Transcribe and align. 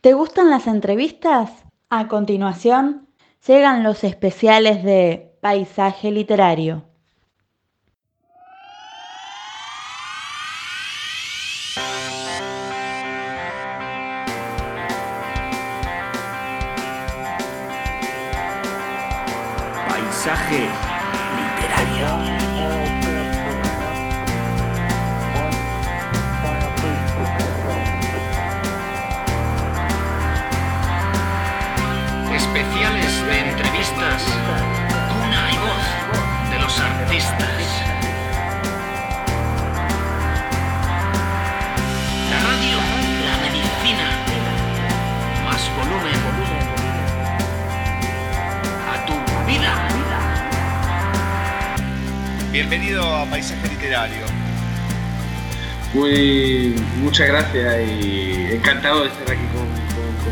¿Te 0.00 0.14
gustan 0.14 0.48
las 0.48 0.66
entrevistas? 0.66 1.50
A 1.90 2.08
continuación, 2.08 3.10
llegan 3.46 3.82
los 3.82 4.02
especiales 4.02 4.82
de 4.82 5.36
Paisaje 5.42 6.10
Literario. 6.10 6.89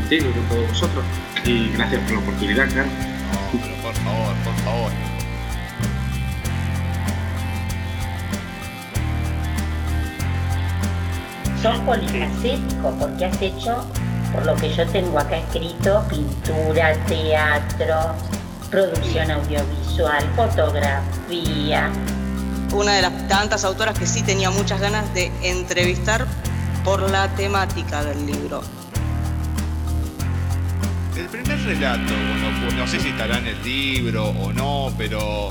Contigo 0.09 0.31
y 0.31 0.33
con 0.33 0.49
todos 0.49 0.69
vosotros. 0.69 1.05
Y 1.45 1.69
gracias 1.71 2.01
por 2.03 2.13
la 2.13 2.19
oportunidad, 2.21 2.69
claro. 2.69 2.89
por 3.83 3.95
favor, 3.95 4.35
por 4.45 4.55
favor. 4.65 4.93
Sos 11.63 11.79
polifacético 11.81 12.91
porque 12.99 13.25
has 13.25 13.43
hecho, 13.43 13.85
por 14.33 14.47
lo 14.47 14.55
que 14.57 14.73
yo 14.73 14.87
tengo 14.87 15.19
acá 15.19 15.39
escrito, 15.39 16.05
pintura, 16.09 16.95
teatro, 17.07 18.15
producción 18.71 19.31
audiovisual, 19.31 20.25
fotografía, 20.37 21.91
una 22.73 22.93
de 22.93 23.03
las 23.03 23.29
tantas 23.29 23.65
autoras 23.65 23.99
que 23.99 24.07
sí 24.07 24.23
tenía 24.23 24.51
muchas 24.51 24.81
ganas 24.81 25.13
de 25.15 25.33
entrevistar 25.43 26.27
por 26.85 27.11
la 27.11 27.27
temática 27.29 28.05
del 28.05 28.27
libro. 28.27 28.63
Primer 31.49 31.65
relato, 31.65 32.13
bueno, 32.61 32.77
no 32.77 32.87
sé 32.87 33.01
si 33.01 33.09
estará 33.09 33.39
en 33.39 33.47
el 33.47 33.65
libro 33.65 34.27
o 34.27 34.53
no, 34.53 34.93
pero 34.99 35.49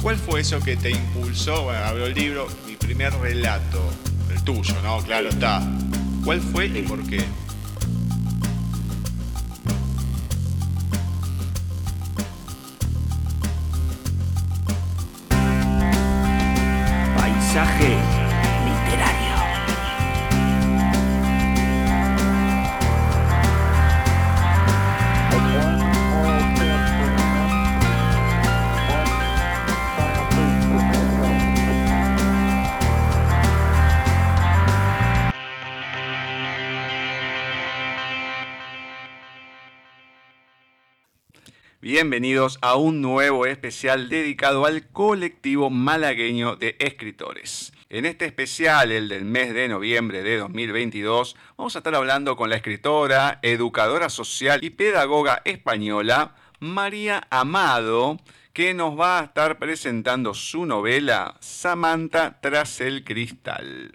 ¿cuál 0.00 0.14
fue 0.16 0.42
eso 0.42 0.60
que 0.60 0.76
te 0.76 0.92
impulsó? 0.92 1.64
Bueno, 1.64 1.84
abro 1.84 2.06
el 2.06 2.14
libro, 2.14 2.46
mi 2.68 2.76
primer 2.76 3.12
relato, 3.14 3.82
el 4.32 4.40
tuyo, 4.44 4.76
¿no? 4.84 4.98
Claro 4.98 5.30
está. 5.30 5.60
¿Cuál 6.24 6.40
fue 6.40 6.66
y 6.66 6.82
por 6.82 7.04
qué? 7.08 7.24
Bienvenidos 41.94 42.58
a 42.60 42.74
un 42.74 43.00
nuevo 43.00 43.46
especial 43.46 44.08
dedicado 44.08 44.66
al 44.66 44.88
colectivo 44.88 45.70
malagueño 45.70 46.56
de 46.56 46.74
escritores. 46.80 47.72
En 47.88 48.04
este 48.04 48.24
especial, 48.24 48.90
el 48.90 49.08
del 49.08 49.24
mes 49.24 49.54
de 49.54 49.68
noviembre 49.68 50.24
de 50.24 50.38
2022, 50.38 51.36
vamos 51.56 51.76
a 51.76 51.78
estar 51.78 51.94
hablando 51.94 52.34
con 52.34 52.50
la 52.50 52.56
escritora, 52.56 53.38
educadora 53.42 54.08
social 54.08 54.64
y 54.64 54.70
pedagoga 54.70 55.40
española 55.44 56.34
María 56.58 57.28
Amado, 57.30 58.18
que 58.52 58.74
nos 58.74 58.98
va 58.98 59.20
a 59.20 59.24
estar 59.26 59.60
presentando 59.60 60.34
su 60.34 60.66
novela 60.66 61.36
Samantha 61.38 62.40
tras 62.40 62.80
el 62.80 63.04
cristal. 63.04 63.92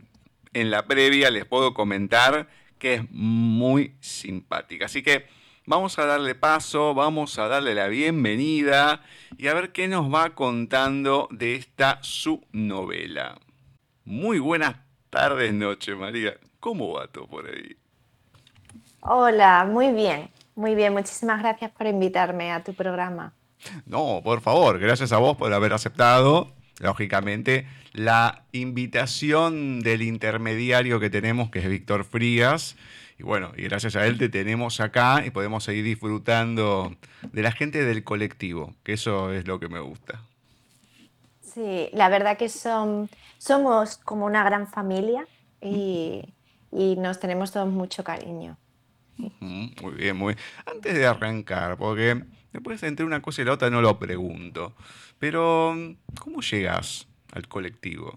En 0.54 0.72
la 0.72 0.86
previa 0.86 1.31
les 1.31 1.44
puedo 1.44 1.74
comentar 1.74 2.48
que 2.78 2.94
es 2.94 3.12
muy 3.12 3.92
simpática, 4.00 4.86
así 4.86 5.04
que 5.04 5.28
Vamos 5.69 6.00
a 6.00 6.06
darle 6.07 6.34
paso, 6.34 6.96
vamos 6.96 7.38
a 7.38 7.47
darle 7.47 7.75
la 7.75 7.90
bienvenida 7.90 9.03
y 9.38 9.50
a 9.50 9.53
ver 9.53 9.72
qué 9.72 9.88
nos 9.88 10.12
va 10.12 10.31
contando 10.31 11.28
de 11.30 11.53
esta 11.53 12.00
su 12.02 12.44
novela. 12.52 13.38
Muy 14.03 14.40
buenas 14.40 14.78
tardes, 15.12 15.53
noche, 15.53 15.94
María. 15.94 16.34
¿Cómo 16.59 16.94
va 16.94 17.06
todo 17.06 17.28
por 17.28 17.46
ahí? 17.46 17.78
Hola, 19.02 19.63
muy 19.69 19.91
bien, 19.94 20.31
muy 20.56 20.74
bien. 20.74 20.91
Muchísimas 20.91 21.40
gracias 21.40 21.69
por 21.69 21.86
invitarme 21.86 22.51
a 22.51 22.63
tu 22.63 22.74
programa. 22.74 23.36
No, 23.86 24.22
por 24.24 24.41
favor, 24.41 24.80
gracias 24.80 25.12
a 25.12 25.19
vos 25.19 25.38
por 25.38 25.53
haber 25.53 25.74
aceptado, 25.74 26.51
lógicamente, 26.80 27.68
la 27.94 28.41
invitación 28.53 29.81
del 29.81 30.01
intermediario 30.01 31.00
que 31.00 31.12
tenemos, 31.12 31.51
que 31.51 31.59
es 31.59 31.69
Víctor 31.69 32.06
Frías 32.06 32.75
y 33.19 33.24
bueno, 33.24 33.52
y 33.57 33.63
gracias 33.63 33.97
a 33.97 34.06
él 34.06 34.18
te 34.18 34.30
tenemos 34.30 34.80
acá 34.80 35.24
y 35.25 35.30
podemos 35.30 35.66
seguir 35.66 35.84
disfrutando 35.84 36.96
de 37.34 37.41
la 37.41 37.52
gente 37.52 37.84
del 37.84 38.06
colectivo, 38.06 38.74
que 38.84 38.94
eso 38.94 39.34
es 39.34 39.46
lo 39.46 39.59
que 39.59 39.68
me 39.68 39.81
gusta. 39.81 40.24
Sí, 41.41 41.90
la 41.91 42.07
verdad 42.07 42.38
que 42.38 42.47
son, 42.47 43.09
somos 43.38 43.97
como 43.97 44.25
una 44.25 44.44
gran 44.46 44.68
familia 44.68 45.28
y, 45.62 46.24
nos 46.72 47.19
tenemos 47.19 47.52
todos 47.52 47.68
mucho 47.68 48.06
cariño. 48.06 48.57
Muy 49.18 49.94
bien, 49.97 50.16
muy 50.16 50.36
bien. 50.36 50.46
Antes 50.66 50.94
de 50.94 51.06
arrancar, 51.06 51.75
porque 51.75 52.24
después 52.53 52.81
entre 52.84 53.06
una 53.06 53.22
cosa 53.22 53.41
y 53.41 53.46
la 53.46 53.53
otra 53.53 53.69
no 53.69 53.81
lo 53.81 54.00
pregunto, 54.00 54.74
pero 55.18 55.75
¿cómo 56.22 56.40
llegas 56.40 57.07
al 57.34 57.50
colectivo? 57.50 58.13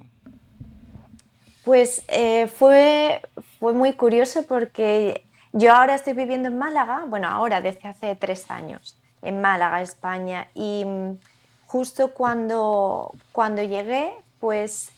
Pues 1.65 2.05
eh, 2.09 2.47
fue, 2.49 3.23
fue 3.63 3.75
muy 3.75 3.93
curioso 3.93 4.43
porque 4.43 5.25
yo 5.53 5.73
ahora 5.73 5.95
estoy 5.95 6.15
viviendo 6.15 6.49
en 6.49 6.59
Málaga, 6.59 7.05
bueno, 7.07 7.29
ahora 7.29 7.61
desde 7.61 7.89
hace 7.89 8.17
tres 8.17 8.51
años, 8.51 8.99
en 9.23 9.41
Málaga, 9.41 9.81
España, 9.83 10.49
y 10.53 10.85
mm, 10.85 11.19
justo 11.67 12.13
cuando, 12.13 13.15
cuando 13.31 13.63
llegué, 13.63 14.15
pues 14.41 14.91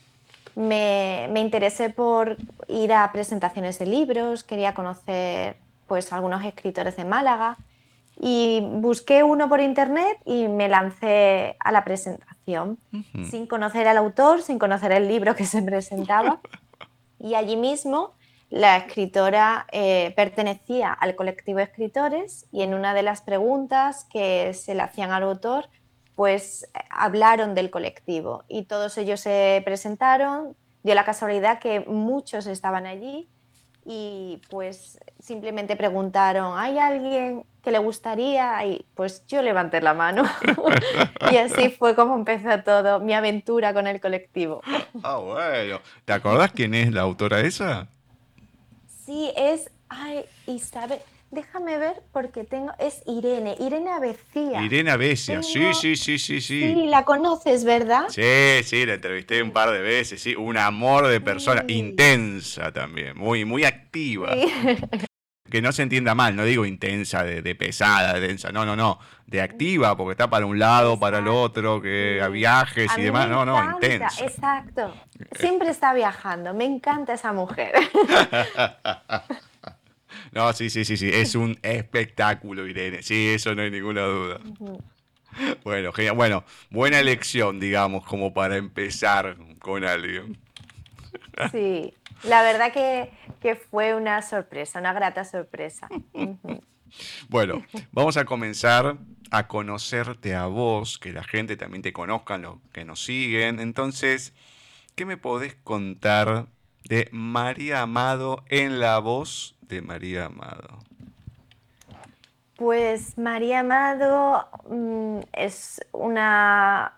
me, 0.56 1.28
me, 1.30 1.40
interesé 1.40 1.90
por 1.90 2.38
ir 2.66 2.94
a 2.94 3.12
presentaciones 3.12 3.78
de 3.78 3.84
libros, 3.84 4.44
quería 4.44 4.72
conocer 4.72 5.58
pues 5.86 6.10
algunos 6.14 6.42
escritores 6.42 6.96
de 6.96 7.04
Málaga. 7.04 7.58
Y 8.18 8.60
busqué 8.62 9.24
uno 9.24 9.46
por 9.50 9.60
internet 9.60 10.16
y 10.24 10.48
me 10.48 10.70
lancé 10.70 11.56
a 11.60 11.70
la 11.70 11.84
presentación, 11.84 12.78
sin 13.28 13.46
conocer 13.46 13.88
al 13.88 13.98
autor, 13.98 14.40
sin 14.40 14.58
conocer 14.58 14.92
el 14.92 15.06
libro 15.06 15.36
que 15.36 15.44
se 15.44 15.60
presentaba. 15.60 16.40
y 17.18 17.34
allí 17.34 17.56
mismo 17.56 18.14
la 18.50 18.76
escritora 18.76 19.66
eh, 19.72 20.12
pertenecía 20.16 20.92
al 20.92 21.14
colectivo 21.16 21.58
de 21.58 21.64
escritores 21.64 22.46
y 22.52 22.62
en 22.62 22.74
una 22.74 22.94
de 22.94 23.02
las 23.02 23.22
preguntas 23.22 24.06
que 24.10 24.54
se 24.54 24.74
le 24.74 24.82
hacían 24.82 25.10
al 25.10 25.24
autor, 25.24 25.68
pues 26.14 26.68
hablaron 26.90 27.54
del 27.54 27.70
colectivo 27.70 28.44
y 28.48 28.64
todos 28.64 28.96
ellos 28.98 29.20
se 29.20 29.60
presentaron, 29.64 30.56
dio 30.82 30.94
la 30.94 31.04
casualidad 31.04 31.58
que 31.58 31.80
muchos 31.80 32.46
estaban 32.46 32.86
allí 32.86 33.28
y 33.84 34.40
pues 34.48 34.98
simplemente 35.18 35.76
preguntaron, 35.76 36.58
¿hay 36.58 36.78
alguien 36.78 37.44
que 37.62 37.70
le 37.70 37.78
gustaría? 37.78 38.64
Y 38.64 38.86
pues 38.94 39.26
yo 39.26 39.42
levanté 39.42 39.80
la 39.80 39.94
mano. 39.94 40.24
y 41.32 41.36
así 41.36 41.70
fue 41.70 41.94
como 41.94 42.14
empezó 42.14 42.62
todo, 42.62 43.00
mi 43.00 43.12
aventura 43.12 43.74
con 43.74 43.86
el 43.86 44.00
colectivo. 44.00 44.62
ah, 45.02 45.16
bueno. 45.16 45.80
¿Te 46.04 46.12
acordás 46.12 46.52
quién 46.52 46.74
es 46.74 46.92
la 46.92 47.02
autora 47.02 47.40
esa? 47.40 47.88
Sí, 49.04 49.30
es, 49.36 49.70
ay, 49.90 50.24
Isabel, 50.46 50.98
déjame 51.30 51.76
ver 51.76 52.02
porque 52.10 52.44
tengo, 52.44 52.72
es 52.78 53.02
Irene, 53.06 53.54
Irene 53.60 53.90
Abecia. 53.90 54.62
Irene 54.62 54.90
Abecia, 54.90 55.42
sí, 55.42 55.74
sí, 55.74 55.94
sí, 55.96 56.18
sí, 56.18 56.40
sí. 56.40 56.60
Sí, 56.60 56.86
la 56.86 57.04
conoces, 57.04 57.64
¿verdad? 57.64 58.06
Sí, 58.08 58.62
sí, 58.64 58.86
la 58.86 58.94
entrevisté 58.94 59.42
un 59.42 59.50
par 59.50 59.70
de 59.72 59.80
veces, 59.80 60.22
sí, 60.22 60.34
un 60.34 60.56
amor 60.56 61.06
de 61.08 61.20
persona, 61.20 61.64
intensa 61.68 62.72
también, 62.72 63.16
muy, 63.18 63.44
muy 63.44 63.64
activa. 63.64 64.34
que 65.54 65.62
no 65.62 65.70
se 65.70 65.84
entienda 65.84 66.16
mal, 66.16 66.34
no 66.34 66.44
digo 66.44 66.66
intensa, 66.66 67.22
de, 67.22 67.54
pesada, 67.54 68.14
de 68.14 68.26
densa, 68.26 68.50
no, 68.50 68.66
no, 68.66 68.74
no, 68.74 68.98
de 69.28 69.40
activa, 69.40 69.96
porque 69.96 70.10
está 70.10 70.28
para 70.28 70.46
un 70.46 70.58
lado, 70.58 70.98
para 70.98 71.20
el 71.20 71.28
otro, 71.28 71.80
que 71.80 72.20
a 72.20 72.26
viajes 72.26 72.90
y 72.98 73.02
demás, 73.02 73.28
no, 73.28 73.46
no, 73.46 73.70
intensa. 73.70 74.24
Exacto, 74.24 74.92
siempre 75.38 75.70
está 75.70 75.94
viajando, 75.94 76.52
me 76.54 76.64
encanta 76.64 77.14
esa 77.14 77.32
mujer. 77.32 77.72
no, 80.32 80.52
sí, 80.54 80.70
sí, 80.70 80.84
sí, 80.84 80.96
sí, 80.96 81.08
es 81.08 81.36
un 81.36 81.56
espectáculo, 81.62 82.66
Irene, 82.66 83.04
sí, 83.04 83.28
eso 83.28 83.54
no 83.54 83.62
hay 83.62 83.70
ninguna 83.70 84.02
duda. 84.02 84.40
Bueno, 85.62 85.92
genial. 85.92 86.16
Bueno, 86.16 86.42
buena 86.70 86.98
elección, 86.98 87.60
digamos, 87.60 88.04
como 88.04 88.34
para 88.34 88.56
empezar 88.56 89.36
con 89.60 89.84
alguien. 89.84 90.36
Sí, 91.52 91.94
la 92.24 92.42
verdad 92.42 92.72
que, 92.72 93.12
fue 93.54 93.94
una 93.94 94.22
sorpresa, 94.22 94.80
una 94.80 94.92
grata 94.94 95.24
sorpresa. 95.24 95.88
Bueno, 97.28 97.64
vamos 97.92 98.16
a 98.16 98.24
comenzar 98.24 98.96
a 99.30 99.48
conocerte 99.48 100.34
a 100.34 100.46
vos, 100.46 100.98
que 100.98 101.12
la 101.12 101.24
gente 101.24 101.56
también 101.56 101.82
te 101.82 101.92
conozca, 101.92 102.38
los 102.38 102.58
que 102.72 102.84
nos 102.84 103.04
siguen. 103.04 103.58
Entonces, 103.58 104.32
¿qué 104.94 105.04
me 105.04 105.16
podés 105.16 105.54
contar 105.56 106.46
de 106.84 107.08
María 107.10 107.82
Amado 107.82 108.44
en 108.48 108.80
la 108.80 108.98
voz 108.98 109.56
de 109.62 109.82
María 109.82 110.26
Amado? 110.26 110.78
Pues 112.56 113.18
María 113.18 113.60
Amado 113.60 114.48
mm, 114.70 115.20
es 115.32 115.84
una 115.92 116.94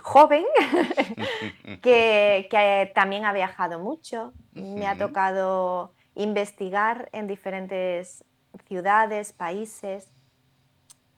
joven 0.00 0.44
que, 1.82 2.92
también 2.94 3.24
ha 3.24 3.32
viajado 3.32 3.78
mucho. 3.78 4.32
Me 4.52 4.86
ha 4.86 4.96
tocado 4.96 5.94
investigar 6.14 7.08
en 7.12 7.26
diferentes 7.26 8.24
ciudades, 8.66 9.32
países 9.32 10.10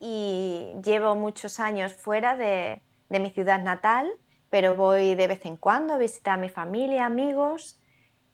y 0.00 0.72
llevo 0.84 1.14
muchos 1.14 1.60
años 1.60 1.94
fuera 1.94 2.36
de, 2.36 2.82
de 3.08 3.20
mi 3.20 3.30
ciudad 3.30 3.62
natal, 3.62 4.10
pero 4.50 4.74
voy 4.74 5.14
de 5.14 5.26
vez 5.26 5.44
en 5.46 5.56
cuando 5.56 5.94
a 5.94 5.98
visitar 5.98 6.34
a 6.34 6.40
mi 6.40 6.48
familia, 6.48 7.06
amigos. 7.06 7.80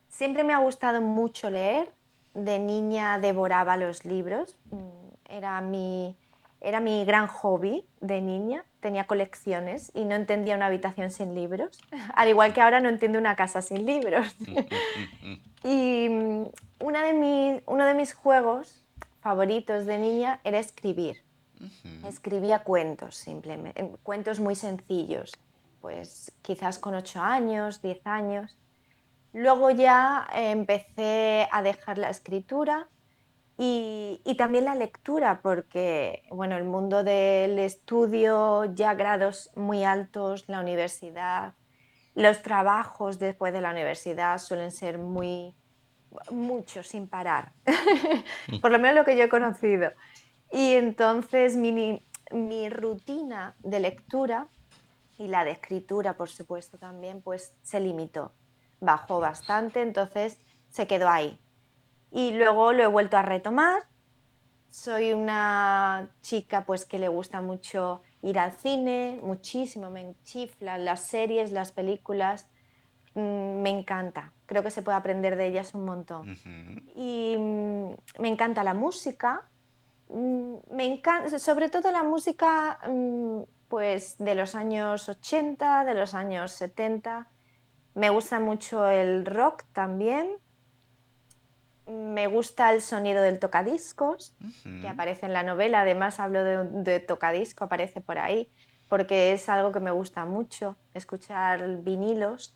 Siempre 0.09 0.45
me 0.45 0.53
ha 0.53 0.59
gustado 0.59 1.01
mucho 1.01 1.51
leer. 1.51 1.93
De 2.35 2.59
niña 2.59 3.19
devoraba 3.19 3.77
los 3.77 4.05
libros. 4.05 4.57
Mm, 4.71 5.11
era 5.29 5.61
mi, 5.61 6.17
era 6.61 6.81
mi 6.81 7.05
gran 7.05 7.27
hobby 7.27 7.87
de 8.01 8.21
niña. 8.21 8.65
Tenía 8.81 9.07
colecciones 9.07 9.91
y 9.95 10.05
no 10.05 10.15
entendía 10.15 10.57
una 10.57 10.67
habitación 10.67 11.11
sin 11.11 11.35
libros. 11.35 11.81
Al 12.15 12.29
igual 12.29 12.53
que 12.53 12.61
ahora 12.61 12.81
no 12.81 12.89
entiendo 12.89 13.19
una 13.19 13.37
casa 13.37 13.63
sin 13.63 13.87
libros. 13.87 14.35
y 15.65 16.09
mm, 16.09 16.45
una 16.81 17.05
de 17.05 17.63
uno 17.67 17.85
de 17.85 17.95
mis 17.95 18.15
juegos 18.15 18.83
favoritos 19.21 19.87
de 19.87 19.99
niña 19.99 20.41
era 20.45 20.59
escribir. 20.59 21.23
Escribía 22.09 22.61
cuentos, 22.61 23.17
simplemente, 23.17 23.83
eh, 23.83 23.93
cuentos 24.03 24.41
muy 24.41 24.55
sencillos, 24.55 25.33
pues 25.83 26.33
quizás 26.41 26.79
con 26.79 26.95
8 26.95 27.21
años, 27.21 27.83
10 27.83 28.07
años. 28.07 28.57
Luego 29.35 29.71
ya 29.71 30.27
empecé 30.33 31.49
a 31.53 31.61
dejar 31.61 31.99
la 31.99 32.09
escritura 32.09 32.89
y, 33.63 34.35
también 34.39 34.65
la 34.65 34.75
lectura, 34.75 35.41
porque 35.43 36.23
bueno, 36.31 36.57
el 36.57 36.65
mundo 36.65 37.05
del 37.05 37.59
estudio, 37.59 38.65
ya 38.75 38.95
grados 38.95 39.51
muy 39.55 39.85
altos, 39.85 40.45
la 40.47 40.61
universidad, 40.61 41.53
los 42.15 42.41
trabajos 42.41 43.19
después 43.19 43.53
de 43.53 43.61
la 43.61 43.71
universidad 43.71 44.39
suelen 44.39 44.71
ser 44.71 44.97
muy 44.97 45.55
muchos 46.31 46.87
sin 46.87 47.07
parar, 47.07 47.53
por 48.63 48.71
lo 48.71 48.79
menos 48.79 48.97
lo 48.97 49.05
que 49.05 49.19
yo 49.19 49.25
he 49.25 49.29
conocido. 49.29 49.93
Y 50.51 50.73
entonces 50.73 51.55
mi, 51.55 52.03
mi 52.31 52.71
rutina 52.71 53.57
de 53.59 53.81
lectura 53.81 54.49
y 55.19 55.29
la 55.29 55.45
de 55.45 55.51
escritura, 55.51 56.15
por 56.15 56.31
supuesto, 56.31 56.79
también, 56.79 57.21
pues 57.21 57.53
se 57.61 57.79
limitó, 57.79 58.33
bajó 58.81 59.21
bastante, 59.21 59.83
entonces 59.83 60.39
se 60.71 60.87
quedó 60.87 61.11
ahí 61.11 61.39
y 62.11 62.33
luego 62.33 62.73
lo 62.73 62.83
he 62.83 62.87
vuelto 62.87 63.17
a 63.17 63.23
retomar. 63.23 63.85
Soy 64.71 65.13
una 65.13 66.11
chica 66.23 66.65
pues 66.65 66.85
que 66.85 66.99
le 66.99 67.09
gusta 67.09 67.41
mucho 67.41 68.03
ir 68.23 68.39
al 68.39 68.53
cine, 68.53 69.19
muchísimo, 69.23 69.91
me 69.91 70.15
chiflan 70.23 70.85
las 70.85 71.01
series, 71.07 71.51
las 71.51 71.73
películas, 71.73 72.47
mm, 73.15 73.61
me 73.63 73.71
encanta. 73.71 74.33
Creo 74.47 74.63
que 74.63 74.71
se 74.71 74.83
puede 74.83 74.99
aprender 74.99 75.37
de 75.37 75.49
ellas 75.49 75.75
un 75.75 75.85
montón. 75.85 76.37
Y 76.95 77.37
mm, 77.37 78.21
me 78.21 78.29
encanta 78.29 78.63
la 78.63 78.75
música, 78.75 79.49
mm, 80.09 80.55
me 80.73 80.85
encanta, 80.85 81.39
sobre 81.39 81.69
todo 81.69 81.91
la 81.91 82.03
música 82.03 82.79
pues 83.69 84.17
de 84.19 84.35
los 84.35 84.57
años 84.57 85.09
80, 85.09 85.85
de 85.85 85.95
los 85.95 86.15
años 86.15 86.53
70. 86.53 87.29
Me 87.95 88.11
gusta 88.11 88.41
mucho 88.41 88.89
el 88.89 89.25
rock 89.25 89.65
también 89.73 90.39
me 91.91 92.27
gusta 92.27 92.73
el 92.73 92.83
sonido 92.83 93.23
del 93.23 93.39
tocadiscos, 93.39 94.35
que 94.81 94.89
aparece 94.89 95.27
en 95.27 95.33
la 95.33 95.43
novela. 95.43 95.83
Además, 95.83 96.21
hablo 96.21 96.45
de, 96.45 97.01
tocadisco, 97.01 97.65
aparece 97.65 98.01
por 98.01 98.19
ahí, 98.19 98.51
porque 98.89 99.33
es 99.33 99.49
algo 99.49 99.73
que 99.73 99.81
me 99.81 99.91
gusta 99.91 100.25
mucho, 100.25 100.77
escuchar 100.95 101.83
vinilos. 101.83 102.55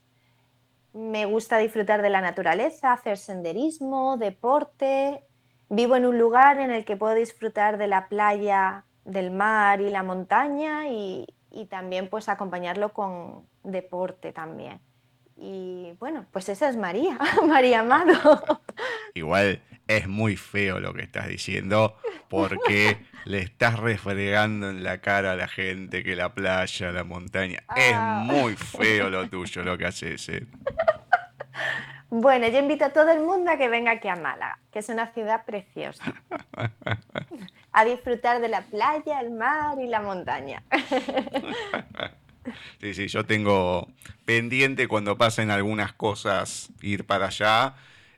Me 0.93 1.27
gusta 1.27 1.59
disfrutar 1.59 2.03
de 2.03 2.11
la 2.11 2.21
naturaleza, 2.21 2.93
hacer 2.93 3.19
senderismo, 3.19 4.17
deporte. 4.17 5.25
Vivo 5.69 5.97
en 5.97 6.07
un 6.07 6.19
lugar 6.19 6.61
en 6.61 6.71
el 6.71 6.85
que 6.85 6.97
puedo 6.97 7.15
disfrutar 7.15 7.79
de 7.79 7.89
la 7.89 8.09
playa, 8.09 8.85
del 9.05 9.31
mar 9.31 9.81
y 9.81 9.91
la 9.91 10.03
montaña 10.03 10.89
y, 10.89 11.27
y 11.51 11.67
también 11.67 12.09
pues 12.09 12.29
acompañarlo 12.29 12.93
con 12.93 13.47
deporte 13.65 14.33
también. 14.33 14.81
Y 15.37 15.93
bueno, 15.99 16.27
pues 16.33 16.49
esa 16.49 16.69
es 16.69 16.77
María, 16.77 17.19
María 17.47 17.81
Amado. 17.81 18.63
Igual 19.15 19.61
es 19.87 20.09
muy 20.09 20.37
feo 20.37 20.81
lo 20.81 20.95
que 20.95 21.03
estás 21.03 21.29
diciendo 21.29 21.97
porque 22.29 22.99
le 23.25 23.39
estás 23.39 23.79
refregando 23.79 24.71
en 24.71 24.83
la 24.83 24.99
cara 24.99 25.33
a 25.33 25.37
la 25.37 25.49
gente 25.49 26.03
que 26.03 26.17
la 26.17 26.35
playa, 26.35 26.93
la 26.93 27.05
montaña. 27.05 27.63
Es 27.77 27.95
ah. 27.95 28.23
muy 28.25 28.55
feo 28.55 29.11
lo 29.11 29.29
tuyo 29.29 29.63
lo 29.63 29.77
que 29.77 29.87
haces. 29.87 30.29
¿eh? 30.29 30.47
Bueno, 32.11 32.47
yo 32.49 32.59
invito 32.59 32.85
a 32.85 32.91
todo 32.91 33.11
el 33.11 33.21
mundo 33.21 33.51
a 33.51 33.57
que 33.57 33.69
venga 33.69 33.93
aquí 33.93 34.09
a 34.09 34.15
Málaga, 34.15 34.59
que 34.71 34.79
es 34.79 34.89
una 34.89 35.09
ciudad 35.13 35.45
preciosa. 35.45 36.15
A 37.77 37.85
disfrutar 37.85 38.41
de 38.41 38.47
la 38.47 38.63
playa, 38.63 39.21
el 39.21 39.33
mar 39.33 39.81
y 39.81 39.89
la 39.89 40.01
montaña. 40.01 40.63
Sí, 42.81 42.95
sí, 42.95 43.09
yo 43.09 43.25
tengo 43.25 43.89
pendiente 44.25 44.89
cuando 44.89 45.17
pasen 45.17 45.51
algunas 45.51 45.93
cosas 45.93 46.71
ir 46.83 47.05
para 47.05 47.27
allá. 47.27 47.75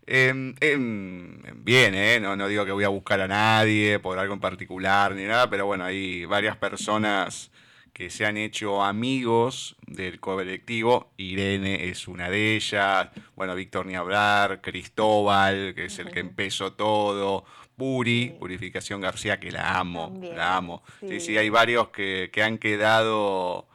Em, 0.07 0.55
em, 0.61 1.43
bien, 1.65 1.95
¿eh? 1.95 2.21
no, 2.21 2.37
no 2.37 2.47
digo 2.47 2.65
que 2.65 2.73
voy 2.73 2.85
a 2.85 2.89
buscar 2.89 3.21
a 3.21 3.27
nadie 3.27 3.99
por 3.99 4.19
algo 4.19 4.35
en 4.35 4.41
particular 4.41 5.15
ni 5.17 5.25
nada, 5.25 5.51
pero 5.51 5.67
bueno, 5.67 5.85
hay 5.85 6.25
varias 6.27 6.57
personas 6.57 7.51
que 7.97 8.11
se 8.11 8.27
han 8.27 8.37
hecho 8.37 8.85
amigos 8.85 9.75
del 9.87 10.21
colectivo. 10.21 11.11
Irene 11.17 11.89
es 11.89 12.07
una 12.09 12.29
de 12.29 12.55
ellas. 12.55 13.09
Bueno, 13.35 13.55
Víctor 13.55 13.87
Niablar, 13.87 14.61
Cristóbal, 14.61 15.73
que 15.75 15.87
es 15.87 15.99
el 15.99 16.11
que 16.11 16.21
empezó 16.21 16.75
todo. 16.75 17.47
Puri, 17.75 18.35
Purificación 18.39 19.01
García, 19.01 19.41
que 19.41 19.51
la 19.51 19.79
amo, 19.79 20.21
la 20.35 20.57
amo. 20.57 20.83
Sí. 21.01 21.21
sí, 21.21 21.39
hay 21.39 21.49
varios 21.49 21.89
que, 21.89 22.29
que 22.31 22.43
han 22.43 22.59
quedado 22.59 23.67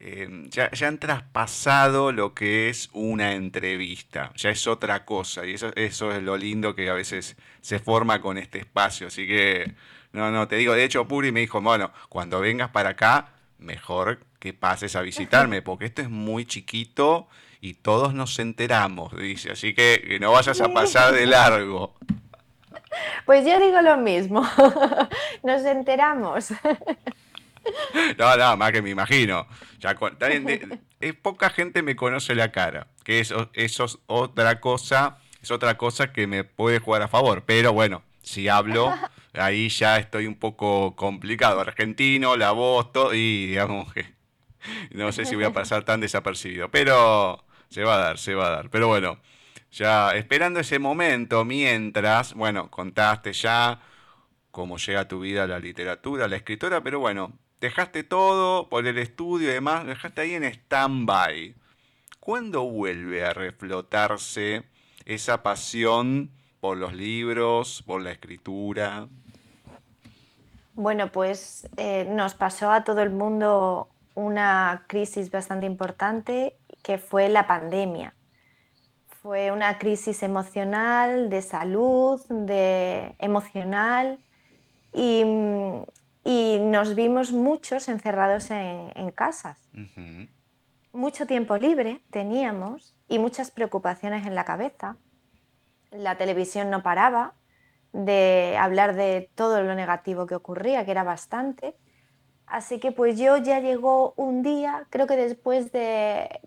Em, 0.00 0.48
ya, 0.50 0.70
han 0.86 0.98
traspasado 0.98 2.12
lo 2.12 2.32
que 2.32 2.68
es 2.68 2.88
una 2.92 3.32
entrevista, 3.32 4.30
ya 4.36 4.50
es 4.50 4.68
otra 4.68 5.04
cosa, 5.04 5.44
y 5.44 5.54
eso, 5.54 5.72
eso 5.74 6.12
es 6.12 6.22
lo 6.22 6.36
lindo 6.36 6.76
que 6.76 6.88
a 6.88 6.94
veces 6.94 7.36
se 7.62 7.80
forma 7.80 8.20
con 8.20 8.38
este 8.38 8.60
espacio, 8.60 9.08
así 9.08 9.26
que, 9.26 9.74
no, 10.12 10.30
no, 10.30 10.46
te 10.46 10.54
digo, 10.54 10.74
de 10.74 10.84
hecho 10.84 11.08
Puri 11.08 11.32
me 11.32 11.40
dijo, 11.40 11.60
bueno, 11.60 11.90
cuando 12.08 12.38
vengas 12.38 12.70
para 12.70 12.90
acá, 12.90 13.32
mejor 13.58 14.20
que 14.38 14.52
pases 14.52 14.94
a 14.94 15.02
visitarme, 15.02 15.62
porque 15.62 15.86
esto 15.86 16.02
es 16.02 16.10
muy 16.10 16.46
chiquito 16.46 17.26
y 17.60 17.74
todos 17.74 18.14
nos 18.14 18.38
enteramos, 18.38 19.16
dice, 19.16 19.50
así 19.50 19.74
que, 19.74 20.04
que 20.06 20.20
no 20.20 20.30
vayas 20.30 20.60
a 20.60 20.68
pasar 20.68 21.12
de 21.12 21.26
largo. 21.26 21.96
Pues 23.26 23.44
yo 23.44 23.58
digo 23.58 23.82
lo 23.82 23.96
mismo, 23.96 24.48
nos 25.42 25.64
enteramos. 25.64 26.52
No, 28.18 28.36
no, 28.36 28.56
más 28.56 28.72
que 28.72 28.82
me 28.82 28.90
imagino. 28.90 29.46
Ya 29.78 29.96
poca 31.22 31.50
gente 31.50 31.82
me 31.82 31.96
conoce 31.96 32.34
la 32.34 32.50
cara, 32.52 32.88
que 33.04 33.20
eso, 33.20 33.50
eso 33.54 33.84
es 33.84 33.98
otra 34.06 34.60
cosa, 34.60 35.18
es 35.42 35.50
otra 35.50 35.76
cosa 35.76 36.12
que 36.12 36.26
me 36.26 36.44
puede 36.44 36.80
jugar 36.80 37.02
a 37.02 37.08
favor. 37.08 37.44
Pero 37.46 37.72
bueno, 37.72 38.02
si 38.22 38.48
hablo, 38.48 38.92
ahí 39.34 39.68
ya 39.68 39.98
estoy 39.98 40.26
un 40.26 40.34
poco 40.34 40.96
complicado. 40.96 41.60
Argentino, 41.60 42.36
la 42.36 42.52
voz, 42.52 42.92
todo, 42.92 43.14
y 43.14 43.46
digamos 43.46 43.92
que 43.92 44.06
no 44.90 45.12
sé 45.12 45.24
si 45.24 45.34
voy 45.34 45.44
a 45.44 45.52
pasar 45.52 45.84
tan 45.84 46.00
desapercibido. 46.00 46.70
Pero 46.70 47.44
se 47.70 47.84
va 47.84 47.94
a 47.94 47.98
dar, 47.98 48.18
se 48.18 48.34
va 48.34 48.48
a 48.48 48.50
dar. 48.50 48.70
Pero 48.70 48.88
bueno, 48.88 49.18
ya 49.70 50.14
esperando 50.14 50.60
ese 50.60 50.78
momento, 50.78 51.44
mientras, 51.44 52.34
bueno, 52.34 52.70
contaste 52.70 53.32
ya 53.32 53.80
cómo 54.50 54.78
llega 54.78 55.00
a 55.00 55.08
tu 55.08 55.20
vida 55.20 55.46
la 55.46 55.58
literatura, 55.58 56.28
la 56.28 56.36
escritora, 56.36 56.82
pero 56.82 56.98
bueno, 56.98 57.38
dejaste 57.60 58.04
todo 58.04 58.68
por 58.68 58.86
el 58.86 58.98
estudio 58.98 59.50
y 59.50 59.54
demás, 59.54 59.86
dejaste 59.86 60.20
ahí 60.20 60.34
en 60.34 60.44
stand-by. 60.44 61.54
¿Cuándo 62.20 62.64
vuelve 62.64 63.24
a 63.24 63.32
reflotarse 63.32 64.64
esa 65.04 65.42
pasión 65.42 66.30
por 66.60 66.76
los 66.76 66.92
libros, 66.92 67.82
por 67.86 68.02
la 68.02 68.10
escritura? 68.10 69.08
Bueno, 70.74 71.10
pues 71.10 71.68
eh, 71.76 72.06
nos 72.08 72.34
pasó 72.34 72.70
a 72.70 72.84
todo 72.84 73.02
el 73.02 73.10
mundo 73.10 73.88
una 74.14 74.84
crisis 74.86 75.30
bastante 75.30 75.66
importante 75.66 76.56
que 76.82 76.98
fue 76.98 77.28
la 77.28 77.46
pandemia. 77.46 78.14
Fue 79.22 79.50
una 79.50 79.78
crisis 79.78 80.22
emocional, 80.22 81.30
de 81.30 81.42
salud, 81.42 82.20
de 82.28 83.14
emocional 83.18 84.18
y, 84.92 85.24
nos 86.60 86.94
vimos 86.94 87.32
muchos 87.32 87.88
encerrados 87.88 88.50
en, 88.50 89.10
casas. 89.12 89.70
Mucho 90.92 91.26
tiempo 91.26 91.56
libre 91.56 92.02
teníamos 92.10 92.94
y 93.08 93.18
muchas 93.18 93.50
preocupaciones 93.50 94.26
en 94.26 94.34
la 94.34 94.44
cabeza. 94.44 94.96
La 95.90 96.16
televisión 96.16 96.70
no 96.70 96.82
paraba 96.82 97.34
de 97.92 98.56
hablar 98.60 98.94
de 98.94 99.30
todo 99.34 99.62
lo 99.62 99.74
negativo 99.74 100.26
que 100.26 100.34
ocurría, 100.34 100.84
que 100.84 100.90
era 100.90 101.02
bastante. 101.02 101.76
Así 102.46 102.78
que 102.78 102.92
pues 102.92 103.18
yo 103.18 103.36
ya 103.36 103.60
llegó 103.60 104.14
un 104.16 104.42
día, 104.42 104.86
creo 104.90 105.06
que 105.06 105.16
después 105.16 105.70
de, 105.72 106.40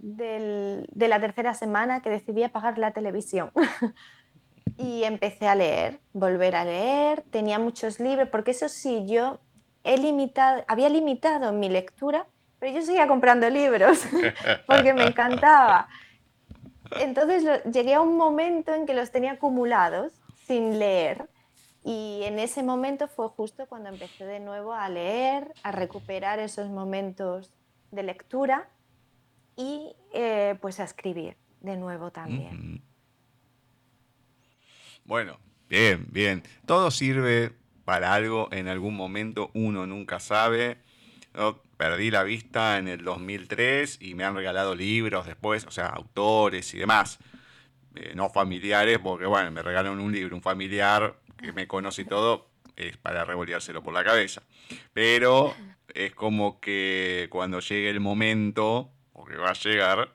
la 0.96 1.20
tercera 1.20 1.54
semana, 1.54 2.02
que 2.02 2.10
decidí 2.10 2.44
apagar 2.44 2.78
la 2.78 2.92
televisión. 2.92 3.52
y 4.78 5.04
empecé 5.04 5.48
a 5.48 5.56
leer, 5.56 6.00
volver 6.14 6.56
a 6.56 6.66
leer, 6.66 7.24
tenía 7.30 7.60
muchos 7.60 8.00
libros, 8.00 8.30
porque 8.30 8.52
eso 8.52 8.68
sí, 8.68 9.06
yo 9.08 9.40
he 9.84 9.98
limitado, 9.98 10.64
había 10.68 10.90
limitado 10.90 11.52
mi 11.54 11.70
lectura, 11.70 12.28
pero 12.60 12.74
yo 12.74 12.82
seguía 12.82 13.08
comprando 13.08 13.50
libros, 13.50 14.06
porque 14.68 14.94
me 14.94 15.06
encantaba. 15.06 15.88
Entonces 17.00 17.64
llegué 17.72 17.96
a 17.96 18.02
un 18.02 18.18
momento 18.18 18.74
en 18.74 18.86
que 18.86 18.94
los 18.94 19.12
tenía 19.12 19.34
acumulados 19.34 20.12
sin 20.46 20.78
leer 20.78 21.28
y 21.84 22.22
en 22.24 22.38
ese 22.38 22.62
momento 22.62 23.08
fue 23.08 23.28
justo 23.30 23.66
cuando 23.66 23.90
empecé 23.90 24.26
de 24.26 24.40
nuevo 24.40 24.74
a 24.74 24.88
leer, 24.88 25.52
a 25.64 25.72
recuperar 25.72 26.40
esos 26.40 26.70
momentos 26.70 27.52
de 27.92 28.04
lectura 28.04 28.70
y 29.56 29.96
eh, 30.14 30.56
pues 30.62 30.80
a 30.80 30.84
escribir 30.84 31.38
de 31.60 31.78
nuevo 31.78 32.12
también. 32.12 32.84
Bueno, 35.06 35.40
bien, 35.68 36.06
bien. 36.12 36.44
Todo 36.66 36.92
sirve 36.92 37.54
para 37.92 38.14
algo 38.14 38.48
en 38.54 38.70
algún 38.70 38.96
momento, 38.96 39.52
uno 39.54 39.86
nunca 39.86 40.22
sabe. 40.22 40.78
Perdí 41.76 42.10
la 42.10 42.24
vista 42.24 42.78
en 42.78 42.88
el 42.88 43.04
2003 43.04 43.98
y 44.00 44.16
me 44.16 44.24
han 44.24 44.34
regalado 44.34 44.76
libros 44.76 45.26
después, 45.26 45.66
o 45.66 45.72
sea, 45.72 45.88
autores 45.88 46.74
y 46.74 46.78
demás. 46.78 47.20
Eh, 47.96 48.14
no 48.16 48.30
familiares, 48.30 48.98
porque 49.00 49.26
bueno, 49.26 49.52
me 49.52 49.62
regalaron 49.62 50.00
un 50.00 50.14
libro, 50.14 50.38
un 50.38 50.42
familiar 50.42 51.18
que 51.38 51.52
me 51.52 51.68
conoce 51.68 52.04
y 52.04 52.06
todo, 52.06 52.48
es 52.78 52.96
para 52.96 53.26
revoleárselo 53.26 53.84
por 53.84 53.94
la 53.94 54.06
cabeza. 54.06 54.42
Pero 54.94 55.54
es 55.94 56.16
como 56.16 56.62
que 56.62 57.28
cuando 57.30 57.60
llegue 57.60 57.90
el 57.90 58.00
momento, 58.00 58.90
o 59.12 59.26
que 59.26 59.36
va 59.36 59.50
a 59.50 59.54
llegar, 59.54 60.14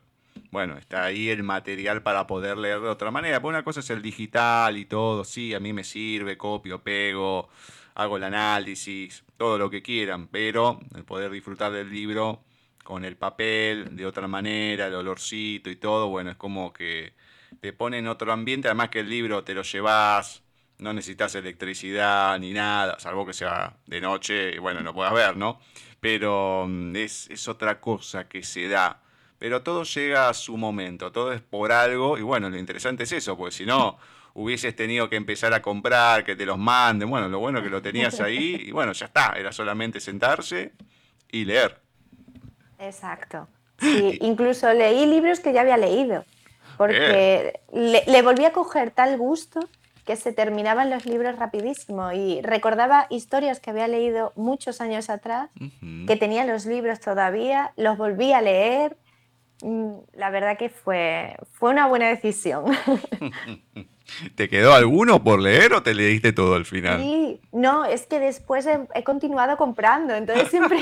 bueno, 0.50 0.76
está 0.76 1.04
ahí 1.04 1.28
el 1.28 1.42
material 1.42 2.02
para 2.02 2.26
poder 2.26 2.58
leer 2.58 2.80
de 2.80 2.88
otra 2.88 3.10
manera. 3.10 3.40
Pues 3.40 3.50
una 3.50 3.64
cosa 3.64 3.80
es 3.80 3.90
el 3.90 4.02
digital 4.02 4.76
y 4.76 4.84
todo, 4.86 5.24
sí, 5.24 5.54
a 5.54 5.60
mí 5.60 5.72
me 5.72 5.84
sirve, 5.84 6.36
copio, 6.36 6.82
pego, 6.82 7.48
hago 7.94 8.16
el 8.16 8.24
análisis, 8.24 9.24
todo 9.36 9.58
lo 9.58 9.70
que 9.70 9.82
quieran, 9.82 10.28
pero 10.28 10.80
el 10.94 11.04
poder 11.04 11.30
disfrutar 11.30 11.72
del 11.72 11.90
libro 11.90 12.42
con 12.84 13.04
el 13.04 13.16
papel 13.16 13.96
de 13.96 14.06
otra 14.06 14.28
manera, 14.28 14.86
el 14.86 14.94
olorcito 14.94 15.70
y 15.70 15.76
todo, 15.76 16.08
bueno, 16.08 16.30
es 16.30 16.36
como 16.36 16.72
que 16.72 17.14
te 17.60 17.72
pone 17.72 17.98
en 17.98 18.06
otro 18.06 18.32
ambiente, 18.32 18.68
además 18.68 18.90
que 18.90 19.00
el 19.00 19.10
libro 19.10 19.44
te 19.44 19.54
lo 19.54 19.62
llevas, 19.62 20.42
no 20.78 20.92
necesitas 20.92 21.34
electricidad 21.34 22.38
ni 22.38 22.52
nada, 22.52 22.98
salvo 22.98 23.26
que 23.26 23.32
sea 23.32 23.76
de 23.86 24.00
noche 24.00 24.54
y 24.54 24.58
bueno, 24.58 24.82
no 24.82 24.94
puedas 24.94 25.14
ver, 25.14 25.36
¿no? 25.36 25.58
Pero 26.00 26.66
mm, 26.68 26.96
es, 26.96 27.30
es, 27.30 27.48
otra 27.48 27.80
cosa 27.80 28.28
que 28.28 28.42
se 28.42 28.68
da. 28.68 29.02
Pero 29.38 29.62
todo 29.62 29.82
llega 29.84 30.28
a 30.28 30.34
su 30.34 30.56
momento, 30.56 31.12
todo 31.12 31.32
es 31.32 31.40
por 31.40 31.72
algo 31.72 32.16
y 32.18 32.22
bueno, 32.22 32.48
lo 32.48 32.56
interesante 32.56 33.04
es 33.04 33.12
eso, 33.12 33.36
porque 33.36 33.54
si 33.54 33.66
no 33.66 33.98
hubieses 34.34 34.74
tenido 34.74 35.08
que 35.08 35.16
empezar 35.16 35.52
a 35.54 35.62
comprar, 35.62 36.24
que 36.24 36.36
te 36.36 36.46
los 36.46 36.58
manden, 36.58 37.08
bueno, 37.10 37.28
lo 37.28 37.38
bueno 37.38 37.62
que 37.62 37.70
lo 37.70 37.82
tenías 37.82 38.20
ahí 38.20 38.64
y 38.66 38.70
bueno, 38.70 38.92
ya 38.92 39.06
está, 39.06 39.34
era 39.36 39.52
solamente 39.52 40.00
sentarse 40.00 40.72
y 41.30 41.44
leer. 41.44 41.80
Exacto. 42.78 43.48
Sí, 43.78 44.18
incluso 44.22 44.72
leí 44.72 45.06
libros 45.06 45.40
que 45.40 45.52
ya 45.52 45.60
había 45.60 45.76
leído, 45.76 46.24
porque 46.78 47.60
le, 47.72 48.04
le 48.06 48.22
volví 48.22 48.44
a 48.44 48.52
coger 48.52 48.90
tal 48.90 49.18
gusto 49.18 49.60
que 50.06 50.16
se 50.16 50.32
terminaban 50.32 50.88
los 50.88 51.04
libros 51.04 51.36
rapidísimo 51.36 52.12
y 52.12 52.40
recordaba 52.40 53.06
historias 53.10 53.58
que 53.58 53.70
había 53.70 53.88
leído 53.88 54.32
muchos 54.36 54.80
años 54.80 55.10
atrás, 55.10 55.50
que 56.06 56.16
tenía 56.16 56.46
los 56.46 56.64
libros 56.64 57.00
todavía, 57.00 57.72
los 57.76 57.98
volví 57.98 58.32
a 58.32 58.40
leer. 58.40 58.96
Mm, 59.62 59.98
la 60.14 60.30
verdad 60.30 60.58
que 60.58 60.68
fue, 60.68 61.36
fue 61.52 61.70
una 61.70 61.86
buena 61.86 62.08
decisión. 62.08 62.64
¿Te 64.34 64.48
quedó 64.48 64.74
alguno 64.74 65.22
por 65.22 65.40
leer 65.40 65.72
o 65.72 65.82
te 65.82 65.94
leíste 65.94 66.32
todo 66.32 66.54
al 66.54 66.64
final? 66.64 67.00
Sí, 67.00 67.40
no, 67.52 67.84
es 67.84 68.06
que 68.06 68.20
después 68.20 68.66
he, 68.66 69.04
continuado 69.04 69.56
comprando, 69.56 70.14
entonces 70.14 70.48
siempre, 70.48 70.78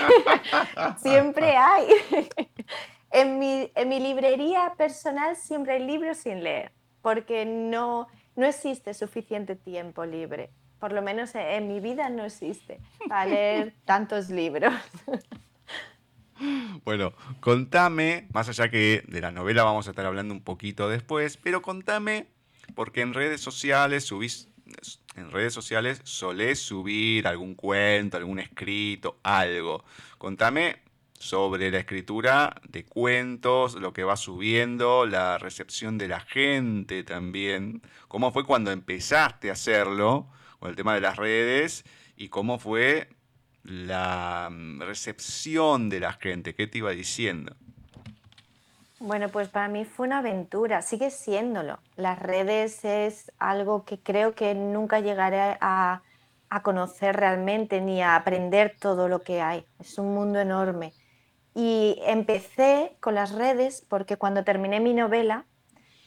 siempre 0.98 1.56
hay. 1.56 1.86
en, 3.10 3.38
mi, 3.38 3.70
en 3.74 3.88
mi 3.88 4.00
librería 4.00 4.74
personal 4.76 5.36
siempre 5.36 5.74
hay 5.74 5.86
libros 5.86 6.18
sin 6.18 6.42
leer, 6.42 6.72
porque 7.00 7.46
no, 7.46 8.08
no 8.36 8.46
existe 8.46 8.92
suficiente 8.92 9.56
tiempo 9.56 10.04
libre. 10.04 10.50
Por 10.78 10.92
lo 10.92 11.00
menos 11.00 11.34
en 11.34 11.66
mi 11.66 11.80
vida 11.80 12.10
no 12.10 12.24
existe 12.24 12.78
para 13.08 13.24
leer 13.24 13.74
tantos 13.86 14.28
libros. 14.28 14.74
Bueno, 16.84 17.12
contame, 17.40 18.26
más 18.32 18.48
allá 18.48 18.70
que 18.70 19.04
de 19.06 19.20
la 19.20 19.30
novela 19.30 19.64
vamos 19.64 19.86
a 19.86 19.90
estar 19.90 20.04
hablando 20.06 20.34
un 20.34 20.42
poquito 20.42 20.88
después, 20.88 21.36
pero 21.36 21.62
contame, 21.62 22.26
porque 22.74 23.00
en 23.00 23.14
redes 23.14 23.40
sociales 23.40 24.04
subís, 24.04 24.48
en 25.16 25.30
redes 25.30 25.54
sociales 25.54 26.00
solés 26.04 26.60
subir 26.60 27.26
algún 27.26 27.54
cuento, 27.54 28.16
algún 28.16 28.38
escrito, 28.38 29.18
algo. 29.22 29.84
Contame 30.18 30.82
sobre 31.18 31.70
la 31.70 31.78
escritura 31.78 32.60
de 32.68 32.84
cuentos, 32.84 33.76
lo 33.76 33.92
que 33.92 34.04
va 34.04 34.16
subiendo, 34.16 35.06
la 35.06 35.38
recepción 35.38 35.96
de 35.96 36.08
la 36.08 36.20
gente 36.20 37.02
también, 37.04 37.80
cómo 38.08 38.32
fue 38.32 38.44
cuando 38.44 38.72
empezaste 38.72 39.48
a 39.48 39.54
hacerlo 39.54 40.28
con 40.58 40.68
el 40.68 40.76
tema 40.76 40.94
de 40.94 41.00
las 41.00 41.16
redes 41.16 41.84
y 42.16 42.28
cómo 42.28 42.58
fue 42.58 43.08
la 43.64 44.48
mm, 44.50 44.82
recepción 44.82 45.88
de 45.88 46.00
la 46.00 46.12
gente, 46.12 46.54
qué 46.54 46.66
te 46.66 46.78
iba 46.78 46.90
diciendo. 46.90 47.54
Bueno, 49.00 49.28
pues 49.28 49.48
para 49.48 49.68
mí 49.68 49.84
fue 49.84 50.06
una 50.06 50.18
aventura, 50.18 50.80
sigue 50.80 51.10
siéndolo. 51.10 51.78
Las 51.96 52.18
redes 52.18 52.84
es 52.84 53.32
algo 53.38 53.84
que 53.84 53.98
creo 53.98 54.34
que 54.34 54.54
nunca 54.54 55.00
llegaré 55.00 55.58
a, 55.60 56.02
a 56.48 56.62
conocer 56.62 57.16
realmente 57.16 57.80
ni 57.80 58.00
a 58.00 58.16
aprender 58.16 58.76
todo 58.78 59.08
lo 59.08 59.22
que 59.22 59.40
hay. 59.40 59.66
Es 59.78 59.98
un 59.98 60.14
mundo 60.14 60.40
enorme 60.40 60.92
y 61.54 62.00
empecé 62.04 62.96
con 63.00 63.14
las 63.14 63.32
redes 63.32 63.84
porque 63.88 64.16
cuando 64.16 64.42
terminé 64.42 64.80
mi 64.80 64.92
novela, 64.92 65.44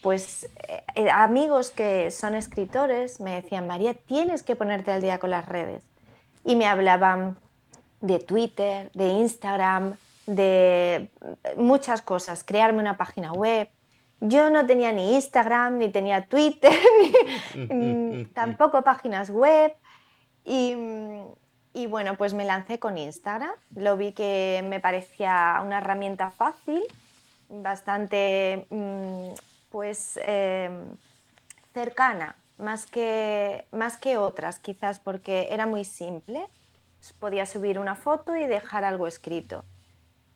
pues 0.02 0.50
eh, 0.68 0.84
eh, 0.96 1.10
amigos 1.10 1.72
que 1.72 2.12
son 2.12 2.36
escritores 2.36 3.20
me 3.20 3.42
decían, 3.42 3.66
María, 3.66 3.94
tienes 3.94 4.44
que 4.44 4.56
ponerte 4.56 4.92
al 4.92 5.02
día 5.02 5.20
con 5.20 5.30
las 5.30 5.48
redes. 5.48 5.84
Y 6.44 6.56
me 6.56 6.66
hablaban 6.66 7.38
de 8.02 8.20
Twitter, 8.20 8.92
de 8.94 9.08
Instagram, 9.08 9.96
de 10.26 11.10
muchas 11.56 12.02
cosas, 12.02 12.44
crearme 12.44 12.80
una 12.80 12.98
página 12.98 13.32
web. 13.34 13.70
Yo 14.20 14.50
no 14.50 14.66
tenía 14.66 14.92
ni 14.92 15.16
Instagram, 15.16 15.78
ni 15.78 15.90
tenía 15.90 16.26
Twitter, 16.26 16.74
ni, 17.56 18.26
tampoco 18.34 18.82
páginas 18.82 19.30
web. 19.30 19.74
Y, 20.44 20.76
y 21.74 21.88
bueno, 21.88 22.16
pues 22.16 22.34
me 22.34 22.46
lancé 22.46 22.80
con 22.80 22.98
Instagram. 22.98 23.52
Lo 23.76 23.98
vi 23.98 24.12
que 24.12 24.64
me 24.68 24.80
parecía 24.80 25.62
una 25.64 25.78
herramienta 25.78 26.32
fácil, 26.32 26.84
bastante 27.50 28.66
mm, 28.70 29.30
pues 29.70 30.20
em, 30.24 30.96
cercana, 31.74 32.36
más 32.58 32.86
que, 32.86 33.66
más 33.72 33.98
que 33.98 34.18
otras 34.18 34.60
quizás 34.60 35.00
porque 35.00 35.48
era 35.52 35.66
muy 35.66 35.86
simple. 35.86 36.48
Podía 37.14 37.46
subir 37.46 37.80
una 37.80 37.96
foto 37.96 38.36
y 38.36 38.48
dejar 38.48 38.84
algo 38.84 39.08
escrito. 39.08 39.66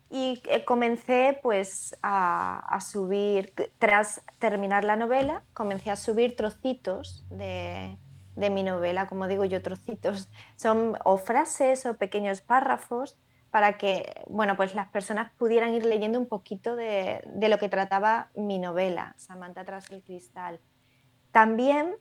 Y 0.10 0.42
eh, 0.50 0.66
comencé 0.66 1.40
pues 1.42 1.98
a, 2.04 2.78
subir, 2.82 3.54
tras 3.80 4.22
terminar 4.40 4.84
la 4.84 4.98
novela, 4.98 5.44
comencé 5.54 5.90
a 5.90 5.96
subir 5.96 6.36
trocitos 6.36 7.26
de, 7.30 7.98
de 8.36 8.50
mi 8.50 8.64
novela, 8.64 9.08
como 9.08 9.28
digo 9.28 9.46
yo, 9.46 9.62
trocitos. 9.62 10.30
Son 10.58 10.98
o 11.06 11.18
frases 11.18 11.86
o 11.86 11.96
pequeños 11.96 12.42
párrafos 12.42 13.18
para 13.52 13.78
que 13.78 14.24
bueno, 14.28 14.56
pues 14.56 14.76
las 14.76 14.88
personas 14.90 15.32
pudieran 15.38 15.74
ir 15.74 15.86
leyendo 15.86 16.20
un 16.20 16.28
poquito 16.28 16.76
de, 16.76 17.22
de 17.26 17.50
lo 17.50 17.58
que 17.58 17.70
trataba 17.70 18.32
mi 18.36 18.60
novela, 18.60 19.14
Samantha 19.18 19.64
tras 19.66 19.90
el 19.92 20.02
cristal. 20.04 20.60
También 21.32 21.96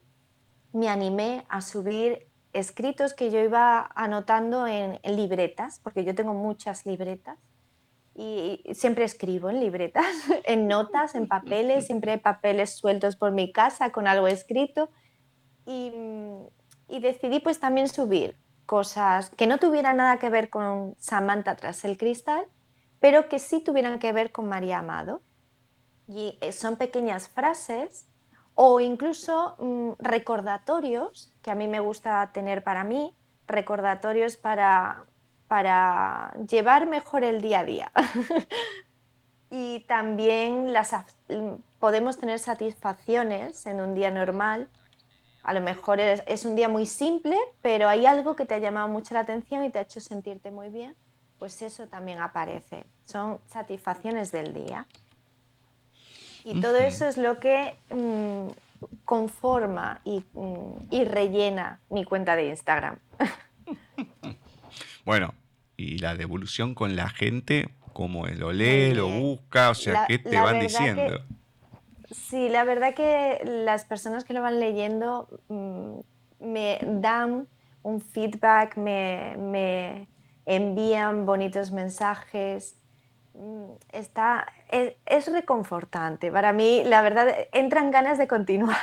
me 0.72 0.88
animé 0.88 1.44
a 1.48 1.60
subir 1.60 2.29
escritos 2.52 3.14
que 3.14 3.30
yo 3.30 3.40
iba 3.40 3.90
anotando 3.94 4.66
en, 4.66 4.98
libretas, 5.04 5.80
porque 5.82 6.04
yo 6.04 6.14
tengo 6.14 6.34
muchas 6.34 6.86
libretas 6.86 7.38
y 8.14 8.62
siempre 8.74 9.04
escribo 9.04 9.50
en 9.50 9.60
libretas, 9.60 10.04
en 10.44 10.68
notas, 10.68 11.14
en 11.14 11.28
papeles, 11.28 11.86
siempre 11.86 12.12
hay 12.12 12.18
papeles 12.18 12.74
sueltos 12.74 13.16
por 13.16 13.32
mi 13.32 13.52
casa 13.52 13.92
con 13.92 14.06
algo 14.06 14.26
escrito 14.26 14.90
y, 15.66 15.92
y 16.88 17.00
decidí 17.00 17.40
pues 17.40 17.60
también 17.60 17.88
subir 17.88 18.36
cosas 18.66 19.30
que 19.30 19.46
no 19.46 19.58
tuvieran 19.58 19.96
nada 19.96 20.18
que 20.18 20.30
ver 20.30 20.48
con 20.48 20.94
Samantha 20.98 21.56
tras 21.56 21.84
el 21.84 21.96
cristal, 21.96 22.46
pero 23.00 23.28
que 23.28 23.38
sí 23.38 23.60
tuvieran 23.60 23.98
que 23.98 24.12
ver 24.12 24.30
con 24.30 24.48
María 24.48 24.78
Amado. 24.78 25.22
Y 26.06 26.38
eh, 26.40 26.52
son 26.52 26.76
pequeñas 26.76 27.28
frases 27.28 28.06
o 28.54 28.80
incluso 28.80 29.56
mm, 29.58 29.92
recordatorios 29.98 31.32
que 31.42 31.50
a 31.50 31.54
mí 31.54 31.68
me 31.68 31.80
gusta 31.80 32.30
tener 32.32 32.62
para 32.62 32.84
mí, 32.84 33.14
recordatorios 33.46 34.36
para, 34.36 35.04
para 35.48 36.32
llevar 36.48 36.86
mejor 36.86 37.24
el 37.24 37.40
día 37.40 37.60
a 37.60 37.64
día. 37.64 37.92
y 39.50 39.80
también 39.80 40.72
las, 40.72 40.92
mm, 41.28 41.54
podemos 41.78 42.18
tener 42.18 42.38
satisfacciones 42.38 43.66
en 43.66 43.80
un 43.80 43.94
día 43.94 44.10
normal. 44.10 44.68
A 45.42 45.54
lo 45.54 45.60
mejor 45.60 46.00
es, 46.00 46.22
es, 46.26 46.44
un 46.44 46.54
día 46.54 46.68
muy 46.68 46.86
simple, 46.86 47.36
pero 47.62 47.88
hay 47.88 48.04
algo 48.04 48.36
que 48.36 48.44
te 48.44 48.54
ha 48.54 48.58
llamado 48.58 48.88
mucho 48.88 49.14
la 49.14 49.20
atención 49.20 49.64
y 49.64 49.70
te 49.70 49.78
ha 49.78 49.82
hecho 49.82 50.00
sentirte 50.00 50.50
muy 50.50 50.68
bien, 50.68 50.94
pues 51.38 51.62
eso 51.62 51.88
también 51.88 52.20
aparece. 52.20 52.84
Son 53.06 53.40
satisfacciones 53.46 54.30
del 54.32 54.52
día. 54.52 54.86
Y 56.44 56.60
todo 56.60 56.76
eso 56.76 57.06
es 57.06 57.16
lo 57.16 57.38
que 57.38 57.74
mm, 57.90 58.48
conforma 59.04 60.00
mm, 60.04 60.72
y, 60.90 61.04
rellena 61.04 61.80
mi 61.90 62.04
cuenta 62.04 62.36
de 62.36 62.48
Instagram. 62.48 62.98
bueno, 65.04 65.34
y 65.76 65.98
la 65.98 66.14
devolución 66.14 66.74
con 66.74 66.96
la 66.96 67.08
gente, 67.08 67.74
como 67.92 68.26
lo 68.26 68.52
lee, 68.52 68.94
lo 68.94 69.08
busca, 69.08 69.70
o 69.70 69.74
sea, 69.74 70.06
¿qué 70.06 70.18
te 70.18 70.38
van 70.38 70.60
diciendo? 70.60 71.24
sí, 72.10 72.48
la 72.48 72.64
verdad 72.64 72.94
que 72.94 73.40
las 73.44 73.84
personas 73.84 74.24
que 74.24 74.34
lo 74.34 74.42
van 74.42 74.58
leyendo 74.58 75.28
mm, 75.48 76.00
me 76.40 76.78
dan 76.82 77.46
un 77.82 78.00
feedback, 78.00 78.76
me 78.76 80.08
envían 80.46 81.26
bonitos 81.26 81.70
mensajes, 81.70 82.76
está, 83.92 84.46
es, 84.70 85.32
reconfortante. 85.32 86.30
Para 86.30 86.52
mí, 86.52 86.82
la 86.84 87.02
verdad, 87.02 87.28
entran 87.52 87.90
ganas 87.90 88.18
de 88.18 88.28
continuar, 88.28 88.76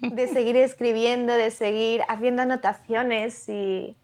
de 0.00 0.28
seguir 0.28 0.56
escribiendo, 0.56 1.32
de 1.32 1.50
seguir 1.50 2.02
haciendo 2.08 2.42
anotaciones 2.42 3.48
y, 3.48 3.96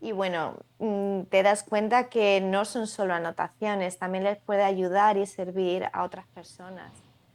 y, 0.00 0.12
bueno, 0.12 0.58
mm, 0.78 1.22
te 1.24 1.42
das 1.42 1.62
cuenta 1.62 2.08
que 2.08 2.40
no 2.40 2.64
son 2.64 2.86
solo 2.86 3.14
anotaciones, 3.14 3.98
también 3.98 4.24
les 4.24 4.38
puede 4.38 4.62
ayudar 4.62 5.16
y 5.16 5.26
servir 5.26 5.86
a 5.92 6.04
otras 6.04 6.26
personas. 6.28 6.92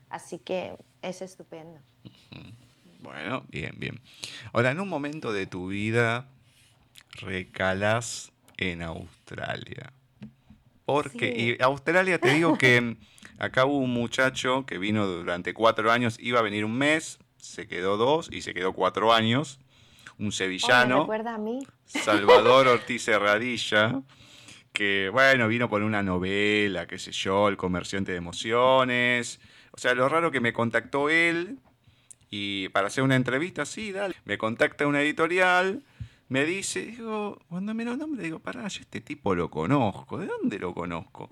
Así 0.09 0.37
que 0.37 0.75
es 1.01 1.21
estupendo. 1.21 1.79
Bueno, 2.99 3.43
bien, 3.49 3.73
bien. 3.77 3.99
Ahora, 4.53 4.71
en 4.71 4.79
un 4.79 4.87
momento 4.87 5.33
de 5.33 5.45
tu 5.45 5.67
vida, 5.67 6.27
recalas 7.19 8.31
en 8.57 8.81
Australia. 8.81 9.91
Porque, 10.85 11.57
y 11.59 11.63
Australia, 11.63 12.19
te 12.19 12.33
digo 12.33 12.57
que 12.57 12.97
acá 13.37 13.65
hubo 13.65 13.77
un 13.77 13.93
muchacho 13.93 14.65
que 14.65 14.77
vino 14.77 15.07
durante 15.07 15.53
cuatro 15.53 15.91
años, 15.91 16.17
iba 16.19 16.39
a 16.39 16.43
venir 16.43 16.65
un 16.65 16.77
mes, 16.77 17.19
se 17.37 17.67
quedó 17.67 17.97
dos 17.97 18.29
y 18.31 18.41
se 18.41 18.53
quedó 18.53 18.73
cuatro 18.73 19.13
años. 19.13 19.59
Un 20.19 20.31
sevillano. 20.31 21.07
a 21.11 21.37
mí? 21.37 21.59
Salvador 21.85 22.67
Ortiz 22.69 23.07
Herradilla, 23.07 24.01
que, 24.71 25.09
bueno, 25.11 25.47
vino 25.47 25.69
por 25.69 25.81
una 25.81 26.03
novela, 26.03 26.85
qué 26.85 26.99
sé 26.99 27.11
yo, 27.11 27.47
El 27.47 27.57
comerciante 27.57 28.11
de 28.11 28.19
emociones. 28.19 29.39
O 29.71 29.79
sea, 29.79 29.95
lo 29.95 30.07
raro 30.07 30.31
que 30.31 30.39
me 30.39 30.53
contactó 30.53 31.09
él 31.09 31.59
y 32.29 32.69
para 32.69 32.87
hacer 32.87 33.03
una 33.03 33.15
entrevista, 33.15 33.65
sí, 33.65 33.91
dale. 33.91 34.15
Me 34.25 34.37
contacta 34.37 34.87
una 34.87 35.01
editorial 35.01 35.83
me 36.29 36.45
dice, 36.45 36.81
digo, 36.81 37.39
cuando 37.49 37.73
me 37.73 37.85
lo 37.85 37.95
nombre, 37.95 38.23
digo, 38.23 38.39
pará, 38.39 38.67
yo 38.67 38.81
este 38.81 39.01
tipo 39.01 39.35
lo 39.35 39.49
conozco, 39.49 40.17
¿de 40.17 40.27
dónde 40.27 40.57
lo 40.57 40.73
conozco? 40.73 41.29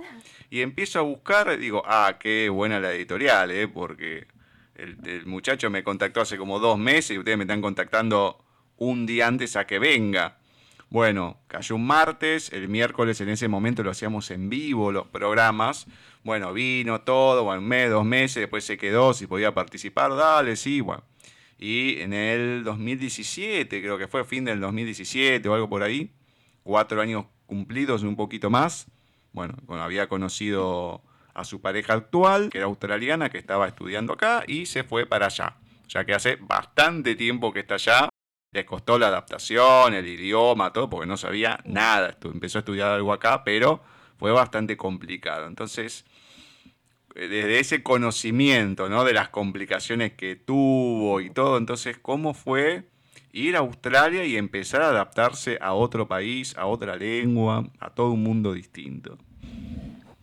Y 0.49 0.61
empiezo 0.61 0.99
a 0.99 1.01
buscar, 1.01 1.57
digo, 1.57 1.81
ah, 1.85 2.17
qué 2.19 2.49
buena 2.49 2.79
la 2.79 2.93
editorial, 2.93 3.51
¿eh? 3.51 3.67
Porque 3.67 4.27
el, 4.75 5.25
muchacho 5.25 5.69
me 5.69 5.83
contactó 5.83 6.21
hace 6.21 6.37
como 6.37 6.59
dos 6.59 6.77
meses 6.77 7.11
y 7.11 7.19
ustedes 7.19 7.37
me 7.37 7.45
están 7.45 7.61
contactando 7.61 8.43
un 8.77 9.05
día 9.05 9.27
antes 9.27 9.55
a 9.55 9.65
que 9.65 9.79
venga. 9.79 10.37
Bueno, 10.89 11.39
cayó 11.47 11.75
un 11.75 11.87
martes, 11.87 12.51
el 12.51 12.67
miércoles 12.67 13.21
en 13.21 13.29
ese 13.29 13.47
momento 13.47 13.81
lo 13.81 13.91
hacíamos 13.91 14.29
en 14.29 14.49
vivo, 14.49 14.91
los 14.91 15.07
programas. 15.07 15.87
Bueno, 16.23 16.51
vino 16.53 17.01
todo, 17.01 17.43
un 17.43 17.65
mes, 17.65 17.89
dos 17.89 18.05
meses, 18.05 18.41
después 18.41 18.65
se 18.65 18.77
quedó, 18.77 19.13
si 19.13 19.25
podía 19.25 19.53
participar, 19.53 20.15
dale, 20.15 20.55
sí, 20.55 20.81
bueno. 20.81 21.03
Y 21.61 22.01
en 22.01 22.11
el 22.11 22.63
2017, 22.63 23.81
creo 23.81 23.99
que 23.99 24.07
fue 24.07 24.25
fin 24.25 24.43
del 24.45 24.59
2017 24.59 25.47
o 25.47 25.53
algo 25.53 25.69
por 25.69 25.83
ahí, 25.83 26.11
cuatro 26.63 26.99
años 26.99 27.25
cumplidos, 27.45 28.01
un 28.01 28.15
poquito 28.15 28.49
más, 28.49 28.87
bueno, 29.31 29.55
había 29.69 30.09
conocido 30.09 31.03
a 31.35 31.45
su 31.45 31.61
pareja 31.61 31.93
actual, 31.93 32.49
que 32.49 32.57
era 32.57 32.65
australiana, 32.65 33.29
que 33.29 33.37
estaba 33.37 33.67
estudiando 33.67 34.13
acá, 34.13 34.43
y 34.47 34.65
se 34.65 34.83
fue 34.83 35.05
para 35.05 35.27
allá. 35.27 35.57
Ya 35.87 36.03
que 36.03 36.15
hace 36.15 36.37
bastante 36.37 37.13
tiempo 37.15 37.53
que 37.53 37.59
está 37.59 37.75
allá, 37.75 38.09
le 38.53 38.65
costó 38.65 38.97
la 38.97 39.09
adaptación, 39.09 39.93
el 39.93 40.07
idioma, 40.07 40.73
todo, 40.73 40.89
porque 40.89 41.05
no 41.05 41.15
sabía 41.15 41.59
nada. 41.63 42.17
Empezó 42.23 42.57
a 42.57 42.61
estudiar 42.61 42.89
algo 42.89 43.13
acá, 43.13 43.43
pero 43.43 43.83
fue 44.17 44.31
bastante 44.31 44.75
complicado. 44.77 45.45
Entonces, 45.45 46.05
desde 47.15 47.59
ese 47.59 47.83
conocimiento, 47.83 48.89
¿no? 48.89 49.03
De 49.03 49.13
las 49.13 49.29
complicaciones 49.29 50.13
que 50.13 50.35
tuvo 50.35 51.21
y 51.21 51.29
todo. 51.29 51.57
Entonces, 51.57 51.97
¿cómo 51.97 52.33
fue 52.33 52.83
ir 53.31 53.55
a 53.55 53.59
Australia 53.59 54.25
y 54.25 54.37
empezar 54.37 54.81
a 54.81 54.89
adaptarse 54.89 55.57
a 55.61 55.73
otro 55.73 56.07
país, 56.07 56.55
a 56.57 56.65
otra 56.65 56.95
lengua, 56.95 57.65
a 57.79 57.89
todo 57.89 58.11
un 58.11 58.23
mundo 58.23 58.53
distinto? 58.53 59.17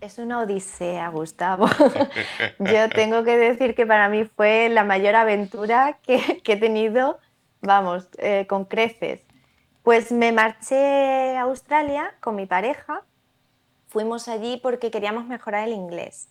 Es 0.01 0.19
una 0.19 0.41
odisea, 0.41 1.09
Gustavo. 1.09 1.69
Yo 2.61 2.89
tengo 2.89 3.25
que 3.25 3.37
decir 3.37 3.75
que 3.75 3.85
para 3.85 4.09
mí 4.09 4.25
fue 4.25 4.69
la 4.69 4.85
mayor 4.85 5.17
aventura 5.17 5.99
que, 6.03 6.41
he 6.45 6.57
tenido, 6.57 7.19
vamos, 7.61 8.09
eh, 8.19 8.47
con 8.49 8.65
creces. 8.65 9.27
Pues 9.83 10.13
me 10.13 10.33
marché 10.33 11.37
a 11.37 11.43
Australia 11.43 12.15
con 12.21 12.37
mi 12.37 12.47
pareja. 12.47 13.03
Fuimos 13.89 14.29
allí 14.29 14.61
porque 14.63 14.91
queríamos 14.91 15.27
mejorar 15.27 15.67
el 15.67 15.75
inglés 15.75 16.29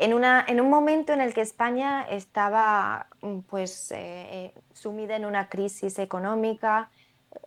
en, 0.00 0.14
una, 0.14 0.44
en 0.48 0.60
un 0.60 0.70
momento 0.70 1.12
en 1.12 1.20
el 1.20 1.34
que 1.34 1.42
España 1.42 2.06
estaba 2.08 3.06
mm, 3.20 3.40
pues, 3.40 3.92
eh, 3.92 3.96
eh, 3.98 4.54
sumida 4.72 5.14
en 5.14 5.26
una 5.26 5.48
crisis 5.48 5.98
económica, 5.98 6.88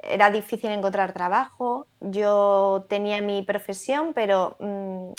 era 0.02 0.30
difícil 0.30 0.70
encontrar 0.70 1.14
trabajo, 1.14 1.88
yo 2.00 2.86
tenía 2.88 3.22
mi 3.22 3.42
profesión, 3.42 4.14
pero 4.14 4.56
mm, 4.60 5.12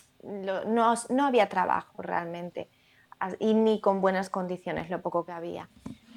no, 0.72 0.94
no, 1.10 1.26
había 1.26 1.48
trabajo 1.48 2.00
realmente, 2.00 2.68
y 3.40 3.52
ni 3.52 3.80
con 3.80 4.00
buenas 4.00 4.30
condiciones, 4.30 4.88
lo 4.88 5.02
poco 5.02 5.26
que 5.26 5.32
había. 5.32 5.68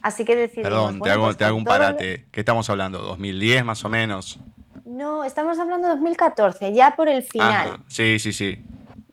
Así 0.04 0.24
que 0.24 0.36
decidimos... 0.36 0.70
Perdón, 0.70 1.02
te 1.02 1.10
hago, 1.10 1.26
pues 1.26 1.38
te 1.38 1.46
hago 1.46 1.58
un 1.58 1.66
parate. 1.66 2.28
¿Qué 2.32 2.42
estamos 2.42 2.70
hablando? 2.70 3.18
¿2010 3.18 3.64
más 3.64 3.84
o 3.84 3.90
menos? 3.90 4.40
No, 4.86 5.24
estamos 5.24 5.58
hablando 5.58 5.88
de 5.88 5.96
2014, 5.96 6.74
ya 6.74 6.96
por 6.96 7.10
el 7.10 7.24
final. 7.24 7.80
Sí, 7.88 8.20
sí, 8.20 8.32
sí 8.32 8.64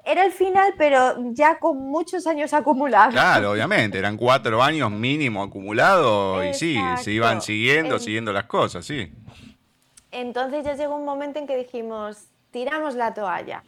era 0.05 0.25
el 0.25 0.33
final, 0.33 0.75
pero 0.77 1.17
ya 1.33 1.59
con 1.59 1.79
muchos 1.79 2.27
años 2.27 2.53
acumulados. 2.53 3.15
Claro, 3.15 3.53
obviamente, 3.53 3.99
eran 3.99 4.17
cuatro 4.17 4.63
años 4.63 4.91
mínimo 4.91 5.43
acumulados 5.43 6.45
y 6.45 6.55
sí, 6.55 6.79
se 6.99 7.13
iban 7.13 7.41
siguiendo, 7.41 7.99
siguiendo 7.99 8.33
las 8.33 8.45
cosas, 8.45 8.85
sí. 8.85 9.11
Entonces 10.11 10.65
ya 10.65 10.75
llegó 10.75 10.97
un 10.97 11.05
momento 11.05 11.39
en 11.39 11.47
que 11.47 11.57
dijimos, 11.57 12.29
tiramos 12.51 12.95
la 12.95 13.15
toalla, 13.15 13.65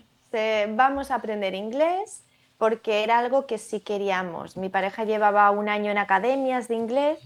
vamos 0.68 1.10
a 1.10 1.16
aprender 1.16 1.54
inglés 1.54 2.22
porque 2.58 3.02
era 3.02 3.18
algo 3.18 3.46
que 3.46 3.58
sí 3.58 3.80
queríamos. 3.80 4.56
Mi 4.56 4.68
pareja 4.68 5.04
llevaba 5.04 5.50
un 5.50 5.68
año 5.68 5.90
en 5.90 5.98
academias 5.98 6.68
de 6.68 6.74
inglés, 6.74 7.18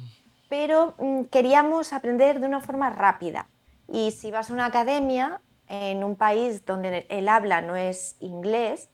pero 0.48 0.94
mm, 0.98 1.24
queríamos 1.24 1.92
aprender 1.92 2.40
de 2.40 2.46
una 2.46 2.60
forma 2.60 2.90
rápida. 2.90 3.46
Y 3.88 4.10
si 4.12 4.30
vas 4.30 4.50
a 4.50 4.52
una 4.52 4.66
academia, 4.66 5.40
en 5.68 6.02
un 6.02 6.16
país 6.16 6.66
donde 6.66 7.06
el 7.08 7.28
habla 7.28 7.62
no 7.62 7.76
es 7.76 8.16
inglés, 8.18 8.88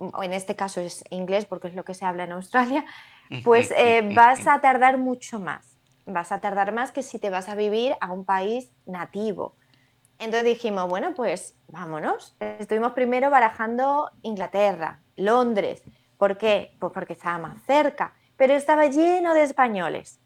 o 0.00 0.22
en 0.22 0.32
este 0.32 0.56
caso 0.56 0.80
es 0.80 1.04
inglés 1.10 1.44
porque 1.44 1.68
es 1.68 1.74
lo 1.74 1.84
que 1.84 1.94
se 1.94 2.04
habla 2.04 2.24
en 2.24 2.32
Australia, 2.32 2.84
pues 3.44 3.72
eh, 3.76 4.10
vas 4.14 4.46
a 4.46 4.60
tardar 4.60 4.98
mucho 4.98 5.38
más. 5.38 5.78
Vas 6.06 6.32
a 6.32 6.40
tardar 6.40 6.72
más 6.72 6.90
que 6.90 7.02
si 7.02 7.18
te 7.18 7.30
vas 7.30 7.48
a 7.48 7.54
vivir 7.54 7.94
a 8.00 8.10
un 8.10 8.24
país 8.24 8.72
nativo. 8.86 9.54
Entonces 10.18 10.44
dijimos, 10.44 10.88
bueno, 10.88 11.14
pues 11.14 11.54
vámonos. 11.68 12.36
Estuvimos 12.40 12.92
primero 12.92 13.30
barajando 13.30 14.10
Inglaterra, 14.22 15.00
Londres. 15.16 15.82
¿Por 16.18 16.36
qué? 16.36 16.74
Pues 16.80 16.92
porque 16.92 17.12
estaba 17.12 17.38
más 17.38 17.62
cerca, 17.62 18.14
pero 18.36 18.54
estaba 18.54 18.86
lleno 18.86 19.34
de 19.34 19.44
españoles. 19.44 20.18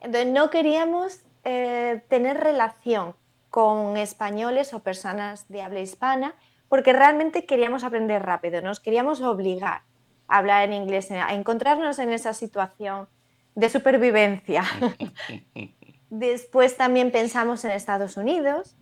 Entonces 0.00 0.32
no 0.32 0.50
queríamos 0.50 1.20
eh, 1.44 2.02
tener 2.08 2.38
relación 2.38 3.14
con 3.50 3.96
españoles 3.96 4.74
o 4.74 4.80
personas 4.80 5.48
de 5.48 5.62
habla 5.62 5.80
hispana 5.80 6.34
porque 6.68 6.92
realmente 6.92 7.46
queríamos 7.46 7.84
aprender 7.84 8.22
rápido, 8.22 8.60
nos 8.62 8.80
queríamos 8.80 9.20
obligar 9.20 9.82
a 10.28 10.38
hablar 10.38 10.64
en 10.64 10.72
inglés, 10.72 11.10
a 11.10 11.34
encontrarnos 11.34 11.98
en 11.98 12.12
esa 12.12 12.34
situación 12.34 13.08
de 13.54 13.68
supervivencia. 13.68 14.64
Después 16.10 16.76
también 16.76 17.10
pensamos 17.10 17.64
en 17.64 17.72
Estados 17.72 18.16
Unidos, 18.16 18.76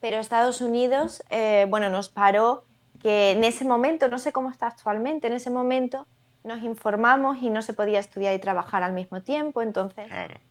pero 0.00 0.18
Estados 0.18 0.60
Unidos, 0.60 1.22
eh, 1.30 1.66
bueno, 1.68 1.90
nos 1.90 2.08
paró 2.08 2.64
que 3.00 3.32
en 3.32 3.44
ese 3.44 3.64
momento, 3.64 4.08
no 4.08 4.18
sé 4.18 4.32
cómo 4.32 4.50
está 4.50 4.68
actualmente, 4.68 5.26
en 5.26 5.34
ese 5.34 5.50
momento 5.50 6.06
nos 6.44 6.62
informamos 6.62 7.38
y 7.42 7.50
no 7.50 7.62
se 7.62 7.72
podía 7.72 7.98
estudiar 7.98 8.34
y 8.34 8.38
trabajar 8.38 8.82
al 8.82 8.92
mismo 8.92 9.22
tiempo, 9.22 9.62
entonces, 9.62 10.06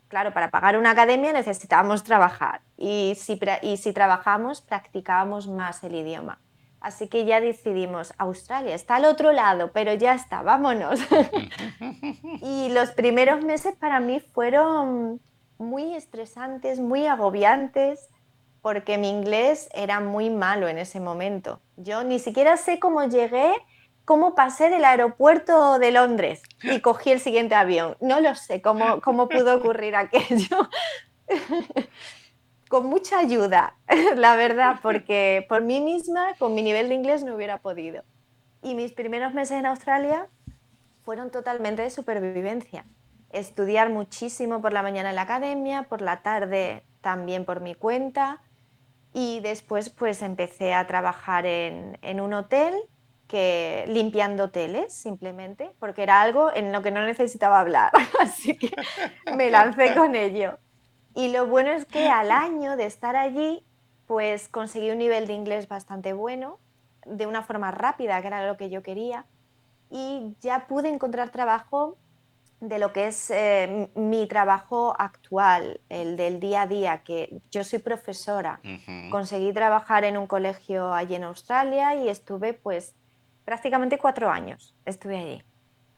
claro, 0.08 0.34
para 0.34 0.50
pagar 0.50 0.76
una 0.78 0.92
academia 0.92 1.32
necesitábamos 1.32 2.04
trabajar 2.04 2.62
y 2.78 3.14
si, 3.16 3.40
y 3.62 3.78
si 3.78 3.94
trabajamos 3.94 4.62
practicábamos 4.62 5.48
más 5.48 5.84
el 5.84 5.96
idioma. 5.96 6.40
Así 6.82 7.08
que 7.08 7.24
ya 7.24 7.40
decidimos, 7.40 8.14
Australia 8.18 8.76
está 8.76 8.96
al 8.96 9.06
otro 9.06 9.32
lado, 9.32 9.72
pero 9.72 9.94
ya 9.94 10.14
está, 10.14 10.42
vámonos. 10.42 11.00
y 12.42 12.70
los 12.74 12.92
primeros 12.92 13.42
meses 13.46 13.74
para 13.76 14.02
mí 14.02 14.20
fueron 14.20 15.22
muy 15.58 15.96
estresantes, 15.96 16.80
muy 16.80 17.08
agobiantes, 17.08 18.10
porque 18.62 18.98
mi 18.98 19.10
inglés 19.10 19.70
era 19.74 20.02
muy 20.02 20.30
malo 20.30 20.68
en 20.68 20.78
ese 20.78 21.00
momento. 21.00 21.62
Yo 21.78 22.04
ni 22.04 22.20
siquiera 22.20 22.58
sé 22.58 22.80
cómo 22.80 23.04
llegué, 23.06 23.54
cómo 24.06 24.36
pasé 24.36 24.70
del 24.70 24.86
aeropuerto 24.86 25.80
de 25.80 25.92
Londres 25.92 26.42
y 26.62 26.82
cogí 26.82 27.12
el 27.12 27.20
siguiente 27.20 27.56
avión. 27.56 27.98
No 28.02 28.20
lo 28.20 28.36
sé 28.36 28.62
cómo, 28.62 29.02
cómo 29.02 29.30
pudo 29.30 29.56
ocurrir 29.56 29.96
aquello 29.96 30.70
con 32.70 32.88
mucha 32.88 33.20
ayuda, 33.20 33.76
la 34.16 34.36
verdad, 34.36 34.80
porque 34.82 35.46
por 35.48 35.62
mí 35.62 35.80
misma, 35.80 36.34
con 36.40 36.56
mi 36.56 36.64
nivel 36.64 36.90
de 36.90 36.96
inglés, 36.96 37.24
no 37.24 37.36
hubiera 37.36 37.60
podido. 37.60 38.04
Y 38.62 38.76
mis 38.76 38.94
primeros 38.94 39.34
meses 39.34 39.60
en 39.60 39.66
Australia 39.66 40.28
fueron 41.04 41.32
totalmente 41.32 41.82
de 41.82 41.90
supervivencia. 41.90 42.86
Estudiar 43.30 43.90
muchísimo 43.90 44.62
por 44.62 44.74
la 44.74 44.84
mañana 44.84 45.10
en 45.10 45.16
la 45.16 45.24
academia, 45.24 45.84
por 45.84 46.02
la 46.02 46.22
tarde 46.22 46.84
también 47.02 47.46
por 47.46 47.60
mi 47.60 47.76
cuenta 47.76 48.42
y 49.14 49.42
después 49.42 49.90
pues 49.90 50.22
empecé 50.22 50.74
a 50.74 50.88
trabajar 50.88 51.46
en, 51.46 52.00
en 52.02 52.22
un 52.22 52.34
hotel 52.34 52.74
que 53.28 53.86
limpiando 53.88 54.46
hoteles 54.46 54.94
simplemente, 54.94 55.72
porque 55.80 56.04
era 56.04 56.22
algo 56.22 56.54
en 56.54 56.72
lo 56.72 56.82
que 56.82 56.92
no 56.92 57.06
necesitaba 57.06 57.60
hablar, 57.60 57.92
así 58.20 58.58
que 58.58 58.72
me 59.36 59.50
lancé 59.50 59.96
con 59.96 60.16
ello. 60.16 60.58
Y 61.16 61.30
lo 61.30 61.48
bueno 61.48 61.72
es 61.72 61.86
que 61.86 62.10
al 62.10 62.32
año 62.32 62.76
de 62.76 62.86
estar 62.86 63.16
allí, 63.16 63.66
pues 64.08 64.50
conseguí 64.50 64.92
un 64.92 64.98
nivel 64.98 65.28
de 65.28 65.34
inglés 65.34 65.68
bastante 65.68 66.14
bueno, 66.14 66.60
de 67.06 67.28
una 67.28 67.44
forma 67.44 67.72
rápida, 67.72 68.22
que 68.22 68.28
era 68.28 68.48
lo 68.48 68.58
que 68.58 68.70
yo 68.70 68.82
quería, 68.84 69.26
y 69.90 70.36
ya 70.42 70.68
pude 70.68 70.90
encontrar 70.90 71.30
trabajo 71.30 71.98
de 72.60 72.80
lo 72.80 72.94
que 72.94 73.08
es 73.08 73.30
eh, 73.30 73.90
mi 73.94 74.26
trabajo 74.26 74.96
actual, 74.98 75.82
el 75.90 76.16
del 76.16 76.40
día 76.40 76.62
a 76.62 76.68
día, 76.68 77.04
que 77.04 77.42
yo 77.52 77.64
soy 77.64 77.80
profesora. 77.80 78.62
Conseguí 79.12 79.52
trabajar 79.52 80.06
en 80.06 80.18
un 80.18 80.28
colegio 80.28 80.94
allí 80.94 81.16
en 81.16 81.26
Australia 81.26 81.94
y 81.96 82.08
estuve 82.08 82.54
pues 82.54 82.96
prácticamente 83.46 83.98
cuatro 83.98 84.30
años, 84.30 84.74
estuve 84.86 85.18
allí. 85.18 85.44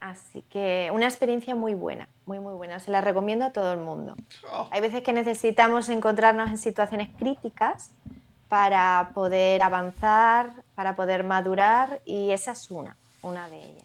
Así 0.00 0.42
que 0.50 0.90
una 0.92 1.06
experiencia 1.06 1.54
muy 1.54 1.74
buena, 1.74 2.08
muy, 2.26 2.38
muy 2.38 2.54
buena. 2.54 2.78
Se 2.80 2.90
la 2.90 3.00
recomiendo 3.00 3.46
a 3.46 3.52
todo 3.52 3.72
el 3.72 3.80
mundo. 3.80 4.14
Oh. 4.52 4.68
Hay 4.70 4.80
veces 4.80 5.02
que 5.02 5.12
necesitamos 5.12 5.88
encontrarnos 5.88 6.50
en 6.50 6.58
situaciones 6.58 7.08
críticas 7.18 7.92
para 8.48 9.10
poder 9.14 9.62
avanzar, 9.62 10.52
para 10.74 10.94
poder 10.94 11.24
madurar 11.24 12.00
y 12.04 12.30
esa 12.30 12.52
es 12.52 12.70
una, 12.70 12.96
una 13.22 13.48
de 13.48 13.56
ellas. 13.56 13.84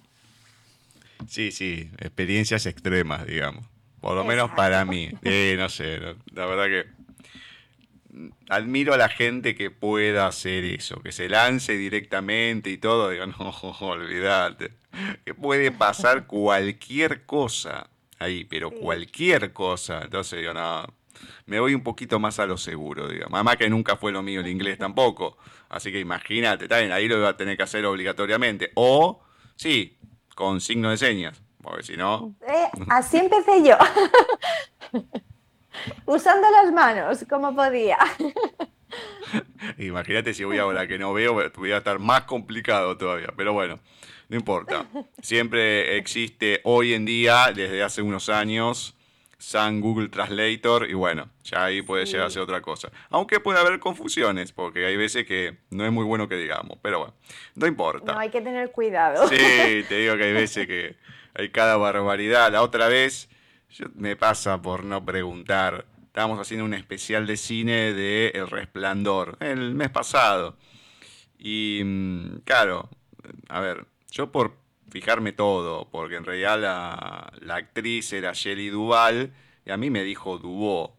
Sí, 1.28 1.52
sí, 1.52 1.90
experiencias 1.98 2.66
extremas, 2.66 3.26
digamos. 3.26 3.66
Por 4.02 4.16
lo 4.16 4.24
menos 4.24 4.50
para 4.52 4.84
mí. 4.84 5.12
no 5.58 5.70
sé, 5.70 6.00
la 6.34 6.46
verdad 6.46 6.66
que 6.66 7.01
admiro 8.50 8.94
a 8.94 8.98
la 8.98 9.10
gente 9.10 9.56
que 9.56 9.72
pueda 9.72 10.28
hacer 10.28 10.66
eso, 10.66 11.02
que 11.02 11.12
se 11.12 11.30
lance 11.30 11.78
directamente 11.78 12.70
y 12.70 12.78
todo, 12.78 13.10
digo, 13.10 13.26
no, 13.40 13.50
olvídate, 13.80 14.74
que 15.26 15.34
puede 15.34 15.72
pasar 15.72 16.28
cualquier 16.28 17.26
cosa 17.26 17.90
ahí, 18.20 18.44
pero 18.46 18.72
cualquier 18.72 19.54
cosa. 19.54 20.02
Entonces 20.04 20.40
digo, 20.40 20.54
no, 20.54 20.86
me 21.46 21.60
voy 21.60 21.74
un 21.74 21.84
poquito 21.84 22.20
más 22.20 22.40
a 22.40 22.46
lo 22.46 22.58
seguro, 22.58 23.08
digamos. 23.08 23.34
Además 23.34 23.58
que 23.58 23.70
nunca 23.70 23.96
fue 23.96 24.12
lo 24.12 24.22
mío 24.22 24.42
el 24.42 24.48
inglés 24.48 24.78
tampoco. 24.78 25.38
Así 25.70 25.92
que 25.92 26.00
imagínate, 26.00 26.68
también 26.68 26.92
ahí 26.92 27.08
lo 27.08 27.18
iba 27.18 27.30
a 27.30 27.38
tener 27.38 27.58
que 27.58 27.64
hacer 27.64 27.86
obligatoriamente. 27.86 28.72
O, 28.76 29.24
sí, 29.56 29.98
con 30.36 30.62
signo 30.62 30.90
de 30.90 30.98
señas, 30.98 31.42
porque 31.62 31.84
si 31.84 31.98
no... 31.98 32.36
Eh, 32.48 32.70
así 32.90 33.18
empecé 33.18 33.64
yo. 33.64 33.78
Usando 36.06 36.48
las 36.50 36.72
manos, 36.72 37.26
como 37.30 37.56
podía. 37.56 37.98
Imagínate 39.78 40.34
si 40.34 40.44
voy 40.44 40.58
ahora 40.58 40.88
que 40.88 40.98
no 40.98 41.14
veo, 41.14 41.34
voy 41.56 41.72
a 41.72 41.78
estar 41.78 42.00
más 42.00 42.24
complicado 42.24 42.98
todavía. 42.98 43.30
Pero 43.36 43.54
bueno, 43.54 43.80
no 44.30 44.38
importa. 44.38 44.86
Siempre 45.22 45.98
existe 45.98 46.62
hoy 46.64 46.94
en 46.94 47.06
día, 47.06 47.52
desde 47.54 47.84
hace 47.84 48.02
unos 48.02 48.30
años, 48.30 48.96
San 49.42 49.82
Google 49.82 50.10
Translator 50.10 50.88
y 50.88 50.94
bueno, 50.94 51.28
ya 51.44 51.66
ahí 51.66 51.82
puede 51.82 52.06
llegar 52.06 52.28
a 52.28 52.30
ser 52.30 52.44
otra 52.44 52.62
cosa. 52.62 52.92
Aunque 53.10 53.40
puede 53.40 53.60
haber 53.60 53.80
confusiones, 53.80 54.52
porque 54.52 54.86
hay 54.86 54.96
veces 54.96 55.26
que 55.26 55.58
no 55.72 55.84
es 55.84 55.92
muy 55.92 56.06
bueno 56.06 56.30
que 56.30 56.36
digamos, 56.36 56.78
pero 56.82 57.00
bueno, 57.00 57.14
no 57.56 57.66
importa. 57.66 58.14
No, 58.14 58.20
hay 58.20 58.30
que 58.30 58.40
tener 58.40 58.72
cuidado. 58.72 59.28
Sí, 59.28 59.84
te 59.90 59.98
digo 59.98 60.16
que 60.16 60.26
hay 60.26 60.34
veces 60.34 60.68
que 60.68 60.96
hay 61.34 61.50
cada 61.50 61.76
barbaridad. 61.78 62.52
La 62.52 62.62
otra 62.62 62.88
vez 62.88 63.31
me 63.96 64.16
pasa 64.16 64.62
por 64.62 64.84
no 64.84 65.04
preguntar. 65.04 65.86
Estábamos 66.06 66.40
haciendo 66.40 66.66
un 66.66 66.74
especial 66.74 67.26
de 67.26 67.38
cine 67.38 67.94
de 67.94 68.30
El 68.30 68.48
Resplandor 68.48 69.38
el 69.40 69.76
mes 69.76 69.90
pasado. 69.90 70.58
Y 71.38 71.82
mm, 71.84 72.40
claro, 72.44 72.90
a 73.50 73.60
ver, 73.62 73.86
yo 74.12 74.32
por 74.32 74.56
fijarme 74.90 75.32
todo, 75.32 75.88
porque 75.90 76.16
en 76.16 76.26
realidad 76.26 76.60
la, 76.60 77.56
actriz 77.56 78.12
era 78.14 78.34
Shelley 78.34 78.70
Duval 78.70 79.34
y 79.66 79.72
a 79.72 79.78
mí 79.78 79.90
me 79.90 80.04
dijo 80.04 80.38
Dubó. 80.38 80.98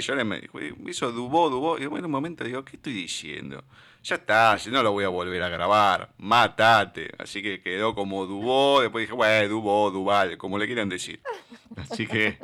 yo 0.00 0.14
le 0.14 0.24
me 0.24 0.42
hizo 0.88 1.12
Dubó, 1.12 1.48
Dubó. 1.50 1.78
Y 1.78 1.84
en 1.84 2.04
un 2.04 2.10
momento 2.10 2.44
digo, 2.44 2.64
¿qué 2.64 2.76
estoy 2.76 2.92
diciendo? 2.92 3.64
Ya 4.02 4.16
está, 4.16 4.56
no 4.70 4.82
lo 4.82 4.92
voy 4.92 5.04
a 5.04 5.08
volver 5.08 5.42
a 5.42 5.48
grabar, 5.48 6.12
mátate. 6.18 7.10
Así 7.18 7.42
que 7.42 7.60
quedó 7.62 7.94
como 7.94 8.26
Dubó, 8.26 8.80
después 8.80 9.02
dije, 9.02 9.14
bueno, 9.14 9.48
Dubó, 9.48 9.90
Duval, 9.90 10.38
como 10.38 10.58
le 10.58 10.66
quieran 10.66 10.88
decir. 10.88 11.20
Así 11.76 12.06
que, 12.06 12.38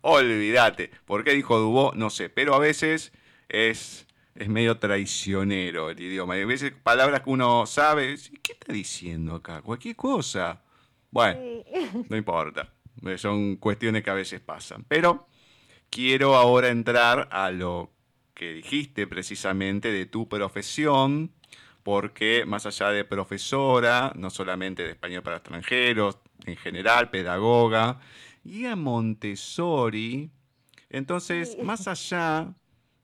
olvídate. 0.00 0.90
¿Por 1.04 1.24
qué 1.24 1.32
dijo 1.32 1.58
Dubó? 1.58 1.92
No 1.94 2.10
sé, 2.10 2.28
pero 2.28 2.54
a 2.54 2.58
veces 2.58 3.12
es, 3.48 4.06
es 4.34 4.48
medio 4.48 4.78
traicionero 4.78 5.90
el 5.90 6.00
idioma. 6.00 6.34
Hay 6.34 6.44
veces 6.44 6.72
palabras 6.82 7.22
que 7.22 7.30
uno 7.30 7.66
sabe, 7.66 8.16
¿qué 8.42 8.52
está 8.52 8.72
diciendo 8.72 9.36
acá? 9.36 9.62
Cualquier 9.62 9.96
cosa. 9.96 10.62
Bueno, 11.10 11.64
no 12.08 12.16
importa. 12.16 12.72
Son 13.16 13.56
cuestiones 13.56 14.02
que 14.02 14.10
a 14.10 14.14
veces 14.14 14.40
pasan. 14.40 14.84
Pero 14.88 15.26
quiero 15.90 16.36
ahora 16.36 16.68
entrar 16.68 17.28
a 17.30 17.50
lo 17.50 17.90
que 18.42 18.54
dijiste 18.54 19.06
precisamente 19.06 19.92
de 19.92 20.04
tu 20.04 20.28
profesión, 20.28 21.30
porque 21.84 22.44
más 22.44 22.66
allá 22.66 22.90
de 22.90 23.04
profesora, 23.04 24.12
no 24.16 24.30
solamente 24.30 24.82
de 24.82 24.90
español 24.90 25.22
para 25.22 25.36
extranjeros, 25.36 26.18
en 26.44 26.56
general, 26.56 27.10
pedagoga, 27.10 28.00
y 28.44 28.66
a 28.66 28.74
Montessori, 28.74 30.30
entonces, 30.90 31.56
más 31.62 31.86
allá 31.86 32.52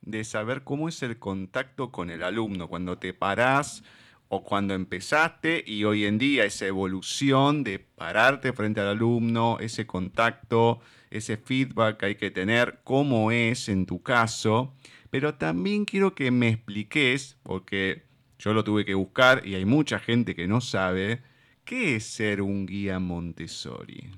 de 0.03 0.24
saber 0.24 0.64
cómo 0.64 0.88
es 0.88 1.05
el 1.05 1.20
contacto 1.20 1.92
con 1.92 2.11
el 2.11 2.24
alumno, 2.24 2.66
cuando 2.66 2.98
te 2.98 3.14
parás 3.14 3.85
o 4.29 4.42
cuando 4.42 4.74
empezaste 4.74 5.62
y 5.64 5.85
hoy 5.85 6.05
en 6.05 6.18
día 6.18 6.44
esa 6.44 6.66
evolución 6.66 7.62
de 7.62 7.79
pararte 7.79 8.53
frente 8.53 8.81
al 8.81 8.88
alumno, 8.88 9.59
ese 9.61 9.87
contacto, 9.87 10.81
ese 11.11 11.37
feedback 11.37 11.98
que 11.98 12.07
hay 12.07 12.14
que 12.16 12.33
tener, 12.33 12.81
cómo 12.83 13.31
es 13.31 13.68
en 13.68 13.87
tu 13.87 14.03
caso, 14.03 14.74
Pero 15.10 15.34
también 15.34 15.84
quiero 15.84 16.14
que 16.14 16.30
me 16.30 16.48
expliques, 16.48 17.36
porque 17.42 18.02
yo 18.38 18.52
lo 18.52 18.64
tuve 18.64 18.84
que 18.84 18.94
buscar 18.94 19.46
y 19.46 19.54
hay 19.54 19.64
mucha 19.64 19.98
gente 19.98 20.34
que 20.34 20.46
no 20.46 20.60
sabe, 20.60 21.22
¿qué 21.64 21.96
es 21.96 22.04
ser 22.04 22.42
un 22.42 22.66
guía 22.66 22.98
Montessori? 22.98 24.10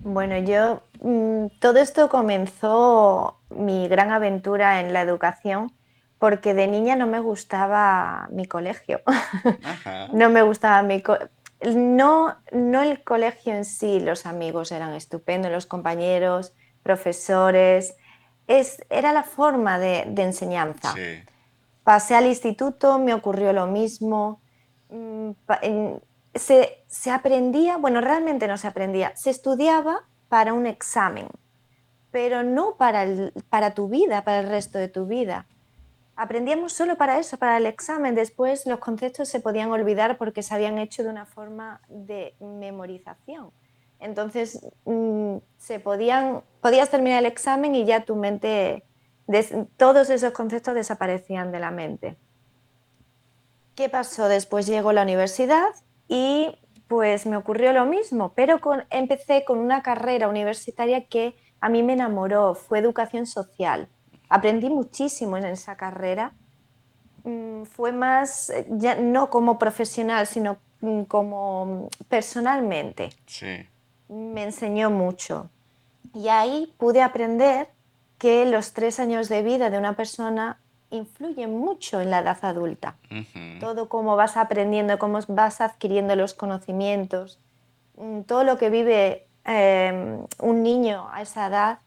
Bueno, 0.00 0.38
yo, 0.38 0.82
mm, 1.00 1.46
todo 1.60 1.78
esto 1.78 2.08
comenzó 2.08 3.40
mi 3.50 3.88
gran 3.88 4.10
aventura 4.10 4.80
en 4.80 4.92
la 4.92 5.00
educación 5.00 5.72
porque 6.18 6.54
de 6.54 6.66
niña 6.66 6.96
no 6.96 7.06
me 7.06 7.20
gustaba 7.20 8.28
mi 8.30 8.46
colegio. 8.46 9.02
no 10.12 10.30
me 10.30 10.42
gustaba 10.42 10.82
mi 10.82 11.02
no, 11.74 12.36
no 12.52 12.82
el 12.82 13.02
colegio 13.02 13.54
en 13.54 13.64
sí, 13.64 14.00
los 14.00 14.26
amigos 14.26 14.72
eran 14.72 14.92
estupendos, 14.92 15.50
los 15.50 15.66
compañeros, 15.66 16.52
profesores, 16.82 17.96
es, 18.46 18.82
era 18.90 19.12
la 19.12 19.22
forma 19.22 19.78
de, 19.78 20.00
enseñanza. 20.16 20.94
Pasé 21.82 22.14
al 22.14 22.26
instituto, 22.26 22.98
me 22.98 23.14
ocurrió 23.14 23.52
lo 23.52 23.66
mismo. 23.66 24.40
Mm, 24.90 25.30
se, 26.34 27.10
aprendía, 27.10 27.76
bueno, 27.76 28.00
realmente 28.00 28.48
no 28.48 28.56
se 28.56 28.66
aprendía, 28.66 29.14
se 29.16 29.30
estudiaba 29.30 30.04
para 30.28 30.52
un 30.52 30.66
examen, 30.66 31.28
pero 32.10 32.42
no 32.42 32.76
para, 32.76 33.06
para 33.48 33.74
tu 33.74 33.88
vida, 33.88 34.24
para 34.24 34.40
el 34.40 34.48
resto 34.48 34.78
de 34.78 34.88
tu 34.88 35.06
vida. 35.06 35.46
Aprendíamos 36.16 36.72
solo 36.72 36.96
para 36.96 37.18
eso, 37.18 37.38
para 37.38 37.56
el 37.56 37.66
examen. 37.66 38.14
Después 38.14 38.66
los 38.66 38.78
conceptos 38.78 39.28
se 39.28 39.40
podían 39.40 39.72
olvidar 39.72 40.16
porque 40.16 40.42
se 40.42 40.54
habían 40.54 40.78
hecho 40.78 41.02
de 41.02 41.08
una 41.08 41.26
forma 41.26 41.80
de 41.88 42.36
memorización. 42.38 43.50
Entonces, 43.98 44.64
mm, 44.84 45.36
se 45.56 45.80
podían, 45.80 46.42
podías 46.64 46.88
terminar 46.88 47.18
el 47.18 47.26
examen 47.26 47.74
y 47.74 47.84
ya 47.84 48.06
tu 48.06 48.16
mente, 48.16 48.84
todos 49.76 50.08
esos 50.08 50.32
conceptos 50.32 50.74
desaparecían 50.74 51.52
de 51.52 51.60
la 51.60 51.70
mente. 51.70 52.16
¿Qué 53.74 53.90
pasó? 53.90 54.28
Después 54.28 54.64
llegó 54.66 54.90
la 54.94 55.02
universidad 55.02 55.66
y 56.08 56.56
pues 56.88 57.26
me 57.26 57.36
ocurrió 57.36 57.74
lo 57.74 57.84
mismo, 57.84 58.32
pero 58.34 58.58
empecé 58.88 59.44
con 59.44 59.58
una 59.58 59.82
carrera 59.82 60.26
universitaria 60.26 61.04
que 61.06 61.36
a 61.60 61.68
mí 61.68 61.82
me 61.82 61.92
enamoró, 61.92 62.54
fue 62.54 62.78
educación 62.78 63.26
social. 63.26 63.90
Aprendí 64.30 64.70
muchísimo 64.70 65.36
en 65.36 65.44
esa 65.44 65.76
carrera. 65.76 66.32
Mm, 67.24 67.64
fue 67.64 67.92
más, 67.92 68.50
ya 68.70 68.94
no 68.94 69.28
como 69.28 69.58
profesional, 69.58 70.26
sino 70.26 70.56
mm, 70.80 71.02
como 71.02 71.90
personalmente. 72.08 73.10
Sí. 73.26 73.68
Me 74.08 74.44
enseñó 74.44 74.88
mucho. 74.88 75.50
Y 76.12 76.28
ahí 76.28 76.72
pude 76.78 77.02
aprender 77.02 77.68
que 78.18 78.44
los 78.46 78.72
tres 78.72 79.00
años 79.00 79.28
de 79.28 79.42
vida 79.42 79.70
de 79.70 79.78
una 79.78 79.96
persona 79.96 80.58
influye 80.90 81.46
mucho 81.46 82.00
en 82.00 82.10
la 82.10 82.20
edad 82.20 82.38
adulta. 82.42 82.96
Todo 83.60 83.88
cómo 83.88 84.16
vas 84.16 84.36
aprendiendo, 84.36 84.98
cómo 84.98 85.18
vas 85.28 85.60
adquiriendo 85.60 86.14
los 86.16 86.34
conocimientos, 86.34 87.40
mm, 87.96 88.22
todo 88.22 88.44
lo 88.44 88.58
que 88.58 88.70
vive 88.70 89.26
em, 89.44 90.24
un 90.40 90.62
niño 90.62 91.08
a 91.12 91.20
esa 91.20 91.48
edad, 91.48 91.78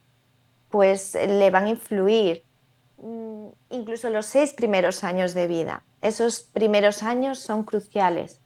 pues 0.70 1.16
le 1.16 1.50
van 1.50 1.66
a 1.66 1.70
influir. 1.70 2.44
Mm, 2.98 3.48
incluso 3.72 4.10
los 4.10 4.26
seis 4.26 4.54
primeros 4.54 5.04
años 5.04 5.34
de 5.34 5.48
vida. 5.48 5.84
Esos 6.02 6.42
primeros 6.42 7.02
años 7.02 7.40
son 7.40 7.64
cruciales. 7.64 8.42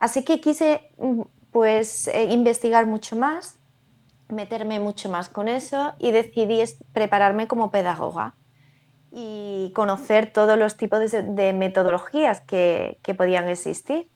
Así 0.00 0.24
que 0.24 0.40
quise 0.40 0.90
mm, 0.98 1.22
pues 1.52 2.08
eh, 2.08 2.24
investigar 2.24 2.86
mucho 2.86 3.16
más, 3.16 3.57
meterme 4.28 4.80
mucho 4.80 5.08
más 5.08 5.28
con 5.28 5.48
eso 5.48 5.94
y 5.98 6.10
decidí 6.10 6.62
prepararme 6.92 7.48
como 7.48 7.70
pedagoga 7.70 8.34
y 9.10 9.72
conocer 9.74 10.32
todos 10.32 10.58
los 10.58 10.76
tipos 10.76 11.10
de, 11.10 11.52
metodologías 11.52 12.40
que, 12.42 12.98
podían 13.16 13.48
existir. 13.48 14.08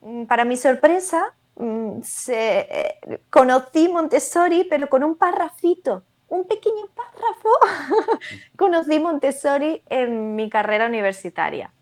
Mm, 0.00 0.24
para 0.24 0.44
mi 0.44 0.56
sorpresa, 0.56 1.34
mm, 1.56 2.00
eh, 2.28 2.98
conocí 3.30 3.88
Montessori, 3.88 4.64
pero 4.64 4.88
con 4.88 5.04
un 5.04 5.16
parrafito, 5.16 6.02
un 6.28 6.46
pequeño 6.46 6.88
párrafo. 6.94 7.48
conocí 8.56 8.98
Montessori 8.98 9.82
en 9.88 10.34
mi 10.34 10.50
carrera 10.50 10.86
universitaria. 10.86 11.72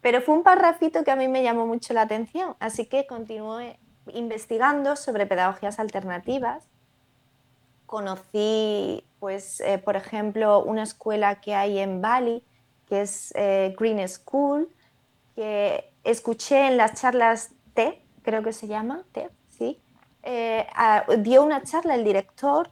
Pero 0.00 0.20
fue 0.20 0.34
un 0.34 0.42
parrafito 0.42 1.04
que 1.04 1.10
a 1.10 1.16
mí 1.16 1.28
me 1.28 1.42
llamó 1.42 1.66
mucho 1.66 1.94
la 1.94 2.02
atención, 2.02 2.56
así 2.60 2.86
que 2.86 3.06
continué 3.06 3.78
investigando 4.12 4.96
sobre 4.96 5.26
pedagogías 5.26 5.78
alternativas. 5.78 6.64
Conocí, 7.86 9.04
pues, 9.20 9.60
eh, 9.60 9.78
por 9.78 9.96
ejemplo, 9.96 10.62
una 10.62 10.82
escuela 10.82 11.40
que 11.40 11.54
hay 11.54 11.78
en 11.78 12.00
Bali, 12.00 12.44
que 12.88 13.02
es 13.02 13.32
eh, 13.36 13.74
Green 13.78 14.06
School, 14.08 14.68
que 15.34 15.92
escuché 16.04 16.68
en 16.68 16.76
las 16.76 17.00
charlas 17.00 17.52
TED, 17.74 17.94
creo 18.22 18.42
que 18.42 18.52
se 18.52 18.66
llama, 18.66 19.04
TED, 19.12 19.30
sí, 19.48 19.80
eh, 20.22 20.66
dio 21.18 21.42
una 21.42 21.62
charla 21.62 21.94
el 21.94 22.04
director 22.04 22.70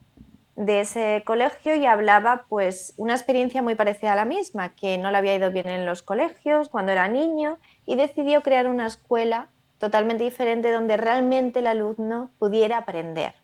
de 0.57 0.81
ese 0.81 1.23
colegio 1.27 1.75
y 1.75 1.87
hablaba 1.87 2.45
pues 2.49 2.93
una 2.97 3.15
experiencia 3.15 3.63
muy 3.63 3.75
parecida 3.75 4.13
a 4.13 4.17
la 4.17 4.25
misma, 4.25 4.75
que 4.75 4.99
no 4.99 5.11
le 5.11 5.19
había 5.19 5.35
ido 5.35 5.51
bien 5.51 5.69
en 5.69 5.87
los 5.87 6.03
colegios 6.03 6.69
cuando 6.69 6.93
era 6.93 7.09
niño 7.09 7.59
y 7.87 7.97
decidió 7.97 8.43
crear 8.43 8.69
una 8.69 8.87
escuela 8.87 9.49
totalmente 9.83 10.23
diferente 10.23 10.71
donde 10.71 10.97
realmente 10.97 11.59
el 11.59 11.67
alumno 11.67 12.31
pudiera 12.39 12.79
aprender 12.79 13.35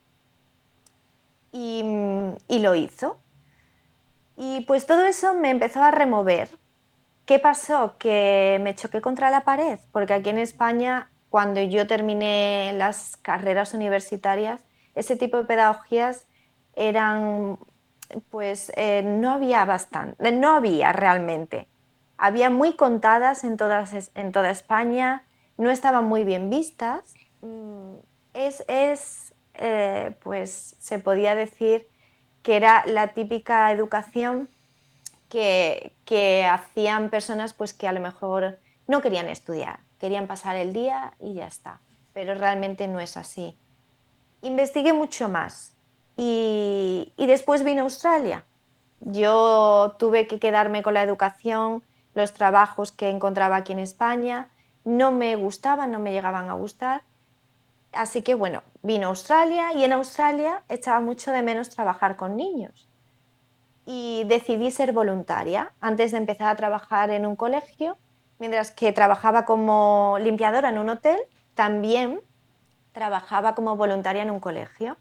y, 1.51 1.83
lo 2.61 2.77
hizo. 2.77 3.19
Y 4.37 4.61
pues 4.61 4.87
todo 4.87 5.05
eso 5.05 5.35
me 5.35 5.51
empezó 5.51 5.83
a 5.83 5.91
remover. 5.91 6.49
¿Qué 7.27 7.41
pasó? 7.41 7.97
Que 7.99 8.61
me 8.63 8.77
choqué 8.77 9.01
contra 9.01 9.33
la 9.33 9.41
pared, 9.41 9.81
porque 9.91 10.15
aquí 10.15 10.31
en 10.31 10.39
España, 10.39 11.11
cuando 11.29 11.61
yo 11.61 11.89
terminé 11.89 12.73
las 12.73 13.17
carreras 13.17 13.75
universitarias, 13.75 14.61
ese 14.95 15.17
tipo 15.17 15.39
de 15.39 15.45
pedagogías 15.45 16.29
eran, 16.77 17.59
pues 18.31 18.71
eh, 18.77 19.03
no 19.03 19.33
había 19.33 19.65
bastante, 19.65 20.31
no 20.31 20.55
había 20.55 20.93
realmente. 20.93 21.67
Había 22.17 22.49
muy 22.49 22.77
contadas 22.77 23.43
en, 23.43 23.57
todas, 23.57 24.13
en 24.15 24.31
toda 24.31 24.51
España, 24.51 25.25
no 25.59 25.71
estaban 25.71 26.07
muy 26.07 26.25
bien 26.25 26.49
vistas. 26.49 27.15
Mm, 27.43 27.97
es, 28.33 28.65
es 28.69 29.35
eh, 29.55 30.15
pues 30.23 30.77
se 30.79 31.01
podía 31.01 31.35
decir 31.35 31.89
que 32.43 32.57
era 32.57 32.85
la 32.87 33.09
típica 33.09 33.71
educación 33.73 34.49
que, 35.29 35.93
hacían 36.51 37.11
personas 37.11 37.53
pues 37.53 37.75
que 37.75 37.89
a 37.89 37.93
lo 37.93 38.01
mejor 38.01 38.61
no 38.87 39.03
querían 39.03 39.29
estudiar, 39.29 39.81
querían 39.99 40.27
pasar 40.27 40.57
el 40.57 40.73
día 40.73 41.13
y 41.21 41.35
ya 41.35 41.47
está, 41.47 41.81
pero 42.15 42.35
realmente 42.35 42.87
no 42.89 43.01
es 43.01 43.17
así. 43.17 43.59
Investigué 44.43 44.93
mucho 44.93 45.29
más 45.29 45.75
y, 46.17 47.13
y 47.17 47.27
después 47.27 47.65
vine 47.65 47.81
a 47.81 47.85
Australia. 47.85 48.45
Yo 49.01 49.97
tuve 49.99 50.27
que 50.27 50.39
quedarme 50.39 50.83
con 50.83 50.95
la 50.95 51.03
educación, 51.03 51.83
los 52.15 52.33
trabajos 52.33 52.93
que 52.93 53.11
encontraba 53.11 53.57
aquí 53.57 53.73
en 53.73 53.81
España, 53.81 54.49
no 54.89 55.13
me 55.13 55.37
gustaban, 55.37 55.93
no 55.93 55.99
me 55.99 56.13
llegaban 56.13 56.49
a 56.51 56.55
gustar 56.55 57.03
Así 57.93 58.23
que 58.23 58.35
bueno, 58.35 58.63
vino 58.83 59.07
a 59.07 59.11
Australia 59.11 59.73
y 59.73 59.85
en 59.85 59.93
Australia 59.93 60.63
echaba 60.69 61.01
mucho 61.01 61.33
de 61.33 61.43
menos 61.43 61.71
trabajar 61.71 62.17
con 62.17 62.37
niños. 62.37 62.89
Y 63.87 64.25
decidí 64.27 64.71
ser 64.71 64.93
voluntaria 64.93 65.73
antes 65.81 66.13
de 66.13 66.19
empezar 66.19 66.49
a 66.49 66.57
trabajar 66.57 67.11
en 67.11 67.25
un 67.25 67.37
colegio, 67.37 67.97
mientras 68.39 68.71
que 68.71 68.93
trabajaba 68.93 69.47
como 69.47 70.19
limpiadora 70.21 70.69
en 70.69 70.79
un 70.79 70.91
hotel, 70.91 71.19
también 71.55 72.21
trabajaba 72.93 73.55
como 73.55 73.77
voluntaria 73.77 74.23
en 74.23 74.31
un 74.31 74.41
colegio, 74.41 74.99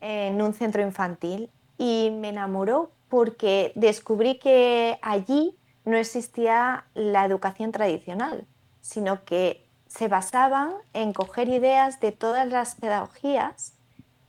en 0.00 0.42
un 0.42 0.52
centro 0.52 0.82
infantil. 0.82 1.50
Y 1.78 2.10
me 2.20 2.28
enamoró 2.28 2.90
porque 3.08 3.72
descubrí 3.74 4.38
que 4.38 4.98
allí 5.00 5.56
no 5.84 5.96
existía 5.96 6.84
la 6.94 7.24
educación 7.24 7.72
tradicional, 7.72 8.46
sino 8.86 9.24
que 9.24 9.66
se 9.88 10.06
basaban 10.06 10.74
en 10.92 11.12
coger 11.12 11.48
ideas 11.48 11.98
de 12.00 12.12
todas 12.12 12.46
las 12.46 12.76
pedagogías, 12.76 13.74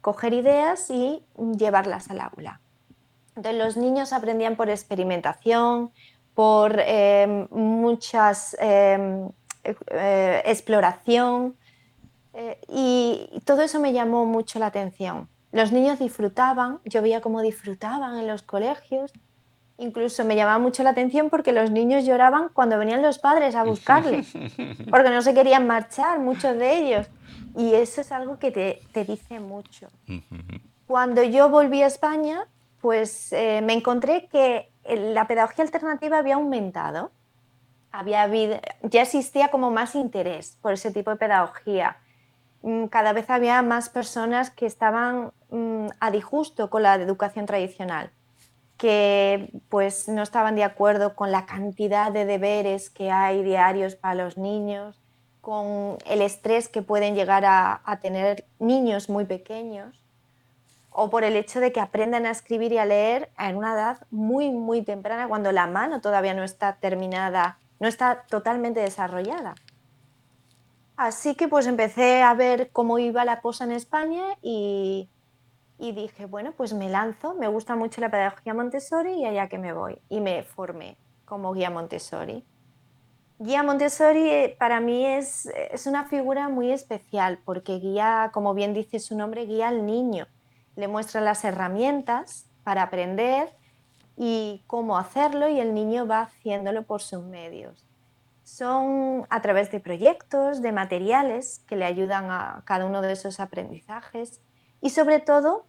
coger 0.01 0.33
ideas 0.33 0.89
y 0.89 1.23
llevarlas 1.57 2.09
al 2.09 2.21
aula. 2.21 2.59
Entonces 3.35 3.63
los 3.63 3.77
niños 3.77 4.13
aprendían 4.13 4.55
por 4.55 4.69
experimentación, 4.69 5.91
por 6.33 6.79
em, 6.79 7.47
muchas 7.51 8.55
em, 8.59 9.29
eh, 9.63 10.41
exploración 10.45 11.55
eh, 12.33 12.59
y 12.67 13.41
todo 13.45 13.61
eso 13.61 13.79
me 13.79 13.93
llamó 13.93 14.25
mucho 14.25 14.57
la 14.57 14.67
atención. 14.67 15.29
Los 15.51 15.71
niños 15.71 15.99
disfrutaban, 15.99 16.79
yo 16.83 17.01
veía 17.01 17.21
cómo 17.21 17.41
disfrutaban 17.41 18.17
en 18.17 18.27
los 18.27 18.41
colegios 18.41 19.11
Incluso 19.77 20.25
me 20.25 20.35
llamaba 20.35 20.57
mucho 20.57 20.81
la 20.83 20.89
atención 20.91 21.29
porque 21.29 21.51
los 21.51 21.69
niños 21.69 22.05
lloraban 22.05 22.49
cuando 22.49 22.79
venían 22.79 23.01
los 23.01 23.19
padres 23.19 23.53
a 23.55 23.63
buscarles, 23.63 24.33
porque 24.89 25.09
no 25.09 25.21
se 25.21 25.33
querían 25.33 25.67
marchar, 25.67 26.19
muchos 26.19 26.57
de 26.57 26.77
ellos. 26.77 27.07
Y 27.55 27.73
eso 27.73 28.01
es 28.01 28.11
algo 28.11 28.39
que 28.39 28.51
te, 28.51 28.81
te 28.91 29.05
dice 29.05 29.39
mucho. 29.39 29.87
Cuando 30.87 31.23
yo 31.23 31.49
volví 31.49 31.81
a 31.83 31.87
España, 31.87 32.47
pues 32.81 33.33
eh, 33.33 33.61
me 33.61 33.73
encontré 33.73 34.27
que 34.27 34.71
la 34.85 35.27
pedagogía 35.27 35.63
alternativa 35.63 36.19
había 36.19 36.35
aumentado. 36.35 37.11
Había 37.91 38.23
habido, 38.23 38.59
ya 38.83 39.01
existía 39.01 39.49
como 39.49 39.71
más 39.71 39.95
interés 39.95 40.57
por 40.61 40.73
ese 40.73 40.91
tipo 40.91 41.09
de 41.09 41.17
pedagogía. 41.17 41.97
Mm, 42.61 42.85
cada 42.85 43.13
vez 43.13 43.29
había 43.29 43.61
más 43.61 43.89
personas 43.89 44.49
que 44.51 44.65
estaban 44.65 45.31
mm, 45.49 45.87
a 45.99 46.11
disgusto 46.11 46.69
con 46.69 46.83
la 46.83 46.95
educación 46.95 47.45
tradicional, 47.45 48.11
que 48.77 49.51
pues 49.69 50.07
no 50.07 50.21
estaban 50.21 50.55
de 50.55 50.63
acuerdo 50.63 51.15
con 51.15 51.31
la 51.31 51.45
cantidad 51.45 52.11
de 52.11 52.25
deberes 52.25 52.89
que 52.89 53.11
hay 53.11 53.43
diarios 53.43 53.95
para 53.95 54.15
los 54.15 54.37
niños, 54.37 55.01
con 55.41 55.97
el 56.05 56.21
estrés 56.21 56.69
que 56.69 56.81
pueden 56.81 57.15
llegar 57.15 57.45
a, 57.45 57.81
a 57.83 57.99
tener 57.99 58.45
niños 58.59 59.09
muy 59.09 59.25
pequeños 59.25 60.03
o 60.99 61.11
por 61.11 61.23
el 61.23 61.35
hecho 61.35 61.59
de 61.59 61.71
que 61.71 61.79
aprendan 61.79 62.25
a 62.25 62.31
escribir 62.31 62.71
y 62.73 62.79
a 62.79 62.85
leer 62.85 63.29
en 63.37 63.55
una 63.55 63.73
edad 63.73 63.99
muy, 64.09 64.49
muy 64.49 64.81
temprana, 64.81 65.27
cuando 65.27 65.51
la 65.51 65.67
mano 65.67 66.01
todavía 66.01 66.33
no 66.33 66.43
está 66.43 66.77
terminada, 66.77 67.59
no 67.79 67.87
está 67.87 68.23
totalmente 68.27 68.79
desarrollada. 68.79 69.53
Así 70.95 71.35
que 71.35 71.47
pues 71.47 71.67
empecé 71.67 72.23
a 72.23 72.33
ver 72.33 72.71
cómo 72.71 72.97
iba 72.97 73.23
la 73.25 73.41
cosa 73.41 73.65
en 73.65 73.73
España 73.73 74.23
y, 74.41 75.07
y 75.77 75.91
dije, 75.91 76.25
bueno, 76.25 76.53
pues 76.53 76.73
me 76.73 76.89
lanzo, 76.89 77.35
me 77.35 77.47
gusta 77.47 77.75
mucho 77.75 78.01
la 78.01 78.09
pedagogía 78.09 78.53
Montessori 78.53 79.13
y 79.13 79.25
allá 79.25 79.47
que 79.47 79.57
me 79.57 79.73
voy. 79.73 80.01
Y 80.09 80.21
me 80.21 80.43
formé 80.43 80.97
como 81.25 81.53
guía 81.53 81.69
Montessori. 81.69 82.43
Guía 83.39 83.61
Montessori 83.61 84.29
eh, 84.29 84.55
para 84.57 84.79
mí 84.79 85.05
es, 85.05 85.45
es 85.71 85.85
una 85.85 86.05
figura 86.05 86.49
muy 86.49 86.71
especial 86.71 87.39
porque 87.45 87.77
guía, 87.77 88.31
como 88.33 88.53
bien 88.53 88.73
dice 88.73 88.99
su 88.99 89.15
nombre, 89.15 89.45
guía 89.45 89.67
al 89.67 89.85
niño 89.85 90.27
le 90.77 90.87
muestra 90.87 91.19
las 91.19 91.43
herramientas 91.43 92.45
para 92.63 92.83
aprender 92.83 93.49
y 94.15 94.63
cómo 94.67 94.97
hacerlo 94.97 95.49
y 95.49 95.59
el 95.59 95.73
niño 95.73 96.07
va 96.07 96.21
haciéndolo 96.21 96.83
por 96.83 97.01
sus 97.01 97.23
medios. 97.23 97.83
Son 98.43 99.25
a 99.29 99.41
través 99.41 99.71
de 99.71 99.81
proyectos, 99.81 100.61
de 100.61 100.71
materiales 100.71 101.63
que 101.67 101.75
le 101.75 101.83
ayudan 101.83 102.31
a 102.31 102.61
cada 102.65 102.85
uno 102.85 103.01
de 103.01 103.11
esos 103.11 103.39
aprendizajes 103.39 104.39
y 104.81 104.89
sobre 104.89 105.19
todo 105.19 105.65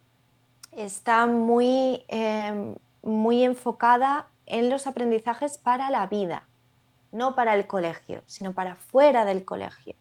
está 0.72 1.26
muy, 1.26 2.04
em, 2.08 2.74
muy 3.02 3.44
enfocada 3.44 4.28
en 4.46 4.70
los 4.70 4.86
aprendizajes 4.86 5.58
para 5.58 5.90
la 5.90 6.06
vida, 6.06 6.44
no 7.12 7.34
para 7.34 7.54
el 7.54 7.66
colegio, 7.66 8.22
sino 8.26 8.52
para 8.52 8.76
fuera 8.76 9.24
del 9.24 9.44
colegio, 9.44 9.94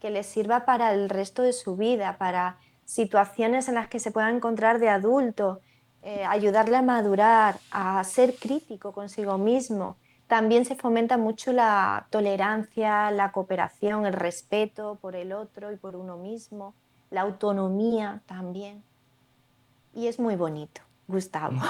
que 0.00 0.10
le 0.10 0.22
sirva 0.22 0.64
para 0.64 0.92
el 0.92 1.08
resto 1.08 1.42
de 1.42 1.52
su 1.52 1.76
vida, 1.76 2.16
para 2.18 2.58
situaciones 2.84 3.68
en 3.68 3.74
las 3.74 3.88
que 3.88 4.00
se 4.00 4.10
pueda 4.10 4.30
encontrar 4.30 4.78
de 4.78 4.88
adulto, 4.88 5.60
eh, 6.02 6.24
ayudarle 6.24 6.76
a 6.76 6.82
madurar, 6.82 7.58
a 7.70 8.02
ser 8.04 8.34
crítico 8.34 8.92
consigo 8.92 9.38
mismo. 9.38 9.96
También 10.26 10.64
se 10.64 10.74
fomenta 10.74 11.16
mucho 11.16 11.52
la 11.52 12.06
tolerancia, 12.10 13.10
la 13.10 13.32
cooperación, 13.32 14.06
el 14.06 14.12
respeto 14.12 14.98
por 15.00 15.14
el 15.14 15.32
otro 15.32 15.70
y 15.72 15.76
por 15.76 15.94
uno 15.94 16.16
mismo, 16.16 16.74
la 17.12 17.20
autonomía 17.20 18.22
también. 18.26 18.82
Y 19.94 20.06
es 20.06 20.18
muy 20.18 20.34
bonito. 20.34 20.80
Gustavo. 21.06 21.56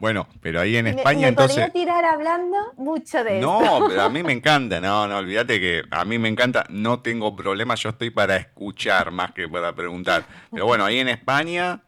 bueno, 0.00 0.26
pero 0.40 0.60
ahí 0.60 0.76
en 0.76 0.88
España 0.88 1.20
me, 1.20 1.28
entonces. 1.28 1.66
Podría 1.66 1.72
tirar 1.72 2.04
hablando 2.04 2.56
mucho 2.76 3.22
de 3.22 3.40
no, 3.40 3.62
esto. 3.62 3.80
No, 3.80 3.88
pero 3.88 4.02
a 4.02 4.08
mí 4.08 4.22
me 4.22 4.32
encanta. 4.38 4.80
No, 4.80 5.06
no, 5.06 5.18
olvídate 5.18 5.60
que 5.60 5.82
a 5.90 6.04
mí 6.04 6.18
me 6.18 6.28
encanta. 6.28 6.64
No 6.68 7.00
tengo 7.00 7.36
problema. 7.36 7.76
Yo 7.76 7.90
estoy 7.90 8.10
para 8.10 8.36
escuchar 8.36 9.12
más 9.12 9.32
que 9.32 9.48
para 9.48 9.72
preguntar. 9.74 10.24
Pero 10.50 10.66
bueno, 10.66 10.84
ahí 10.84 10.98
en 10.98 11.08
España, 11.08 11.82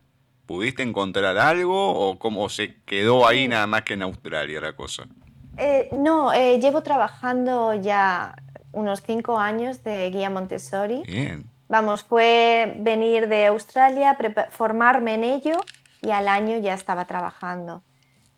¿pudiste 0.46 0.85
encontrar 0.85 1.37
algo 1.37 1.94
o 1.94 2.18
cómo 2.18 2.48
se 2.48 2.81
quedó 2.85 3.26
ahí 3.26 3.48
nada 3.48 3.66
más 3.66 3.83
que 3.83 3.94
en 3.94 4.02
Australia 4.02 4.61
la 4.61 4.76
cosa? 4.76 5.09
Eh, 5.57 5.88
no, 5.92 6.33
eh, 6.33 6.61
llevo 6.61 6.83
trabajando 6.83 7.74
ya 7.74 8.37
unos 8.72 9.02
cinco 9.02 9.38
años 9.38 9.83
de 9.85 10.11
guía 10.11 10.31
Montessori. 10.31 11.02
Bien 11.07 11.59
Vamos, 11.68 12.02
fue 12.02 12.74
venir 12.78 13.28
de 13.28 13.46
Australia, 13.46 14.16
formarme 14.50 15.14
en 15.14 15.24
ello 15.24 15.61
y 16.00 16.11
al 16.11 16.26
año 16.26 16.57
ya 16.59 16.72
estaba 16.72 17.04
trabajando. 17.04 17.83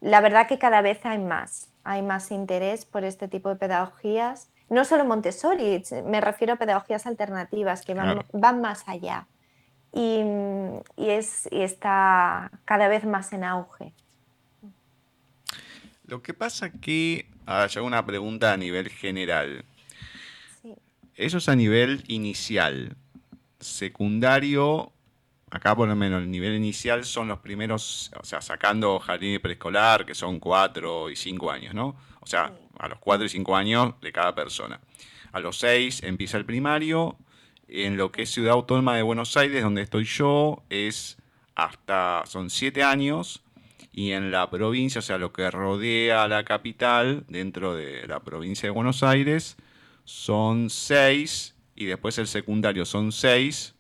La 0.01 0.21
verdad 0.21 0.49
que 0.49 0.59
cada 0.59 0.83
vez 0.83 1.07
hay 1.07 1.19
más, 1.19 1.69
hay 1.85 2.03
más 2.03 2.33
interés 2.33 2.85
por 2.85 3.05
este 3.05 3.29
tipo 3.29 3.49
de 3.49 3.55
pedagogías. 3.55 4.51
No 4.69 4.85
solo 4.85 5.05
Montessori, 5.05 5.83
me 6.07 6.21
refiero 6.21 6.55
a 6.55 6.57
pedagogías 6.57 7.07
alternativas 7.07 7.83
que 7.85 7.95
van, 7.95 8.61
más 8.61 8.89
allá 8.89 9.29
y, 9.93 10.23
es, 10.97 11.49
y 11.53 11.63
está 11.63 12.51
cada 12.65 12.89
vez 12.89 13.05
más 13.05 13.33
en 13.33 13.45
auge. 13.45 13.93
Lo 16.05 16.21
que 16.21 16.35
pasa 16.35 16.71
que, 16.71 17.27
hay 17.47 17.77
una 17.81 18.05
pregunta 18.05 18.53
a 18.53 18.57
nivel 18.57 18.89
general. 18.89 19.65
Eso 21.21 21.37
es 21.37 21.51
a 21.51 21.55
nivel 21.55 22.03
inicial 22.09 22.97
secundario, 23.59 24.91
acá 25.51 25.77
por 25.77 25.87
lo 25.87 25.95
menos 25.95 26.23
el 26.23 26.31
nivel 26.31 26.55
inicial 26.55 27.05
son 27.05 27.29
los 27.29 27.41
primeros, 27.41 28.11
o 28.19 28.25
sea, 28.25 28.41
sacando 28.41 28.99
jardín 28.99 29.35
y 29.35 29.39
preescolar, 29.39 30.07
que 30.07 30.15
son 30.15 30.41
cuatro 30.41 31.11
y 31.11 31.17
cinco 31.17 31.51
años, 31.51 31.75
¿no? 31.75 31.95
O 32.21 32.27
sea, 32.27 32.55
a 32.79 32.89
los 32.89 32.99
cuatro 33.01 33.27
y 33.27 33.29
cinco 33.29 33.55
años 33.55 34.01
de 34.01 34.13
cada 34.13 34.35
persona. 34.35 34.81
A 35.33 35.41
los 35.41 35.59
seis 35.59 36.03
empieza 36.03 36.39
el 36.39 36.47
primario. 36.47 37.19
En 37.69 37.99
lo 37.99 38.11
que 38.11 38.23
es 38.23 38.31
Ciudad 38.31 38.55
Autónoma 38.55 38.97
de 38.97 39.03
Buenos 39.03 39.37
Aires, 39.37 39.63
donde 39.63 39.83
estoy 39.83 40.05
yo, 40.05 40.63
es 40.71 41.19
hasta, 41.55 42.23
son 42.25 42.49
siete 42.49 42.83
años. 42.83 43.43
Y 43.93 44.13
en 44.13 44.31
la 44.31 44.49
provincia, 44.49 45.01
o 45.01 45.03
sea, 45.03 45.19
lo 45.19 45.35
que 45.35 45.51
rodea 45.51 46.23
a 46.23 46.29
la 46.29 46.45
capital, 46.45 47.27
dentro 47.29 47.75
de 47.75 48.09
la 48.09 48.21
provincia 48.21 48.67
de 48.67 48.71
Buenos 48.71 49.03
Aires, 49.03 49.59
son 50.11 50.71
seis 50.71 51.55
y 51.77 51.85
después 51.85 52.19
el 52.19 52.27
secundario 52.27 52.85
son 52.85 53.13
seis 53.13 53.77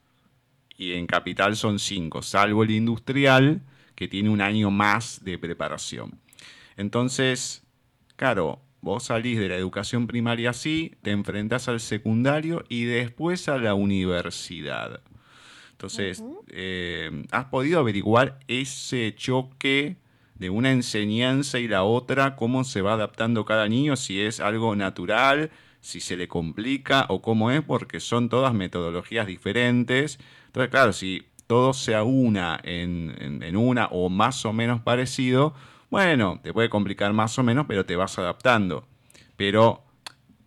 y 0.78 0.92
en 0.92 1.08
capital 1.08 1.56
son 1.56 1.80
cinco, 1.80 2.22
salvo 2.22 2.62
el 2.62 2.70
industrial 2.70 3.60
que 3.96 4.06
tiene 4.06 4.30
un 4.30 4.40
año 4.40 4.70
más 4.70 5.24
de 5.24 5.38
preparación. 5.38 6.20
Entonces, 6.76 7.64
claro, 8.14 8.60
vos 8.80 9.04
salís 9.04 9.40
de 9.40 9.48
la 9.48 9.56
educación 9.56 10.06
primaria 10.06 10.50
así, 10.50 10.94
te 11.02 11.10
enfrentás 11.10 11.66
al 11.66 11.80
secundario 11.80 12.64
y 12.68 12.84
después 12.84 13.48
a 13.48 13.58
la 13.58 13.74
universidad. 13.74 15.00
Entonces, 15.72 16.22
eh, 16.46 17.24
¿has 17.32 17.46
podido 17.46 17.80
averiguar 17.80 18.38
ese 18.46 19.14
choque 19.16 19.96
de 20.36 20.48
una 20.48 20.70
enseñanza 20.70 21.58
y 21.58 21.66
la 21.66 21.82
otra, 21.82 22.36
cómo 22.36 22.62
se 22.62 22.82
va 22.82 22.92
adaptando 22.92 23.44
cada 23.44 23.68
niño, 23.68 23.96
si 23.96 24.20
es 24.20 24.38
algo 24.38 24.76
natural, 24.76 25.50
si 25.80 26.00
se 26.00 26.16
le 26.16 26.28
complica 26.28 27.06
o 27.08 27.22
cómo 27.22 27.50
es, 27.50 27.62
porque 27.62 28.00
son 28.00 28.28
todas 28.28 28.54
metodologías 28.54 29.26
diferentes. 29.26 30.18
Entonces, 30.46 30.70
claro, 30.70 30.92
si 30.92 31.26
todo 31.46 31.72
se 31.72 31.94
aúna 31.94 32.60
en, 32.62 33.42
en, 33.42 33.56
una 33.56 33.86
o 33.86 34.08
más 34.08 34.44
o 34.44 34.52
menos 34.52 34.80
parecido, 34.82 35.54
bueno, 35.90 36.38
te 36.42 36.52
puede 36.52 36.70
complicar 36.70 37.12
más 37.12 37.38
o 37.38 37.42
menos, 37.42 37.66
pero 37.66 37.84
te 37.84 37.96
vas 37.96 38.18
adaptando. 38.18 38.86
Pero, 39.36 39.82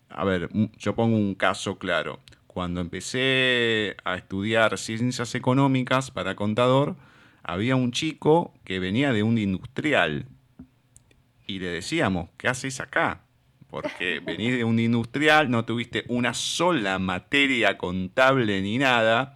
a 0.09 0.23
ver, 0.23 0.49
yo 0.77 0.95
pongo 0.95 1.17
un 1.17 1.35
caso 1.35 1.77
claro. 1.77 2.19
Cuando 2.47 2.81
empecé 2.81 3.97
a 4.05 4.15
estudiar 4.15 4.77
ciencias 4.77 5.33
económicas 5.35 6.11
para 6.11 6.35
contador, 6.35 6.95
había 7.43 7.75
un 7.75 7.91
chico 7.91 8.53
que 8.63 8.79
venía 8.79 9.11
de 9.11 9.23
un 9.23 9.37
industrial 9.37 10.27
y 11.45 11.59
le 11.59 11.67
decíamos, 11.67 12.29
¿qué 12.37 12.47
haces 12.47 12.79
acá? 12.79 13.23
Porque 13.73 14.19
venís 14.19 14.55
de 14.55 14.63
un 14.63 14.77
industrial, 14.77 15.49
no 15.49 15.65
tuviste 15.65 16.03
una 16.07 16.35
sola 16.35 16.99
materia 16.99 17.75
contable 17.75 18.61
ni 18.61 18.77
nada, 18.77 19.35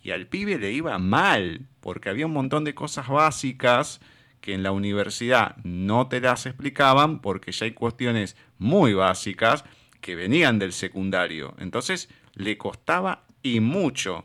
y 0.00 0.12
al 0.12 0.28
pibe 0.28 0.58
le 0.58 0.70
iba 0.70 0.96
mal, 0.98 1.66
porque 1.80 2.08
había 2.08 2.26
un 2.26 2.34
montón 2.34 2.62
de 2.62 2.76
cosas 2.76 3.08
básicas 3.08 4.00
que 4.40 4.54
en 4.54 4.62
la 4.62 4.70
universidad 4.70 5.56
no 5.64 6.06
te 6.06 6.20
las 6.20 6.46
explicaban, 6.46 7.18
porque 7.18 7.50
ya 7.50 7.64
hay 7.64 7.72
cuestiones 7.72 8.36
muy 8.58 8.94
básicas 8.94 9.64
que 10.00 10.14
venían 10.14 10.60
del 10.60 10.72
secundario. 10.72 11.56
Entonces 11.58 12.08
le 12.34 12.56
costaba 12.56 13.24
y 13.42 13.58
mucho. 13.58 14.24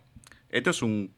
Esto 0.51 0.69
es 0.69 0.83
un, 0.83 1.11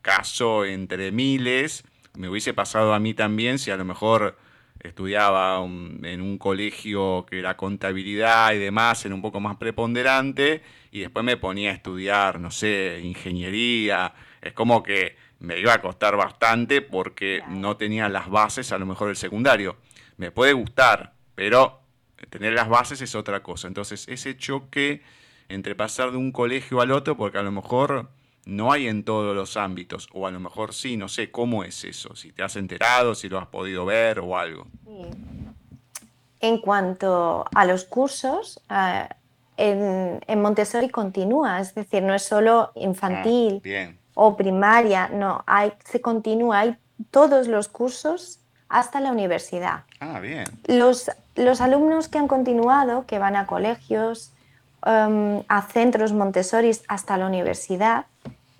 caso 0.00 0.64
entre 0.64 1.12
miles. 1.12 1.84
Me 2.16 2.30
hubiese 2.30 2.54
pasado 2.54 2.94
a 2.94 2.98
mí 2.98 3.12
también 3.12 3.58
si 3.58 3.70
a 3.70 3.76
lo 3.76 3.84
mejor 3.84 4.38
estudiaba 4.80 5.58
en 5.58 6.20
un 6.20 6.38
colegio 6.38 7.26
que 7.28 7.42
la 7.42 7.56
contabilidad 7.56 8.52
y 8.52 8.58
demás 8.58 9.04
era 9.04 9.14
un 9.14 9.22
poco 9.22 9.40
más 9.40 9.56
preponderante 9.56 10.62
y 10.90 11.00
después 11.00 11.24
me 11.24 11.36
ponía 11.36 11.70
a 11.70 11.74
estudiar, 11.74 12.40
no 12.40 12.50
sé, 12.50 13.00
ingeniería. 13.02 14.14
Es 14.40 14.52
como 14.52 14.82
que 14.82 15.16
me 15.38 15.58
iba 15.58 15.74
a 15.74 15.82
costar 15.82 16.16
bastante 16.16 16.82
porque 16.82 17.42
no 17.48 17.76
tenía 17.76 18.08
las 18.08 18.28
bases 18.28 18.72
a 18.72 18.78
lo 18.78 18.86
mejor 18.86 19.08
del 19.08 19.16
secundario. 19.16 19.76
Me 20.16 20.30
puede 20.30 20.52
gustar, 20.52 21.14
pero 21.34 21.80
tener 22.30 22.52
las 22.54 22.68
bases 22.68 23.00
es 23.00 23.14
otra 23.14 23.42
cosa. 23.42 23.68
Entonces 23.68 24.08
ese 24.08 24.36
choque 24.36 25.02
entre 25.48 25.74
pasar 25.74 26.12
de 26.12 26.16
un 26.16 26.32
colegio 26.32 26.80
al 26.80 26.92
otro, 26.92 27.16
porque 27.16 27.38
a 27.38 27.42
lo 27.42 27.50
mejor 27.50 28.10
no 28.46 28.72
hay 28.72 28.88
en 28.88 29.04
todos 29.04 29.34
los 29.34 29.56
ámbitos, 29.56 30.08
o 30.12 30.26
a 30.26 30.30
lo 30.30 30.40
mejor 30.40 30.74
sí, 30.74 30.96
no 30.96 31.08
sé 31.08 31.30
cómo 31.30 31.64
es 31.64 31.84
eso, 31.84 32.16
si 32.16 32.32
te 32.32 32.42
has 32.42 32.56
enterado, 32.56 33.14
si 33.14 33.28
lo 33.28 33.38
has 33.38 33.46
podido 33.46 33.84
ver 33.84 34.20
o 34.20 34.36
algo. 34.36 34.66
En 36.40 36.58
cuanto 36.58 37.44
a 37.54 37.64
los 37.66 37.84
cursos, 37.84 38.60
eh, 38.70 39.08
en, 39.56 40.40
Montessori 40.40 40.88
continúa, 40.88 41.60
es 41.60 41.74
decir, 41.74 42.02
no 42.02 42.14
es 42.14 42.22
solo 42.22 42.72
infantil 42.74 43.62
ah, 43.66 43.92
o 44.14 44.36
primaria, 44.36 45.08
no, 45.08 45.44
hay, 45.46 45.72
se 45.84 46.00
continúa, 46.00 46.60
hay 46.60 46.76
todos 47.10 47.46
los 47.46 47.68
cursos 47.68 48.40
hasta 48.68 49.00
la 49.00 49.12
universidad. 49.12 49.84
Ah, 50.00 50.20
bien. 50.20 50.44
Los, 50.66 51.10
los 51.34 51.60
alumnos 51.60 52.08
que 52.08 52.18
han 52.18 52.28
continuado, 52.28 53.04
que 53.06 53.18
van 53.18 53.36
a 53.36 53.46
colegios, 53.46 54.32
em, 54.86 55.42
a 55.48 55.62
centros 55.62 56.12
Montessori 56.12 56.70
hasta 56.88 57.18
la 57.18 57.26
universidad, 57.26 58.06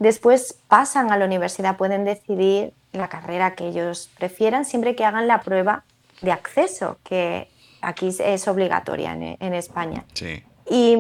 después 0.01 0.59
pasan 0.67 1.13
a 1.13 1.17
la 1.17 1.27
universidad, 1.27 1.77
pueden 1.77 2.05
decidir 2.05 2.73
la 2.93 3.09
carrera 3.09 3.55
que 3.55 3.69
ellos 3.69 4.11
prefieran 4.19 4.65
siempre 4.65 4.97
que 4.97 5.05
hagan 5.05 5.29
la 5.29 5.43
prueba 5.43 5.85
de 6.23 6.33
acceso, 6.33 6.99
que 7.05 7.49
aquí 7.81 8.09
es 8.19 8.49
obligatoria 8.49 9.13
en, 9.13 9.55
España. 9.55 10.05
Sí. 10.15 10.43
Y, 10.69 10.97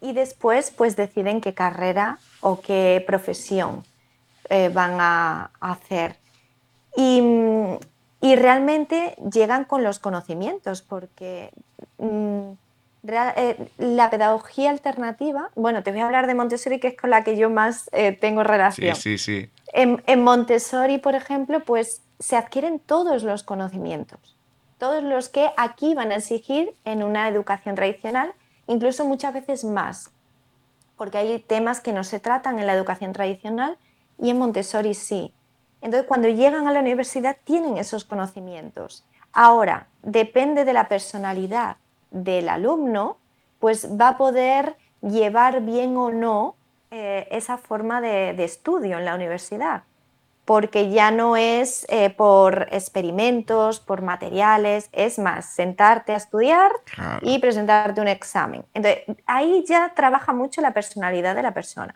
y, 0.00 0.12
después 0.12 0.72
pues 0.72 0.96
deciden 0.96 1.40
qué 1.40 1.54
carrera 1.54 2.18
o 2.40 2.60
qué 2.60 3.02
profesión 3.06 3.84
eh, 4.48 4.70
van 4.70 5.00
a, 5.00 5.50
hacer. 5.60 6.16
Y, 6.96 7.22
y, 8.20 8.36
realmente 8.36 9.16
llegan 9.30 9.64
con 9.64 9.82
los 9.84 9.98
conocimientos, 9.98 10.82
porque 10.82 11.50
mm, 11.98 12.52
la 13.04 14.10
pedagogía 14.10 14.70
alternativa, 14.70 15.50
bueno, 15.54 15.82
te 15.82 15.90
voy 15.90 16.00
a 16.00 16.06
hablar 16.06 16.26
de 16.26 16.34
Montessori, 16.34 16.80
que 16.80 16.88
es 16.88 16.96
con 16.96 17.10
la 17.10 17.22
que 17.22 17.36
yo 17.36 17.50
más 17.50 17.88
eh, 17.92 18.12
tengo 18.12 18.42
relación. 18.42 18.96
Sí, 18.96 19.18
sí, 19.18 19.18
sí. 19.18 19.50
En, 19.72 20.02
en 20.06 20.22
Montessori, 20.22 20.98
por 20.98 21.14
ejemplo, 21.14 21.60
pues 21.60 22.02
se 22.18 22.36
adquieren 22.36 22.78
todos 22.78 23.22
los 23.22 23.42
conocimientos 23.42 24.34
todos 24.84 25.02
los 25.02 25.30
que 25.30 25.50
aquí 25.56 25.94
van 25.94 26.12
a 26.12 26.16
exigir 26.16 26.74
en 26.84 27.02
una 27.02 27.26
educación 27.28 27.74
tradicional, 27.74 28.34
incluso 28.66 29.06
muchas 29.06 29.32
veces 29.32 29.64
más, 29.64 30.10
porque 30.98 31.16
hay 31.16 31.38
temas 31.38 31.80
que 31.80 31.94
no 31.94 32.04
se 32.04 32.20
tratan 32.20 32.58
en 32.58 32.66
la 32.66 32.74
educación 32.74 33.14
tradicional 33.14 33.78
y 34.18 34.28
en 34.28 34.38
Montessori 34.38 34.92
sí. 34.92 35.32
Entonces, 35.80 36.06
cuando 36.06 36.28
llegan 36.28 36.68
a 36.68 36.72
la 36.72 36.80
universidad 36.80 37.36
tienen 37.44 37.78
esos 37.78 38.04
conocimientos. 38.04 39.04
Ahora, 39.32 39.88
depende 40.02 40.66
de 40.66 40.72
la 40.74 40.88
personalidad 40.88 41.76
del 42.14 42.48
alumno, 42.48 43.18
pues 43.58 43.88
va 44.00 44.08
a 44.08 44.16
poder 44.16 44.76
llevar 45.02 45.60
bien 45.60 45.96
o 45.96 46.10
no 46.10 46.56
eh, 46.90 47.28
esa 47.30 47.58
forma 47.58 48.00
de 48.00 48.42
estudio 48.42 48.98
en 48.98 49.04
la 49.04 49.14
universidad 49.14 49.82
porque 50.44 50.90
ya 50.90 51.10
no 51.10 51.36
es 51.36 51.86
eh, 51.88 52.10
por 52.10 52.68
experimentos, 52.70 53.80
por 53.80 54.02
materiales, 54.02 54.88
es 54.92 55.18
más, 55.18 55.46
sentarte 55.46 56.12
a 56.12 56.16
estudiar 56.16 56.70
y 57.22 57.38
presentarte 57.38 58.00
un 58.00 58.08
examen. 58.08 58.64
Entonces, 58.74 59.04
ahí 59.26 59.64
ya 59.66 59.92
trabaja 59.94 60.32
mucho 60.32 60.60
la 60.60 60.72
personalidad 60.72 61.34
de 61.34 61.42
la 61.42 61.54
persona, 61.54 61.94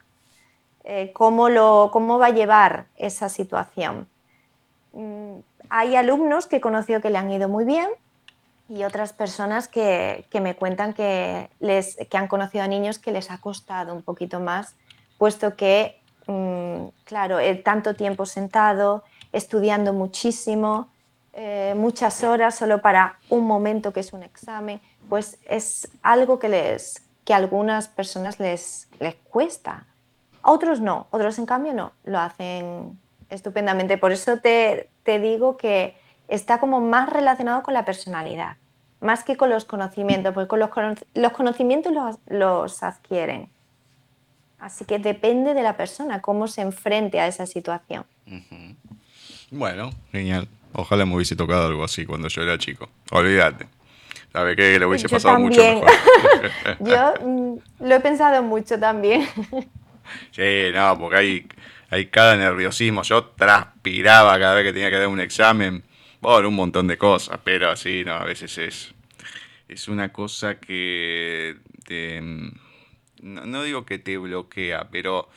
eh, 0.85 1.13
cómo, 1.13 1.51
lo, 1.51 1.91
cómo 1.93 2.19
va 2.19 2.27
a 2.27 2.31
llevar 2.31 2.87
esa 2.97 3.29
situación. 3.29 4.09
Mm, 4.93 5.41
hay 5.69 5.97
alumnos 5.97 6.47
que 6.47 6.57
he 6.57 6.61
conocido 6.61 7.03
que 7.03 7.11
le 7.11 7.19
han 7.19 7.31
ido 7.31 7.49
muy 7.49 7.67
bien 7.67 7.89
y 8.69 8.85
otras 8.85 9.13
personas 9.13 9.69
que, 9.69 10.27
que 10.31 10.41
me 10.41 10.55
cuentan 10.55 10.93
que, 10.93 11.51
les, 11.59 11.97
que 11.97 12.17
han 12.17 12.29
conocido 12.29 12.65
a 12.65 12.69
niños 12.69 12.99
que 12.99 13.13
les 13.13 13.31
ha 13.31 13.39
costado 13.39 13.95
un 13.95 14.03
poquito 14.03 14.41
más, 14.41 14.77
puesto 15.19 15.57
que 15.57 15.99
Mm, 16.29 16.89
claro, 17.05 17.41
eh, 17.41 17.55
tanto 17.55 17.95
tiempo 17.95 18.27
sentado, 18.27 19.03
estudiando 19.33 19.95
muchísimo, 19.95 20.91
eh, 21.33 21.73
muchas 21.75 22.23
horas 22.23 22.55
solo 22.55 22.83
para 22.83 23.19
un 23.31 23.47
momento 23.47 23.95
que 23.95 24.01
es 24.01 24.13
un 24.13 24.23
examen, 24.23 24.81
pues 25.09 25.39
es 25.49 25.89
algo 26.03 26.39
que, 26.39 26.51
les, 26.51 27.03
que 27.25 27.33
a 27.33 27.37
algunas 27.37 27.89
personas 27.89 28.39
les, 28.39 28.89
les 29.01 29.15
cuesta. 29.15 29.87
A 30.43 30.53
otros 30.53 30.83
no, 30.83 31.07
otros 31.11 31.39
en 31.39 31.47
cambio 31.47 31.73
no, 31.73 31.93
lo 32.05 32.19
hacen 32.19 32.99
estupendamente. 33.31 33.97
Por 33.97 34.13
eso 34.13 34.39
te, 34.39 34.91
te 35.05 35.19
digo 35.21 35.57
que 35.57 35.97
está 36.29 36.61
como 36.61 36.81
más 36.81 37.09
relacionado 37.09 37.63
con 37.63 37.75
la 37.75 37.85
personalidad, 37.85 38.57
más 39.01 39.25
que 39.25 39.37
con 39.37 39.51
los 39.51 39.65
conocimientos, 39.65 40.33
porque 40.35 40.49
con 40.49 40.61
los, 40.61 40.71
los 41.15 41.33
conocimientos 41.33 41.93
los, 41.93 42.19
los 42.27 42.83
adquieren 42.83 43.51
Así 44.59 44.85
que 44.85 44.99
depende 44.99 45.55
de 45.55 45.63
la 45.63 45.77
persona 45.77 46.21
cómo 46.21 46.49
se 46.49 46.63
enfrente 46.63 47.21
a 47.21 47.29
esa 47.29 47.47
situación. 47.47 48.05
Bueno, 49.51 49.91
genial. 50.11 50.49
Ojalá 50.73 51.07
me 51.07 51.15
hubiese 51.15 51.37
tocado 51.37 51.69
algo 51.69 51.85
así 51.85 52.05
cuando 52.05 52.29
yo 52.29 52.43
era 52.43 52.59
chico. 52.59 52.89
Olvídate. 53.13 53.69
¿Sabe 54.33 54.57
qué? 54.57 54.79
Le 54.79 54.85
hubiese 54.85 55.09
pasado 55.09 55.39
mucho 55.39 55.63
mejor. 55.63 55.91
yo 56.81 57.15
mm, 57.25 57.57
lo 57.81 57.95
he 57.95 58.01
pensado 58.01 58.43
mucho 58.43 58.79
también. 58.79 59.27
sí, 60.33 60.71
no, 60.75 60.99
porque 60.99 61.17
hay, 61.17 61.49
hay 61.89 62.07
cada 62.07 62.37
nerviosismo. 62.37 63.03
Yo 63.03 63.25
transpiraba 63.25 64.39
cada 64.39 64.57
vez 64.57 64.65
que 64.65 64.73
tenía 64.73 64.91
que 64.91 64.99
dar 64.99 65.09
un 65.09 65.21
examen 65.21 65.83
por 66.21 66.47
un 66.47 66.55
montón 66.55 66.87
de 66.87 66.99
cosas, 66.99 67.41
pero 67.45 67.75
sí, 67.77 68.03
no, 68.05 68.15
a 68.15 68.25
veces 68.25 68.59
es, 68.59 68.95
es 69.69 69.89
una 69.89 70.13
cosa 70.13 70.59
que 70.59 71.57
te, 71.85 72.21
no, 73.23 73.63
digo 73.63 73.85
que 73.85 73.99
te 73.99 74.19
bloquea, 74.19 74.89
pero 74.91 75.29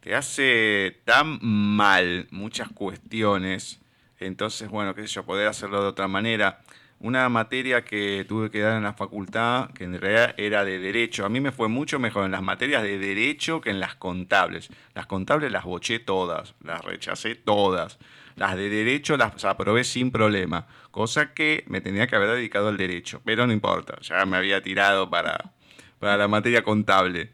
te 0.00 0.14
hace 0.14 1.00
tan 1.04 1.38
mal 1.42 2.26
muchas 2.30 2.68
cuestiones. 2.70 3.80
Entonces, 4.18 4.68
bueno, 4.68 4.94
qué 4.94 5.02
sé 5.02 5.08
yo, 5.08 5.24
poder 5.24 5.48
hacerlo 5.48 5.82
de 5.82 5.88
otra 5.88 6.08
manera. 6.08 6.60
Una 7.00 7.28
materia 7.28 7.84
que 7.84 8.24
tuve 8.26 8.50
que 8.50 8.60
dar 8.60 8.76
en 8.76 8.84
la 8.84 8.94
facultad, 8.94 9.70
que 9.72 9.84
en 9.84 10.00
realidad 10.00 10.34
era 10.38 10.64
de 10.64 10.78
derecho. 10.78 11.26
A 11.26 11.28
mí 11.28 11.40
me 11.40 11.52
fue 11.52 11.68
mucho 11.68 11.98
mejor 11.98 12.24
en 12.24 12.30
las 12.30 12.42
materias 12.42 12.82
de 12.82 12.98
derecho 12.98 13.60
que 13.60 13.70
en 13.70 13.80
las 13.80 13.94
contables. 13.96 14.70
Las 14.94 15.06
contables 15.06 15.52
las 15.52 15.64
boché 15.64 15.98
todas, 15.98 16.54
las 16.62 16.82
rechacé 16.84 17.34
todas. 17.34 17.98
Las 18.36 18.56
de 18.56 18.68
derecho 18.68 19.16
las 19.16 19.44
aprobé 19.44 19.84
sin 19.84 20.10
problema, 20.10 20.66
cosa 20.90 21.34
que 21.34 21.64
me 21.68 21.80
tenía 21.80 22.06
que 22.06 22.16
haber 22.16 22.30
dedicado 22.30 22.68
al 22.68 22.76
derecho, 22.76 23.20
pero 23.24 23.46
no 23.46 23.52
importa, 23.52 23.98
ya 24.00 24.24
me 24.26 24.36
había 24.36 24.62
tirado 24.62 25.08
para, 25.08 25.52
para 26.00 26.16
la 26.16 26.26
materia 26.26 26.64
contable. 26.64 27.30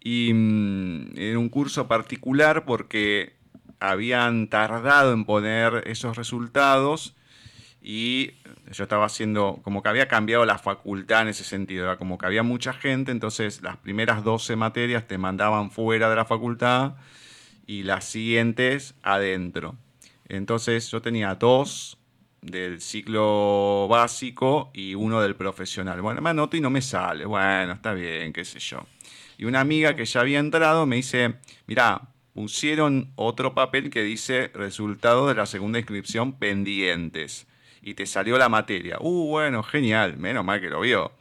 Y 0.00 0.32
mm, 0.32 1.18
en 1.18 1.36
un 1.36 1.48
curso 1.48 1.88
particular 1.88 2.64
porque 2.64 3.34
habían 3.80 4.48
tardado 4.48 5.12
en 5.12 5.24
poner 5.24 5.82
esos 5.86 6.16
resultados 6.16 7.16
y 7.82 8.32
yo 8.70 8.84
estaba 8.84 9.06
haciendo, 9.06 9.60
como 9.62 9.82
que 9.82 9.88
había 9.88 10.06
cambiado 10.06 10.44
la 10.44 10.58
facultad 10.58 11.22
en 11.22 11.28
ese 11.28 11.44
sentido, 11.44 11.84
era 11.84 11.96
como 11.96 12.18
que 12.18 12.26
había 12.26 12.42
mucha 12.42 12.72
gente, 12.72 13.10
entonces 13.10 13.62
las 13.62 13.78
primeras 13.78 14.22
12 14.22 14.54
materias 14.56 15.08
te 15.08 15.18
mandaban 15.18 15.70
fuera 15.70 16.10
de 16.10 16.16
la 16.16 16.24
facultad 16.26 16.94
y 17.66 17.82
las 17.82 18.04
siguientes 18.04 18.94
adentro. 19.02 19.76
Entonces 20.30 20.88
yo 20.88 21.02
tenía 21.02 21.34
dos 21.34 21.98
del 22.40 22.80
ciclo 22.80 23.88
básico 23.90 24.70
y 24.72 24.94
uno 24.94 25.20
del 25.20 25.34
profesional. 25.34 26.00
Bueno, 26.00 26.20
me 26.20 26.30
anoto 26.30 26.56
y 26.56 26.60
no 26.60 26.70
me 26.70 26.80
sale. 26.80 27.24
Bueno, 27.24 27.72
está 27.72 27.92
bien, 27.92 28.32
qué 28.32 28.44
sé 28.44 28.60
yo. 28.60 28.86
Y 29.38 29.44
una 29.44 29.60
amiga 29.60 29.96
que 29.96 30.04
ya 30.04 30.20
había 30.20 30.38
entrado 30.38 30.86
me 30.86 30.96
dice, 30.96 31.34
mira, 31.66 32.12
pusieron 32.32 33.10
otro 33.16 33.54
papel 33.54 33.90
que 33.90 34.02
dice 34.02 34.52
resultado 34.54 35.26
de 35.26 35.34
la 35.34 35.46
segunda 35.46 35.80
inscripción 35.80 36.38
pendientes. 36.38 37.48
Y 37.82 37.94
te 37.94 38.06
salió 38.06 38.38
la 38.38 38.48
materia. 38.48 38.98
Uh, 39.00 39.26
bueno, 39.26 39.64
genial, 39.64 40.16
menos 40.16 40.44
mal 40.44 40.60
que 40.60 40.70
lo 40.70 40.80
vio. 40.80 41.12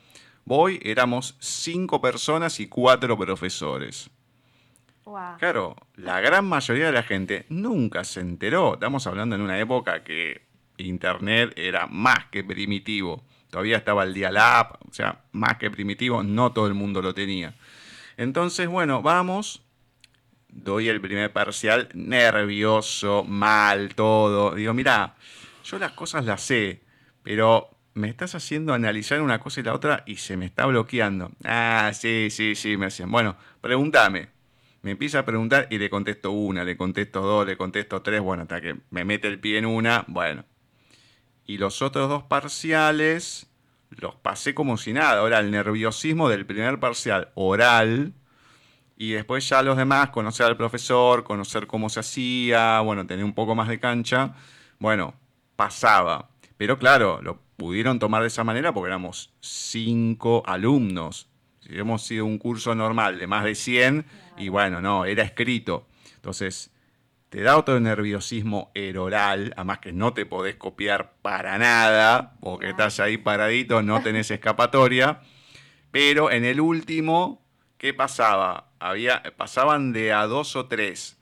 Voy, 0.46 0.80
éramos 0.84 1.36
cinco 1.40 2.00
personas 2.00 2.60
y 2.60 2.68
cuatro 2.68 3.18
profesores. 3.18 4.12
Claro, 5.40 5.76
la 5.96 6.22
gran 6.22 6.46
mayoría 6.46 6.88
de 6.88 6.92
la 6.92 7.04
gente 7.04 7.46
nunca 7.50 8.04
se 8.04 8.22
enteró. 8.22 8.74
Estamos 8.76 9.08
hablando 9.08 9.36
en 9.36 9.42
una 9.42 9.60
época 9.60 10.04
que 10.04 10.42
Internet 10.78 11.54
era 11.56 11.88
más 11.88 12.26
que 12.32 12.44
primitivo. 12.44 13.24
Todavía 13.50 13.78
estaba 13.78 14.04
el 14.04 14.14
dial-up, 14.14 14.78
o 14.88 14.94
sea, 14.94 15.24
más 15.32 15.58
que 15.58 15.72
primitivo, 15.72 16.22
no 16.24 16.52
todo 16.52 16.68
el 16.68 16.76
mundo 16.76 17.02
lo 17.02 17.14
tenía. 17.14 17.56
Entonces, 18.18 18.68
bueno, 18.68 19.02
vamos. 19.02 19.64
Doy 20.50 20.90
el 20.90 21.00
primer 21.00 21.32
parcial 21.32 21.90
nervioso, 21.94 23.24
mal, 23.24 23.96
todo. 23.96 24.56
Digo, 24.56 24.74
mira, 24.74 25.16
yo 25.64 25.80
las 25.80 25.92
cosas 25.94 26.26
las 26.26 26.42
sé, 26.42 26.82
pero 27.24 27.70
me 27.94 28.10
estás 28.10 28.36
haciendo 28.36 28.74
analizar 28.74 29.22
una 29.22 29.40
cosa 29.40 29.60
y 29.60 29.64
la 29.64 29.74
otra 29.74 30.04
y 30.06 30.16
se 30.16 30.38
me 30.38 30.46
está 30.46 30.66
bloqueando. 30.66 31.32
Ah, 31.44 31.92
sí, 31.94 32.30
sí, 32.32 32.56
sí, 32.56 32.78
me 32.78 32.88
hacían. 32.88 33.12
Bueno, 33.12 33.36
pregúntame. 33.62 34.39
Me 34.82 34.92
empieza 34.92 35.20
a 35.20 35.26
preguntar 35.26 35.68
y 35.70 35.78
le 35.78 35.90
contesto 35.90 36.32
una, 36.32 36.64
le 36.64 36.78
contesto 36.78 37.22
dos, 37.22 37.46
le 37.46 37.58
contesto 37.58 38.02
tres. 38.02 38.22
Bueno, 38.22 38.44
hasta 38.44 38.62
que 38.62 38.78
me 38.92 39.06
mete 39.06 39.28
el 39.28 39.40
pie 39.40 39.58
en 39.60 39.66
una. 39.66 40.06
Bueno, 40.08 40.46
y 41.46 41.58
los 41.58 41.82
otros 41.82 42.10
dos 42.10 42.24
parciales 42.24 43.50
los 43.92 44.16
pasé 44.16 44.54
como 44.56 44.78
si 44.78 44.94
nada. 44.94 45.20
Ahora, 45.22 45.40
el 45.40 45.52
nerviosismo 45.52 46.30
del 46.30 46.46
primer 46.46 46.80
parcial 46.80 47.32
oral 47.36 48.14
Y 48.98 49.12
después 49.14 49.48
ya 49.50 49.64
los 49.64 49.78
demás, 49.78 50.10
conocer 50.12 50.46
al 50.48 50.58
profesor, 50.58 51.24
conocer 51.24 51.68
cómo 51.68 51.90
se 51.90 52.02
hacía, 52.02 52.82
bueno, 52.82 53.08
tener 53.08 53.26
un 53.26 53.34
poco 53.34 53.56
más 53.56 53.70
de 53.70 53.80
cancha, 53.80 54.36
bueno, 54.80 55.16
pasaba. 55.56 56.30
Pero 56.58 56.78
claro, 56.80 57.22
lo 57.22 57.42
pudieron 57.58 58.00
tomar 58.00 58.22
de 58.24 58.28
esa 58.28 58.44
manera 58.44 58.74
porque 58.74 58.90
éramos 58.90 59.34
cinco 59.42 60.44
alumnos. 60.46 61.29
Hubiéramos 61.70 62.02
sido 62.02 62.26
un 62.26 62.40
curso 62.40 62.74
normal 62.74 63.20
de 63.20 63.28
más 63.28 63.44
de 63.44 63.54
100, 63.54 64.06
y 64.38 64.50
bueno, 64.50 64.82
no, 64.82 65.06
era 65.06 65.22
escrito. 65.22 65.88
Entonces, 66.16 66.72
te 67.30 67.44
da 67.44 67.58
otro 67.58 67.80
nerviosismo 67.80 68.72
oral, 68.98 69.54
además 69.56 69.78
que 69.78 69.94
no 69.94 70.14
te 70.14 70.26
podés 70.26 70.56
copiar 70.56 71.14
para 71.22 71.60
nada, 71.60 72.34
porque 72.42 72.72
estás 72.72 73.00
ahí 73.00 73.18
paradito, 73.18 73.84
no 73.84 74.02
tenés 74.02 74.32
escapatoria. 74.32 75.22
Pero 75.92 76.32
en 76.32 76.44
el 76.44 76.60
último, 76.60 77.46
¿qué 77.78 77.94
pasaba? 77.94 78.72
Había, 78.80 79.22
pasaban 79.38 79.94
de 79.94 80.12
a 80.12 80.26
dos 80.26 80.56
o 80.56 80.66
tres. 80.66 81.20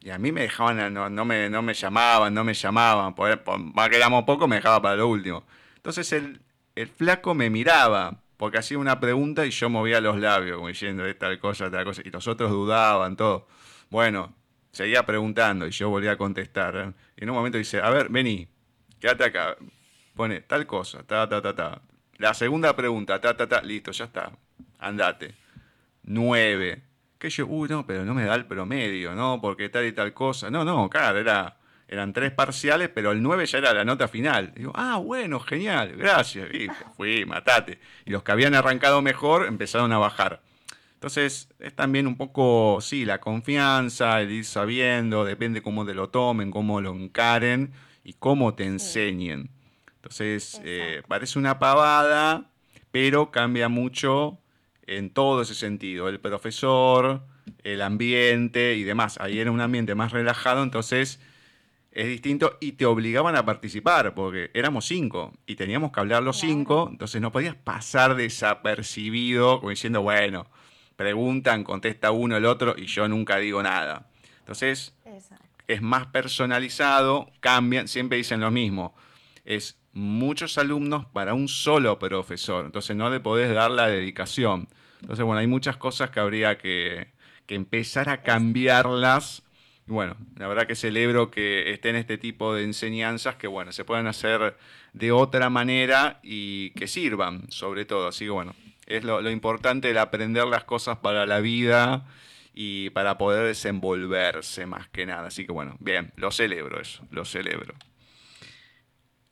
Y 0.00 0.10
a 0.10 0.18
mí 0.18 0.32
me 0.32 0.42
dejaban, 0.42 0.92
no, 0.92 1.24
me, 1.24 1.48
no 1.48 1.62
me 1.62 1.72
llamaban, 1.72 2.34
no 2.34 2.42
me 2.42 2.54
llamaban. 2.54 3.14
Por, 3.14 3.44
más 3.74 3.88
que 3.88 3.96
éramos 3.96 4.24
poco, 4.24 4.48
me 4.48 4.56
dejaba 4.56 4.82
para 4.82 4.96
lo 4.96 5.06
último. 5.06 5.44
Entonces 5.76 6.12
el, 6.12 6.42
el 6.74 6.88
flaco 6.88 7.32
me 7.34 7.48
miraba, 7.48 8.23
porque 8.36 8.58
hacía 8.58 8.78
una 8.78 9.00
pregunta 9.00 9.46
y 9.46 9.50
yo 9.50 9.70
movía 9.70 10.00
los 10.00 10.18
labios, 10.18 10.56
como 10.56 10.68
diciendo 10.68 11.04
tal 11.16 11.38
cosa, 11.38 11.70
tal 11.70 11.84
cosa. 11.84 12.02
Y 12.04 12.10
los 12.10 12.26
otros 12.26 12.50
dudaban, 12.50 13.16
todo. 13.16 13.46
Bueno, 13.90 14.34
seguía 14.72 15.04
preguntando 15.06 15.66
y 15.66 15.70
yo 15.70 15.88
volvía 15.88 16.12
a 16.12 16.16
contestar. 16.16 16.94
Y 17.16 17.24
en 17.24 17.30
un 17.30 17.36
momento 17.36 17.58
dice, 17.58 17.80
a 17.80 17.90
ver, 17.90 18.08
vení, 18.08 18.48
quédate 19.00 19.24
acá. 19.24 19.56
Pone 20.14 20.40
tal 20.42 20.66
cosa, 20.66 21.02
ta, 21.02 21.28
ta, 21.28 21.42
ta, 21.42 21.54
ta. 21.54 21.82
La 22.18 22.34
segunda 22.34 22.74
pregunta, 22.76 23.20
ta, 23.20 23.36
ta, 23.36 23.48
ta, 23.48 23.62
listo, 23.62 23.90
ya 23.92 24.04
está. 24.04 24.32
Andate. 24.78 25.34
Nueve. 26.02 26.82
Que 27.18 27.30
yo, 27.30 27.46
uy, 27.46 27.68
no, 27.68 27.86
pero 27.86 28.04
no 28.04 28.14
me 28.14 28.24
da 28.24 28.34
el 28.34 28.46
promedio, 28.46 29.14
¿no? 29.14 29.40
Porque 29.40 29.68
tal 29.68 29.86
y 29.86 29.92
tal 29.92 30.12
cosa. 30.12 30.50
No, 30.50 30.64
no, 30.64 30.88
claro, 30.90 31.18
era, 31.18 31.56
eran 31.88 32.12
tres 32.12 32.32
parciales, 32.32 32.88
pero 32.88 33.12
el 33.12 33.22
nueve 33.22 33.46
ya 33.46 33.58
era 33.58 33.74
la 33.74 33.84
nota 33.84 34.08
final. 34.08 34.52
digo, 34.54 34.72
ah, 34.74 34.96
bueno, 34.98 35.40
genial, 35.40 35.94
gracias. 35.96 36.52
Y 36.54 36.68
fui, 36.96 37.24
matate. 37.24 37.78
Y 38.04 38.10
los 38.10 38.22
que 38.22 38.32
habían 38.32 38.54
arrancado 38.54 39.02
mejor 39.02 39.46
empezaron 39.46 39.92
a 39.92 39.98
bajar. 39.98 40.40
Entonces, 40.94 41.50
es 41.58 41.74
también 41.74 42.06
un 42.06 42.16
poco, 42.16 42.78
sí, 42.80 43.04
la 43.04 43.20
confianza, 43.20 44.22
el 44.22 44.32
ir 44.32 44.44
sabiendo, 44.46 45.24
depende 45.24 45.60
cómo 45.60 45.84
te 45.84 45.92
lo 45.92 46.08
tomen, 46.08 46.50
cómo 46.50 46.80
lo 46.80 46.94
encaren 46.94 47.72
y 48.02 48.14
cómo 48.14 48.54
te 48.54 48.64
enseñen. 48.64 49.50
Entonces, 49.96 50.60
eh, 50.64 51.02
parece 51.06 51.38
una 51.38 51.58
pavada, 51.58 52.50
pero 52.90 53.30
cambia 53.30 53.68
mucho 53.68 54.38
en 54.86 55.10
todo 55.10 55.42
ese 55.42 55.54
sentido. 55.54 56.08
El 56.08 56.20
profesor, 56.20 57.22
el 57.62 57.82
ambiente 57.82 58.74
y 58.74 58.84
demás. 58.84 59.18
Ahí 59.20 59.38
era 59.38 59.50
un 59.50 59.60
ambiente 59.60 59.94
más 59.94 60.12
relajado, 60.12 60.62
entonces 60.62 61.20
es 61.94 62.08
distinto 62.08 62.58
y 62.60 62.72
te 62.72 62.86
obligaban 62.86 63.36
a 63.36 63.46
participar, 63.46 64.14
porque 64.14 64.50
éramos 64.52 64.84
cinco 64.84 65.32
y 65.46 65.54
teníamos 65.54 65.92
que 65.92 66.00
hablar 66.00 66.24
los 66.24 66.40
cinco, 66.40 66.88
entonces 66.90 67.22
no 67.22 67.30
podías 67.30 67.54
pasar 67.54 68.16
desapercibido 68.16 69.60
como 69.60 69.70
diciendo, 69.70 70.02
bueno, 70.02 70.46
preguntan, 70.96 71.62
contesta 71.62 72.10
uno 72.10 72.36
el 72.36 72.46
otro 72.46 72.74
y 72.76 72.86
yo 72.86 73.06
nunca 73.06 73.38
digo 73.38 73.62
nada. 73.62 74.08
Entonces, 74.40 74.92
es 75.68 75.82
más 75.82 76.06
personalizado, 76.08 77.30
cambian, 77.38 77.86
siempre 77.86 78.18
dicen 78.18 78.40
lo 78.40 78.50
mismo. 78.50 78.92
Es 79.44 79.78
muchos 79.92 80.58
alumnos 80.58 81.06
para 81.06 81.32
un 81.32 81.46
solo 81.46 82.00
profesor, 82.00 82.66
entonces 82.66 82.96
no 82.96 83.08
le 83.08 83.20
podés 83.20 83.54
dar 83.54 83.70
la 83.70 83.86
dedicación. 83.86 84.68
Entonces, 85.00 85.24
bueno, 85.24 85.38
hay 85.38 85.46
muchas 85.46 85.76
cosas 85.76 86.10
que 86.10 86.18
habría 86.18 86.58
que, 86.58 87.12
que 87.46 87.54
empezar 87.54 88.08
a 88.08 88.22
cambiarlas. 88.22 89.43
Bueno, 89.86 90.16
la 90.36 90.48
verdad 90.48 90.66
que 90.66 90.76
celebro 90.76 91.30
que 91.30 91.72
estén 91.72 91.96
este 91.96 92.16
tipo 92.16 92.54
de 92.54 92.64
enseñanzas 92.64 93.36
que, 93.36 93.46
bueno, 93.46 93.72
se 93.72 93.84
puedan 93.84 94.06
hacer 94.06 94.56
de 94.92 95.12
otra 95.12 95.50
manera 95.50 96.20
y 96.22 96.70
que 96.70 96.88
sirvan, 96.88 97.50
sobre 97.50 97.84
todo. 97.84 98.08
Así 98.08 98.24
que, 98.24 98.30
bueno, 98.30 98.54
es 98.86 99.04
lo, 99.04 99.28
importante 99.30 99.90
el 99.90 99.98
aprender 99.98 100.46
las 100.46 100.64
cosas 100.64 100.98
para 100.98 101.26
la 101.26 101.40
vida 101.40 102.06
y 102.54 102.90
para 102.90 103.18
poder 103.18 103.46
desenvolverse 103.46 104.66
más 104.66 104.88
que 104.88 105.06
nada. 105.06 105.26
Así 105.26 105.46
que 105.46 105.52
bueno, 105.52 105.76
bien, 105.80 106.12
lo 106.16 106.30
celebro 106.30 106.80
eso, 106.80 107.06
lo 107.10 107.24
celebro. 107.24 107.74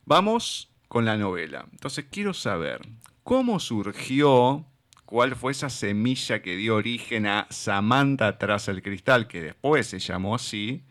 Vamos 0.05 0.71
con 0.89 1.05
la 1.05 1.17
novela. 1.17 1.67
Entonces 1.73 2.07
quiero 2.11 2.35
saber 2.35 2.81
cómo 3.23 3.61
surgió, 3.61 4.67
cuál 5.13 5.37
fue 5.37 5.53
esa 5.53 5.69
semilla 5.69 6.41
que 6.41 6.57
dio 6.57 6.75
origen 6.75 7.27
a 7.27 7.47
Samantha 7.51 8.39
tras 8.39 8.69
el 8.69 8.83
cristal, 8.83 9.29
que 9.29 9.43
después 9.43 9.87
se 9.87 9.99
llamó 9.99 10.35
así, 10.35 10.85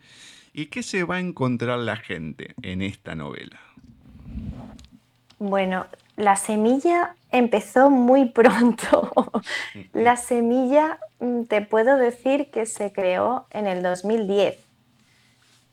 y 0.52 0.66
qué 0.66 0.84
se 0.84 1.02
va 1.02 1.16
a 1.16 1.18
encontrar 1.18 1.80
la 1.80 1.96
gente 1.96 2.54
en 2.62 2.82
esta 2.82 3.16
novela. 3.16 3.58
Bueno, 5.40 5.86
la 6.14 6.36
semilla 6.36 7.16
empezó 7.32 7.90
muy 7.90 8.26
pronto. 8.28 9.12
la 9.92 10.16
semilla, 10.16 11.00
mm, 11.18 11.42
te 11.46 11.62
puedo 11.62 11.96
decir 11.96 12.48
que 12.52 12.64
se 12.66 12.92
creó 12.92 13.46
en 13.50 13.66
el 13.66 13.82
2010. 13.82 14.56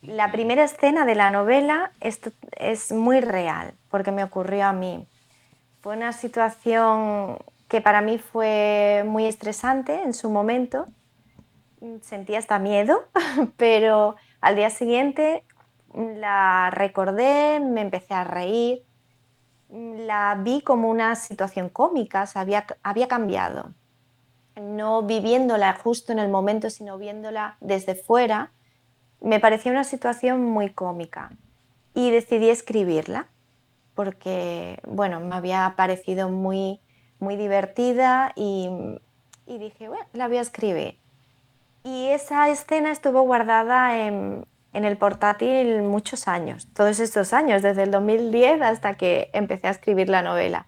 La 0.01 0.31
primera 0.31 0.63
escena 0.63 1.05
de 1.05 1.13
la 1.13 1.29
novela 1.29 1.91
es, 2.01 2.19
es 2.57 2.91
muy 2.91 3.21
real, 3.21 3.75
porque 3.91 4.11
me 4.11 4.23
ocurrió 4.23 4.65
a 4.65 4.73
mí. 4.73 5.05
Fue 5.81 5.95
una 5.95 6.13
situación 6.13 7.37
que 7.69 7.79
para 7.79 8.01
mí 8.01 8.17
fue 8.17 9.03
muy 9.07 9.25
estresante 9.25 10.01
en 10.01 10.13
su 10.13 10.29
momento. 10.29 10.87
Sentía 12.01 12.39
hasta 12.39 12.59
miedo, 12.59 13.05
pero 13.57 14.17
al 14.41 14.57
día 14.57 14.69
siguiente 14.69 15.45
la 15.93 16.69
recordé, 16.71 17.61
me 17.61 17.81
empecé 17.81 18.13
a 18.13 18.25
reír 18.25 18.83
la 19.69 20.39
vi 20.43 20.61
como 20.61 20.89
una 20.89 21.15
situación 21.15 21.69
cómica, 21.69 22.27
había, 22.33 22.65
había 22.83 23.07
cambiado. 23.07 23.73
No 24.59 25.03
viviéndola 25.03 25.73
justo 25.75 26.11
en 26.11 26.19
el 26.19 26.29
momento, 26.29 26.69
sino 26.69 26.97
viéndola 26.97 27.57
desde 27.61 27.95
fuera, 27.95 28.51
me 29.21 29.39
parecía 29.39 29.71
una 29.71 29.83
situación 29.83 30.43
muy 30.43 30.71
cómica. 30.71 31.31
Y 31.93 32.11
decidí 32.11 32.49
escribirla 32.49 33.27
porque, 33.93 34.79
bueno, 34.87 35.19
me 35.19 35.35
había 35.35 35.73
parecido 35.75 36.29
muy, 36.29 36.79
muy 37.19 37.35
divertida 37.35 38.31
y, 38.35 38.69
dije, 39.45 39.87
bueno, 39.87 40.05
la 40.13 40.27
voy 40.27 40.37
a 40.37 40.41
escribir. 40.41 40.97
Y 41.83 42.07
esa 42.07 42.49
escena 42.49 42.91
estuvo 42.91 43.21
guardada 43.21 43.99
en, 43.99 44.45
en 44.73 44.85
el 44.85 44.97
portátil 44.97 45.81
muchos 45.83 46.27
años, 46.27 46.67
todos 46.73 46.99
estos 46.99 47.33
años, 47.33 47.61
desde 47.61 47.83
el 47.83 47.91
2010 47.91 48.61
hasta 48.61 48.95
que 48.95 49.29
empecé 49.33 49.67
a 49.67 49.71
escribir 49.71 50.09
la 50.09 50.21
novela. 50.21 50.67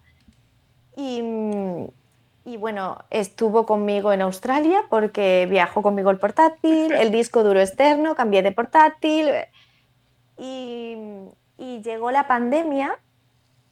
Y, 0.96 2.56
bueno, 2.58 2.98
estuvo 3.10 3.66
conmigo 3.66 4.12
en 4.12 4.20
Australia 4.20 4.84
porque 4.90 5.46
viajó 5.48 5.82
conmigo 5.82 6.10
el 6.10 6.18
portátil, 6.18 6.92
el 6.92 7.10
disco 7.10 7.44
duro 7.44 7.60
externo, 7.60 8.14
cambié 8.14 8.42
de 8.42 8.52
portátil 8.52 9.28
y 10.36 11.80
llegó 11.82 12.10
la 12.10 12.26
pandemia. 12.26 12.98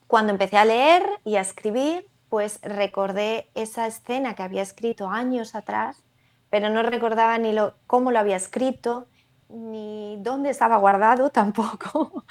Cuando 0.07 0.33
empecé 0.33 0.57
a 0.57 0.65
leer 0.65 1.05
y 1.25 1.37
a 1.37 1.41
escribir, 1.41 2.10
pues 2.31 2.61
recordé 2.63 3.51
esa 3.55 3.89
escena 3.89 4.35
que 4.35 4.45
había 4.45 4.63
escrito 4.63 5.09
años 5.09 5.57
atrás, 5.57 6.05
pero 6.49 6.71
no 6.71 6.83
recordaba 6.83 7.37
ni 7.39 7.53
lo, 7.53 7.75
cómo 7.87 8.13
lo 8.13 8.21
había 8.21 8.37
escrito, 8.37 9.09
ni 9.49 10.17
dónde 10.21 10.51
estaba 10.51 10.77
guardado 10.77 11.31
tampoco. 11.31 12.25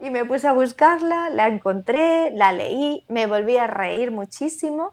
y 0.00 0.10
me 0.10 0.24
puse 0.24 0.46
a 0.46 0.52
buscarla, 0.52 1.30
la 1.30 1.48
encontré, 1.48 2.30
la 2.30 2.52
leí, 2.52 3.04
me 3.08 3.26
volví 3.26 3.56
a 3.56 3.66
reír 3.66 4.12
muchísimo 4.12 4.92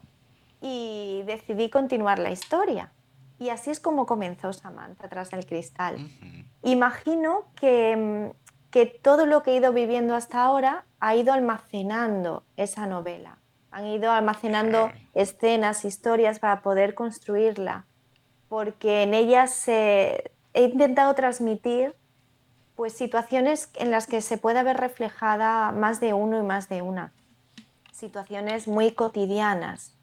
y 0.59 1.21
decidí 1.27 1.69
continuar 1.69 2.17
la 2.17 2.31
historia. 2.31 2.91
Y 3.37 3.49
así 3.49 3.69
es 3.69 3.79
como 3.79 4.05
comenzó 4.05 4.53
Samantha 4.53 5.07
tras 5.07 5.33
el 5.33 5.45
cristal. 5.45 5.97
Imagino 6.63 7.45
que, 7.55 8.31
que 8.69 8.85
todo 8.85 9.25
lo 9.25 9.41
que 9.41 9.51
he 9.51 9.55
ido 9.55 9.73
viviendo 9.73 10.15
hasta 10.15 10.43
ahora 10.43 10.85
ha 10.99 11.15
ido 11.15 11.33
almacenando 11.33 12.43
esa 12.55 12.85
novela. 12.85 13.40
Han 13.71 13.87
ido 13.87 14.11
almacenando 14.11 14.91
escenas, 15.13 15.85
historias 15.85 16.39
para 16.39 16.61
poder 16.61 16.93
construirla, 16.93 17.85
porque 18.49 19.03
en 19.03 19.13
ella 19.13 19.47
se, 19.47 20.31
he 20.53 20.63
intentado 20.63 21.15
transmitir 21.15 21.95
pues 22.75 22.93
situaciones 22.93 23.69
en 23.75 23.91
las 23.91 24.07
que 24.07 24.21
se 24.21 24.37
puede 24.37 24.63
ver 24.63 24.77
reflejada 24.77 25.71
más 25.71 25.99
de 25.99 26.13
uno 26.13 26.39
y 26.39 26.43
más 26.43 26.67
de 26.67 26.81
una. 26.81 27.13
Situaciones 27.91 28.67
muy 28.67 28.91
cotidianas, 28.91 29.95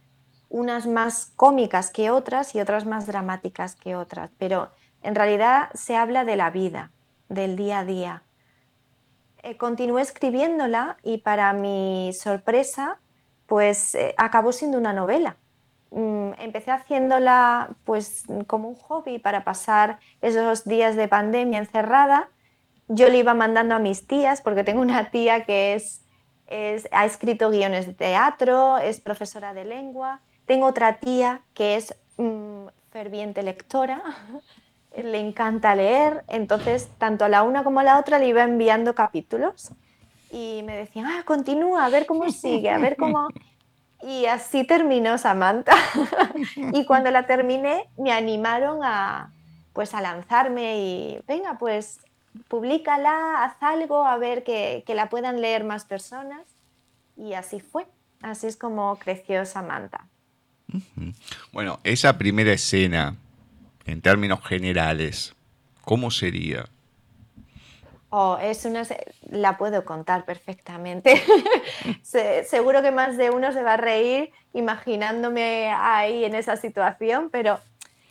unas 0.49 0.87
más 0.87 1.33
cómicas 1.37 1.91
que 1.91 2.11
otras 2.11 2.55
y 2.55 2.61
otras 2.61 2.87
más 2.87 3.07
dramáticas 3.07 3.75
que 3.75 3.97
otras, 3.97 4.31
pero 4.39 4.71
en 5.03 5.15
realidad 5.15 5.71
se 5.75 5.97
habla 5.97 6.25
de 6.25 6.37
la 6.37 6.51
vida, 6.51 6.91
del 7.29 7.57
día 7.57 7.81
a 7.81 7.85
día. 7.85 8.23
Eh, 9.43 9.57
continué 9.57 10.03
escribiéndola 10.03 10.97
y 11.03 11.19
para 11.19 11.53
mi 11.53 12.13
sorpresa, 12.13 12.99
pues 13.49 13.95
eh, 13.95 14.15
acabó 14.19 14.53
siendo 14.53 14.79
una 14.79 14.93
novela 14.93 15.37
mm, 15.91 16.33
empecé 16.39 16.71
haciéndola 16.71 17.71
pues 17.85 18.25
como 18.47 18.69
un 18.69 18.77
hobby 18.77 19.19
para 19.19 19.43
pasar 19.43 19.99
esos 20.21 20.65
días 20.65 20.95
de 20.95 21.09
pandemia 21.09 21.59
encerrada. 21.59 22.29
Yo 22.89 23.09
le 23.09 23.19
iba 23.19 23.35
mandando 23.35 23.75
a 23.75 23.79
mis 23.79 24.07
tías, 24.07 24.41
porque 24.41 24.65
tengo 24.65 24.81
una 24.81 25.11
tía 25.11 25.45
que 25.45 25.75
es, 25.75 26.03
ha 26.93 27.05
escrito 27.05 27.51
guiones 27.51 27.87
de 27.87 27.95
teatro, 27.95 28.79
es 28.79 29.01
profesora 29.01 29.53
de 29.53 29.65
lengua. 29.65 30.21
Tengo 30.47 30.67
otra 30.67 30.99
tía 30.99 31.43
que 31.55 31.77
es 31.77 31.95
mm, 32.19 32.67
ferviente 32.91 33.43
lectora, 33.43 34.03
le 34.97 35.19
encanta 35.19 35.75
leer, 35.75 36.25
entonces 36.29 36.89
tanto 36.99 37.25
a 37.25 37.29
la 37.29 37.43
una 37.43 37.65
como 37.65 37.81
a 37.81 37.85
la 37.85 37.99
otra 37.99 38.19
le 38.19 38.29
iba 38.29 38.43
enviando 38.43 38.95
capítulos 38.95 39.73
y 40.31 40.63
me 40.65 40.77
decían, 40.77 41.07
ah, 41.07 41.23
continúa, 41.25 41.85
a 41.85 41.89
ver 41.89 42.07
cómo 42.07 42.31
sigue, 42.31 42.71
a 42.71 42.79
ver 42.79 42.97
cómo... 42.97 43.29
Y 44.01 44.27
así 44.27 44.65
terminó 44.65 45.19
Samantha. 45.19 45.75
y 46.73 46.87
cuando 46.87 47.11
la 47.11 47.27
terminé, 47.27 47.89
me 47.97 48.13
animaron 48.13 48.81
a, 48.85 49.33
pues, 49.73 49.93
a 49.93 50.01
lanzarme 50.01 50.79
y, 50.79 51.21
venga, 51.27 51.59
pues, 51.59 51.99
públicala, 52.47 53.43
haz 53.43 53.57
algo, 53.61 54.05
a 54.05 54.17
ver 54.17 54.45
que, 54.45 54.85
que 54.87 54.95
la 54.95 55.09
puedan 55.09 55.41
leer 55.41 55.65
más 55.65 55.85
personas. 55.85 56.43
Y 57.17 57.33
así 57.33 57.59
fue. 57.59 57.87
Así 58.23 58.47
es 58.47 58.57
como 58.57 58.97
creció 58.99 59.45
Samantha. 59.47 60.07
Bueno, 61.53 61.81
esa 61.83 62.19
primera 62.19 62.53
escena, 62.53 63.17
en 63.87 64.03
términos 64.03 64.45
generales, 64.45 65.35
¿cómo 65.83 66.11
sería? 66.11 66.69
Oh, 68.11 68.39
es 68.41 68.65
una, 68.65 68.85
la 69.29 69.59
puedo 69.59 69.85
contar 69.85 70.25
perfectamente. 70.25 71.23
seguro 72.03 72.81
que 72.81 72.91
más 72.91 73.19
de 73.19 73.31
uno 73.31 73.53
se 73.53 73.63
va 73.63 73.75
a 73.75 73.77
reír 73.77 74.33
imaginándome 74.55 75.71
ahí 75.71 76.25
en 76.25 76.35
esa 76.35 76.57
situación, 76.57 77.29
pero 77.31 77.61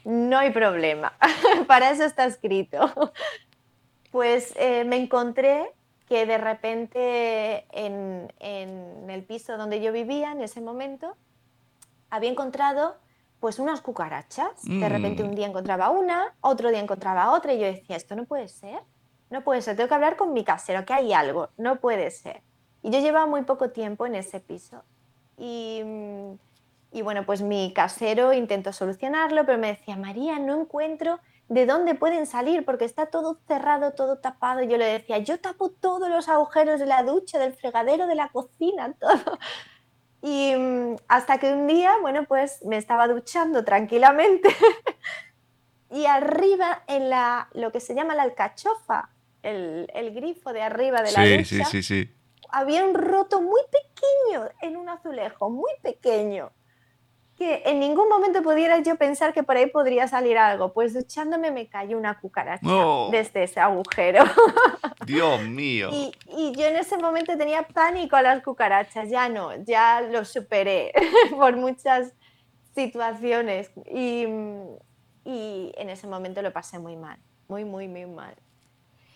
no 0.04 0.38
hay 0.38 0.52
problema. 0.52 1.14
Para 1.68 1.89
eso 1.89 2.04
está 2.04 2.26
escrito. 2.26 2.93
Pues 4.12 4.54
eh, 4.56 4.84
me 4.86 4.98
encontré 4.98 5.74
que 6.08 6.28
de 6.28 6.38
repente 6.38 7.66
en, 7.72 8.32
en, 8.39 9.10
el 9.10 9.24
piso 9.24 9.58
donde 9.58 9.82
yo 9.82 9.91
vivía 9.91 10.32
en 10.32 10.41
ese 10.41 10.62
momento 10.62 11.18
había 12.10 12.30
encontrado 12.30 12.98
pues 13.39 13.58
unas 13.58 13.82
cucarachas. 13.82 14.64
De 14.64 14.88
repente 14.88 15.24
mm. 15.24 15.28
un 15.28 15.36
día 15.36 15.48
encontraba 15.48 15.89
una, 15.89 16.36
otro 16.41 16.70
día 16.70 16.80
encontraba 16.80 17.32
otra 17.32 17.54
y 17.54 17.60
yo 17.60 17.66
decía, 17.66 17.95
esto 17.95 18.16
no 18.16 18.26
puede 18.26 18.48
ser 18.48 18.80
no 19.30 19.43
puede 19.43 19.61
ser, 19.61 19.75
tengo 19.75 19.89
que 19.89 19.95
hablar 19.95 20.15
con 20.15 20.34
mi 20.34 20.43
casero, 20.43 20.86
que 20.86 20.93
hay 20.93 21.13
algo, 21.13 21.49
no 21.57 21.78
puede 21.78 22.11
ser. 22.11 22.41
Y 22.84 22.91
yo 22.91 22.99
llevaba 22.99 23.25
muy 23.25 23.43
poco 23.43 23.69
tiempo 23.69 24.05
en 24.05 24.15
ese 24.15 24.39
piso. 24.39 24.84
Y, 25.38 25.82
y 26.91 27.01
bueno, 27.01 27.25
pues 27.25 27.41
mi 27.41 27.73
casero 27.73 28.34
intentó 28.34 28.71
solucionarlo, 28.73 29.45
pero 29.45 29.57
me 29.57 29.67
decía, 29.67 29.95
María, 29.97 30.39
no 30.39 30.61
encuentro 30.61 31.19
de 31.49 31.65
dónde 31.65 31.95
pueden 31.95 32.25
salir 32.25 32.65
porque 32.65 32.86
está 32.86 33.07
todo 33.07 33.39
cerrado, 33.47 33.93
todo 33.93 34.17
tapado. 34.17 34.61
Y 34.63 34.67
yo 34.67 34.78
le 34.78 34.86
decía, 34.86 35.17
yo 35.19 35.39
tapo 35.39 35.69
todos 35.69 36.09
los 36.09 36.28
agujeros 36.30 36.80
de 36.80 36.86
la 36.86 37.03
ducha, 37.03 37.39
del 37.39 37.53
fregadero, 37.53 38.07
de 38.07 38.15
la 38.15 38.30
cocina, 38.30 38.93
todo. 38.99 39.39
Y 40.21 40.53
hasta 41.07 41.38
que 41.38 41.53
un 41.53 41.67
día, 41.67 41.93
bueno, 42.01 42.25
pues 42.25 42.63
me 42.65 42.78
estaba 42.78 43.07
duchando 43.07 43.63
tranquilamente 43.63 44.49
y 45.91 46.05
arriba 46.05 46.84
en 46.88 47.09
la, 47.09 47.49
lo 47.53 47.71
que 47.71 47.80
se 47.80 47.93
llama 47.93 48.15
la 48.15 48.23
alcachofa, 48.23 49.09
el, 49.43 50.11
grifo 50.13 50.53
de 50.53 50.61
arriba 50.61 51.01
de 51.01 51.11
la 51.11 51.23
sí, 51.23 51.38
ducha, 51.38 51.65
sí, 51.65 51.81
sí, 51.81 51.83
sí. 51.83 52.15
había 52.49 52.83
un 52.85 52.93
roto 52.93 53.41
muy 53.41 53.61
pequeño 53.71 54.49
en 54.61 54.77
un 54.77 54.89
azulejo, 54.89 55.49
muy 55.49 55.71
pequeño, 55.81 56.51
que 57.38 57.61
en 57.65 57.79
ningún 57.79 58.09
momento 58.09 58.41
pudiera 58.41 58.79
yo 58.79 58.95
pensar 58.95 59.31
que 59.31 59.43
por 59.43 59.57
ahí 59.57 59.67
podría 59.67 60.07
salir 60.07 60.38
algo. 60.38 60.73
Pues 60.73 60.93
duchándome 60.93 61.51
me 61.51 61.69
cayó 61.69 61.97
una 61.97 62.19
cucaracha 62.19 62.67
desde 63.11 63.43
ese 63.43 63.59
agujero. 63.59 64.23
Dios 65.05 65.41
mío. 65.43 65.89
Y, 65.91 66.11
y, 66.35 66.53
yo 66.55 66.65
en 66.65 66.77
ese 66.77 66.97
momento 66.97 67.38
tenía 67.38 67.61
pánico 67.61 68.15
a 68.15 68.23
las 68.23 68.43
cucarachas, 68.43 69.09
ya 69.09 69.29
no, 69.29 69.55
ya 69.63 70.01
lo 70.01 70.25
superé 70.25 70.91
por 71.29 71.55
muchas 71.55 72.13
situaciones 72.73 73.71
y, 73.91 74.25
y 75.23 75.71
en 75.77 75.89
ese 75.89 76.07
momento 76.07 76.41
lo 76.41 76.51
pasé 76.51 76.79
muy 76.79 76.95
mal, 76.95 77.19
muy, 77.47 77.65
muy, 77.65 77.88
muy 77.88 78.07
mal. 78.07 78.35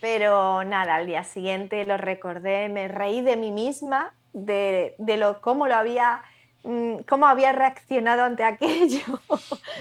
Pero 0.02 0.64
nada, 0.64 0.96
al 0.96 1.06
día 1.06 1.22
siguiente 1.22 1.86
lo 1.86 1.96
recordé, 1.96 2.68
me 2.68 2.88
reí 2.88 3.20
de 3.22 3.36
mí 3.36 3.52
misma, 3.52 4.12
de, 4.32 4.96
lo, 4.98 5.40
cómo 5.40 5.68
lo 5.68 5.76
había, 5.76 6.24
mm, 6.64 7.02
cómo 7.08 7.26
había 7.28 7.52
reaccionado 7.52 8.24
ante 8.24 8.42
aquello. 8.44 9.20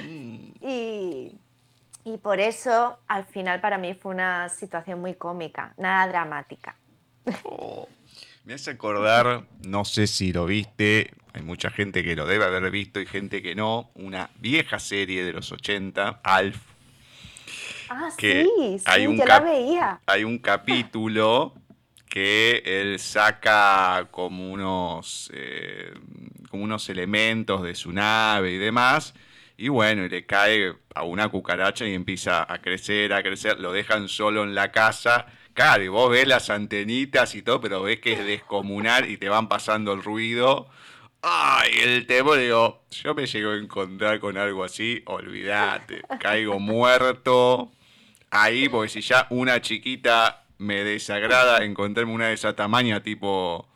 Mm. 0.03 0.51
y, 0.61 2.17
por 2.21 2.39
eso, 2.39 2.99
al 3.07 3.25
final, 3.25 3.61
para 3.61 3.79
mí 3.79 3.95
fue 3.95 4.13
una 4.13 4.47
situación 4.49 5.01
muy 5.01 5.15
cómica, 5.15 5.73
nada 5.77 6.07
dramática. 6.07 6.75
Oh, 7.43 7.87
me 8.45 8.53
hace 8.53 8.69
acordar, 8.69 9.45
no 9.65 9.85
sé 9.85 10.05
si 10.05 10.31
lo 10.33 10.45
viste, 10.45 11.15
hay 11.33 11.41
mucha 11.41 11.71
gente 11.71 12.03
que 12.03 12.15
lo 12.15 12.27
debe 12.27 12.45
haber 12.45 12.69
visto 12.69 12.99
y 12.99 13.07
gente 13.07 13.41
que 13.41 13.55
no, 13.55 13.89
una 13.95 14.29
vieja 14.35 14.77
serie 14.77 15.23
de 15.23 15.33
los 15.33 15.51
80, 15.51 16.21
Alf 16.23 16.70
Ah, 17.93 18.09
sí, 18.17 18.47
sí, 18.77 18.83
hay 18.85 19.05
un 19.05 19.17
yo 19.17 19.25
la 19.25 19.41
veía. 19.41 19.99
Hay 20.05 20.23
un 20.23 20.39
capítulo 20.39 21.53
que 22.07 22.63
él 22.65 22.99
saca 22.99 24.07
como 24.11 24.49
unos, 24.49 25.29
eh, 25.33 25.93
como 26.49 26.63
unos 26.63 26.87
elementos 26.87 27.61
de 27.63 27.75
su 27.75 27.91
nave 27.91 28.53
y 28.53 28.57
demás. 28.57 29.13
Y 29.57 29.67
bueno, 29.67 30.05
y 30.05 30.09
le 30.09 30.25
cae 30.25 30.73
a 30.95 31.03
una 31.03 31.27
cucaracha 31.27 31.85
y 31.85 31.93
empieza 31.93 32.49
a 32.49 32.61
crecer, 32.61 33.11
a 33.11 33.21
crecer. 33.23 33.59
Lo 33.59 33.73
dejan 33.73 34.07
solo 34.07 34.45
en 34.45 34.55
la 34.55 34.71
casa. 34.71 35.25
Claro, 35.53 35.83
y 35.83 35.89
vos 35.89 36.09
ves 36.09 36.25
las 36.29 36.49
antenitas 36.49 37.35
y 37.35 37.41
todo, 37.41 37.59
pero 37.59 37.81
ves 37.81 37.99
que 37.99 38.13
es 38.13 38.25
descomunal 38.25 39.09
y 39.09 39.17
te 39.17 39.27
van 39.27 39.49
pasando 39.49 39.91
el 39.91 40.01
ruido. 40.01 40.69
Ay, 41.21 41.73
el 41.83 42.07
temor, 42.07 42.39
digo, 42.39 42.85
yo 42.89 43.13
me 43.13 43.27
llego 43.27 43.51
a 43.51 43.57
encontrar 43.57 44.21
con 44.21 44.37
algo 44.37 44.63
así, 44.63 45.03
olvídate, 45.05 46.01
caigo 46.19 46.57
muerto 46.57 47.69
ahí, 48.31 48.69
porque 48.69 48.89
si 48.89 49.01
ya 49.01 49.27
una 49.29 49.61
chiquita 49.61 50.43
me 50.57 50.83
desagrada 50.83 51.63
encontrarme 51.63 52.13
una 52.13 52.27
de 52.27 52.33
esa 52.33 52.55
tamaña 52.55 53.03
tipo 53.03 53.67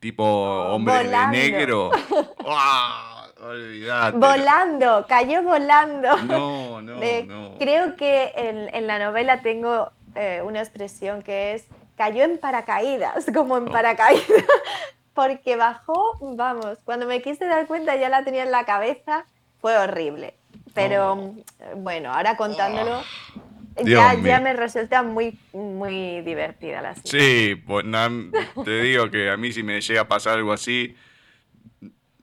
tipo 0.00 0.24
hombre 0.24 1.04
de 1.04 1.26
negro. 1.28 1.90
¡Ah! 2.46 3.16
Olvidate. 3.42 4.18
Volando, 4.18 5.06
cayó 5.08 5.42
volando. 5.42 6.14
No, 6.24 6.82
no, 6.82 7.00
no. 7.26 7.58
Creo 7.58 7.96
que 7.96 8.32
en, 8.36 8.86
la 8.86 8.98
novela 8.98 9.40
tengo 9.40 9.90
eh, 10.14 10.42
una 10.44 10.60
expresión 10.60 11.22
que 11.22 11.54
es 11.54 11.64
cayó 11.96 12.24
en 12.24 12.38
paracaídas, 12.38 13.26
como 13.34 13.56
en 13.56 13.68
oh. 13.68 13.72
paracaídas, 13.72 14.44
porque 15.14 15.56
bajó, 15.56 16.18
vamos, 16.20 16.78
cuando 16.84 17.06
me 17.06 17.22
quise 17.22 17.46
dar 17.46 17.66
cuenta 17.66 17.96
ya 17.96 18.08
la 18.08 18.24
tenía 18.24 18.42
en 18.42 18.50
la 18.50 18.64
cabeza, 18.64 19.24
fue 19.60 19.76
horrible. 19.76 20.34
Pero 20.74 21.12
oh. 21.12 21.34
bueno, 21.76 22.12
ahora 22.12 22.36
contándolo, 22.36 23.00
oh 23.00 23.49
ya, 23.84 24.40
me 24.40 24.52
resulta 24.52 25.02
muy, 25.02 25.38
muy 25.52 26.20
divertida 26.22 26.82
la 26.82 26.94
situación. 26.94 27.22
Sí, 27.22 27.54
pues, 27.54 27.84
te 28.64 28.82
digo 28.82 29.10
que 29.10 29.30
a 29.30 29.36
mí 29.36 29.52
si 29.52 29.62
me 29.62 29.80
llega 29.80 30.02
a 30.02 30.08
pasar 30.08 30.38
algo 30.38 30.52
así, 30.52 30.94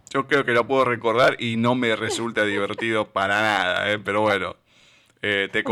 yo 0.10 0.28
creo 0.28 0.46
que 0.46 0.54
lo 0.54 0.68
puedo 0.68 0.86
recordar 0.86 1.36
y 1.42 1.58
no 1.58 1.76
me 1.76 1.96
resulta 1.96 2.46
divertido 2.46 3.12
para 3.12 3.42
nada, 3.42 3.92
¿eh? 3.92 4.00
pero 4.00 4.22
bueno, 4.22 4.56
eh, 5.22 5.50
te, 5.52 5.64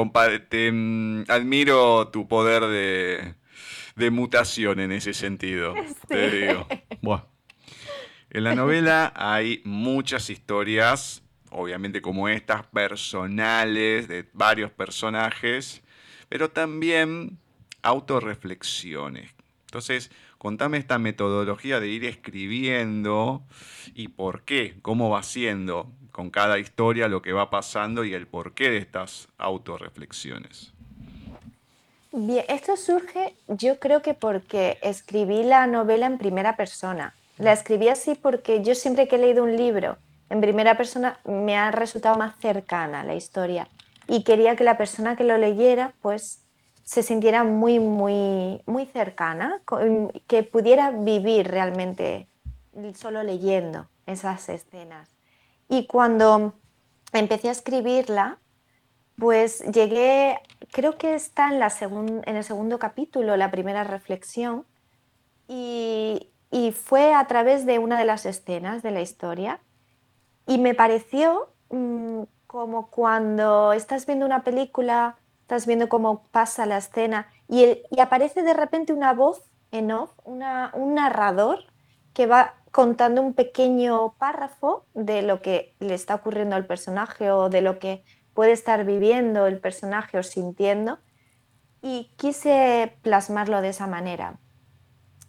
te 0.50 0.72
mm, 0.72 1.26
admiro 1.30 2.10
tu 2.10 2.28
poder 2.28 2.64
de, 2.64 3.36
de, 3.96 4.12
mutación 4.12 4.80
en 4.80 4.92
ese 4.92 5.14
sentido, 5.14 5.74
te 6.08 6.30
digo. 6.30 6.68
Bueno. 7.02 7.26
En 8.36 8.44
la 8.44 8.54
novela 8.54 9.14
hay 9.16 9.62
muchas 9.64 10.30
historias 10.30 11.25
obviamente 11.56 12.02
como 12.02 12.28
estas, 12.28 12.66
personales 12.68 14.08
de 14.08 14.28
varios 14.34 14.72
personajes, 14.72 15.82
pero 16.30 16.50
también 16.52 17.38
autorreflexiones. 17.82 19.32
Entonces, 19.66 20.12
contame 20.38 20.78
esta 20.78 21.00
metodología 21.00 21.80
de 21.80 21.88
ir 21.88 22.06
escribiendo 22.06 23.44
y 23.94 24.10
por 24.10 24.44
qué, 24.44 24.76
cómo 24.82 25.10
va 25.10 25.24
siendo 25.24 25.92
con 26.12 26.30
cada 26.30 26.60
historia 26.60 27.08
lo 27.08 27.22
que 27.22 27.34
va 27.34 27.50
pasando 27.50 28.04
y 28.06 28.14
el 28.14 28.28
porqué 28.28 28.70
de 28.70 28.78
estas 28.78 29.28
autorreflexiones. 29.38 30.74
Bien, 32.12 32.46
esto 32.48 32.78
surge 32.78 33.36
yo 33.48 33.80
creo 33.80 34.02
que 34.02 34.14
porque 34.14 34.78
escribí 34.82 35.44
la 35.44 35.68
novela 35.68 36.06
en 36.06 36.18
primera 36.18 36.56
persona. 36.56 37.14
La 37.38 37.52
escribí 37.52 37.90
así 37.90 38.16
porque 38.16 38.64
yo 38.64 38.76
siempre 38.76 39.10
que 39.10 39.18
he 39.18 39.20
leído 39.20 39.44
un 39.44 39.58
libro 39.58 39.98
en 40.30 40.42
primera 40.42 40.78
persona 40.78 41.20
me 41.26 41.58
ha 41.58 41.72
resultado 41.72 42.18
más 42.18 42.38
cercana 42.40 43.04
la 43.04 43.16
historia 43.16 43.68
y 44.08 44.24
quería 44.24 44.56
que 44.56 44.64
la 44.64 44.78
persona 44.78 45.16
que 45.16 45.24
lo 45.24 45.38
leyera 45.38 45.94
pues 46.02 46.42
se 46.84 47.04
sintiera 47.04 47.44
muy 47.44 47.80
muy 47.80 48.62
muy 48.66 48.86
cercana 48.86 49.62
que 50.28 50.44
pudiera 50.44 50.92
vivir 50.92 51.48
realmente 51.48 52.28
solo 52.96 53.24
leyendo 53.24 53.88
esas 54.06 54.50
escenas 54.50 55.10
Y 55.68 55.88
cuando 55.88 56.54
empecé 57.12 57.50
a 57.50 57.52
escribirla, 57.52 58.38
pues 59.18 59.62
llegué, 59.72 60.40
creo 60.72 60.98
que 60.98 61.16
está 61.16 61.50
en 61.54 62.36
el 62.36 62.44
segundo 62.44 62.80
capítulo, 62.80 63.38
la 63.38 63.52
primera 63.52 63.84
reflexión, 63.84 64.66
y, 65.48 66.32
fue 66.74 67.14
a 67.14 67.26
través 67.28 67.66
de 67.66 67.80
una 67.80 68.00
de 68.00 68.06
las 68.06 68.26
escenas 68.26 68.82
de 68.82 68.92
la 68.92 69.02
historia. 69.02 69.60
Y 70.48 70.58
me 70.58 70.74
pareció 70.74 71.50
mm, 71.70 72.24
como 72.48 72.90
cuando 72.90 73.74
estás 73.74 74.06
viendo 74.06 74.26
una 74.26 74.44
película, 74.44 75.18
estás 75.42 75.66
viendo 75.66 75.90
cómo 75.90 76.24
pasa 76.32 76.66
la 76.66 76.78
escena 76.78 77.28
y, 77.48 77.84
aparece 78.00 78.44
de 78.44 78.54
repente 78.54 78.94
una 78.94 79.14
voz 79.14 79.44
en 79.72 79.92
off, 79.92 80.12
un 80.24 80.40
narrador 80.96 81.60
que 82.14 82.28
va 82.28 82.56
contando 82.72 83.22
un 83.22 83.34
pequeño 83.34 84.16
párrafo 84.18 84.86
de 84.94 85.22
lo 85.22 85.42
que 85.42 85.76
le 85.80 85.94
está 85.94 86.16
ocurriendo 86.16 86.56
al 86.56 86.66
personaje 86.66 87.32
o 87.32 87.50
de 87.50 87.62
lo 87.62 87.80
que 87.80 88.04
puede 88.34 88.52
estar 88.52 88.86
viviendo 88.86 89.48
el 89.48 89.60
personaje 89.60 90.18
o 90.18 90.24
sintiendo. 90.24 91.00
Y 91.82 92.12
quise 92.18 92.98
plasmarlo 93.02 93.62
de 93.62 93.70
esa 93.70 93.86
manera. 93.86 94.40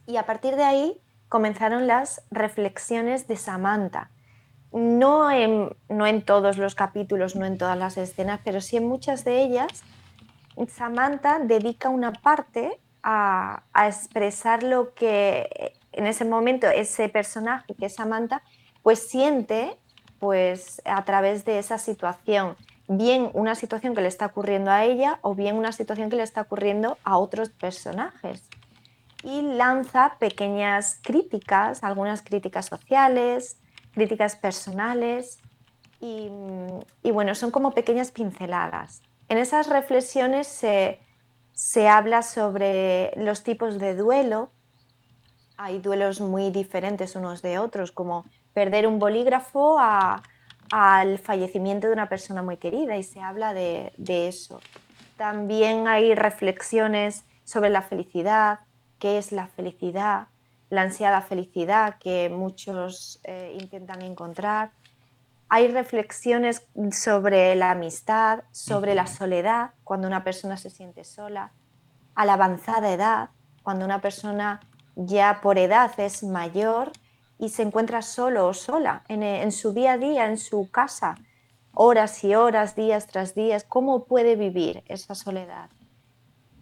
Y 0.06 0.16
a 0.16 0.26
partir 0.26 0.56
de 0.56 0.64
ahí 0.64 1.00
comenzaron 1.28 1.86
las 1.86 2.22
reflexiones 2.30 3.28
de 3.28 3.36
Samantha. 3.36 4.10
No 4.76 5.30
en, 5.30 5.74
no 5.88 6.06
en 6.06 6.22
todos 6.22 6.58
los 6.58 6.74
capítulos, 6.74 7.34
no 7.34 7.46
en 7.46 7.56
todas 7.56 7.78
las 7.78 7.96
escenas, 7.96 8.40
pero 8.44 8.60
sí 8.60 8.76
en 8.76 8.86
muchas 8.86 9.24
de 9.24 9.42
ellas, 9.42 9.82
Samantha 10.68 11.38
dedica 11.38 11.88
una 11.88 12.12
parte 12.12 12.78
a, 13.02 13.62
a 13.72 13.88
expresar 13.88 14.62
lo 14.62 14.92
que 14.94 15.72
en 15.92 16.06
ese 16.06 16.24
momento 16.24 16.66
ese 16.68 17.08
personaje 17.08 17.74
que 17.74 17.86
es 17.86 17.94
Samantha, 17.94 18.42
pues 18.82 19.08
siente 19.08 19.76
pues 20.18 20.82
a 20.84 21.04
través 21.04 21.44
de 21.44 21.58
esa 21.58 21.78
situación, 21.78 22.56
bien 22.88 23.30
una 23.32 23.54
situación 23.54 23.94
que 23.94 24.02
le 24.02 24.08
está 24.08 24.26
ocurriendo 24.26 24.70
a 24.70 24.84
ella 24.84 25.18
o 25.22 25.34
bien 25.34 25.56
una 25.56 25.72
situación 25.72 26.10
que 26.10 26.16
le 26.16 26.22
está 26.22 26.42
ocurriendo 26.42 26.98
a 27.02 27.18
otros 27.18 27.50
personajes. 27.50 28.42
Y 29.22 29.42
lanza 29.42 30.16
pequeñas 30.18 31.00
críticas, 31.02 31.82
algunas 31.82 32.22
críticas 32.22 32.66
sociales, 32.66 33.56
críticas 33.96 34.36
personales 34.36 35.40
y, 36.00 36.30
y 37.02 37.10
bueno, 37.10 37.34
son 37.34 37.50
como 37.50 37.72
pequeñas 37.72 38.12
pinceladas. 38.12 39.02
En 39.28 39.38
esas 39.38 39.68
reflexiones 39.68 40.46
se, 40.46 41.00
se 41.52 41.88
habla 41.88 42.22
sobre 42.22 43.12
los 43.16 43.42
tipos 43.42 43.78
de 43.78 43.96
duelo, 43.96 44.50
hay 45.56 45.78
duelos 45.78 46.20
muy 46.20 46.50
diferentes 46.50 47.16
unos 47.16 47.40
de 47.40 47.58
otros, 47.58 47.92
como 47.92 48.26
perder 48.52 48.86
un 48.86 48.98
bolígrafo 48.98 49.78
al 49.78 51.18
fallecimiento 51.18 51.86
de 51.86 51.94
una 51.94 52.10
persona 52.10 52.42
muy 52.42 52.58
querida 52.58 52.98
y 52.98 53.02
se 53.02 53.20
habla 53.20 53.54
de, 53.54 53.92
eso. 54.28 54.60
También 55.16 55.88
hay 55.88 56.14
reflexiones 56.14 57.24
sobre 57.44 57.70
la 57.70 57.80
felicidad, 57.80 58.60
qué 58.98 59.16
es 59.16 59.32
la 59.32 59.46
felicidad, 59.46 60.28
la 60.68 60.82
ansiada 60.82 61.22
felicidad 61.22 61.96
que 61.98 62.28
muchos 62.28 63.20
eh, 63.24 63.56
intentan 63.60 64.02
encontrar. 64.02 64.72
Hay 65.48 65.68
reflexiones 65.68 66.66
sobre 66.92 67.54
la 67.54 67.70
amistad, 67.70 68.42
sobre 68.50 68.94
la 68.94 69.06
soledad, 69.06 69.70
cuando 69.84 70.08
una 70.08 70.24
persona 70.24 70.56
se 70.56 70.70
siente 70.70 71.04
sola, 71.04 71.52
a 72.16 72.24
la 72.24 72.32
avanzada 72.32 72.92
edad, 72.92 73.30
cuando 73.62 73.84
una 73.84 74.00
persona 74.00 74.60
ya 74.96 75.40
por 75.42 75.58
edad 75.58 75.92
es 75.98 76.24
mayor 76.24 76.90
y 77.38 77.50
se 77.50 77.62
encuentra 77.62 78.02
solo 78.02 78.48
o 78.48 78.54
sola 78.54 79.04
en, 79.08 79.52
su 79.52 79.72
día 79.72 79.92
a 79.92 79.98
día, 79.98 80.26
en 80.26 80.38
su 80.38 80.70
casa, 80.70 81.16
horas 81.74 82.24
y 82.24 82.34
horas, 82.34 82.74
días 82.74 83.06
tras 83.06 83.34
días, 83.34 83.64
¿cómo 83.64 84.04
puede 84.04 84.36
vivir 84.36 84.82
esa 84.86 85.14
soledad? 85.14 85.68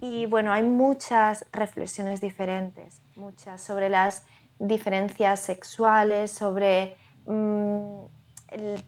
Y 0.01 0.27
bueno, 0.27 0.53
hay 0.53 0.65
muchas 0.65 1.47
reflexiones 1.53 2.21
diferentes, 2.21 3.01
muchas 3.17 3.61
sobre 3.61 3.89
las 3.89 4.25
diferencias 4.59 5.41
sexuales, 5.41 6.31
sobre 6.31 6.97
mm, 7.27 8.05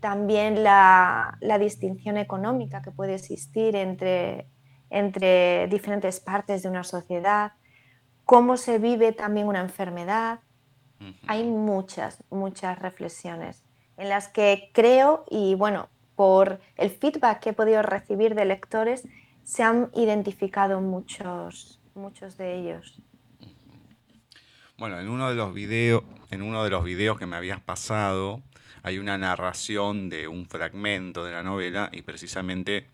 también 0.01 0.63
la, 0.63 1.39
distinción 1.59 2.17
económica 2.17 2.83
que 2.83 2.93
puede 2.93 3.15
existir 3.15 3.75
entre, 3.75 4.47
entre 4.91 5.67
diferentes 5.69 6.21
partes 6.21 6.63
de 6.63 6.69
una 6.69 6.85
sociedad, 6.85 7.53
cómo 8.25 8.57
se 8.57 8.79
vive 8.79 9.13
también 9.13 9.49
una 9.49 9.61
enfermedad. 9.61 10.41
Hay 11.27 11.45
muchas, 11.45 12.25
muchas 12.31 12.79
reflexiones 12.79 13.67
en 13.97 14.09
las 14.09 14.29
que 14.29 14.71
creo 14.73 15.25
y 15.31 15.55
bueno, 15.55 15.89
por 16.15 16.61
el 16.77 16.91
feedback 16.91 17.41
que 17.41 17.51
he 17.51 17.53
podido 17.53 17.83
recibir 17.83 18.35
de 18.35 18.45
lectores, 18.45 19.07
se 19.45 19.63
han 19.63 19.91
identificado 19.95 20.81
muchos, 20.81 21.81
muchos 21.95 22.37
de 22.37 22.59
ellos. 22.59 23.01
Bueno, 24.79 25.01
en 25.01 25.09
uno 25.09 25.31
de 25.31 25.35
los 25.35 25.55
videos, 25.55 26.03
en 26.31 26.43
uno 26.43 26.63
de 26.63 26.69
los 26.69 26.85
videos 26.85 27.19
que 27.19 27.25
me 27.25 27.37
habías 27.37 27.63
pasado, 27.63 28.43
hay 28.83 28.99
una 28.99 29.17
narración 29.17 30.11
de 30.11 30.29
un 30.29 30.45
fragmento 30.47 31.25
de 31.25 31.33
la 31.33 31.43
novela 31.43 31.89
y 31.93 32.03
precisamente 32.03 32.87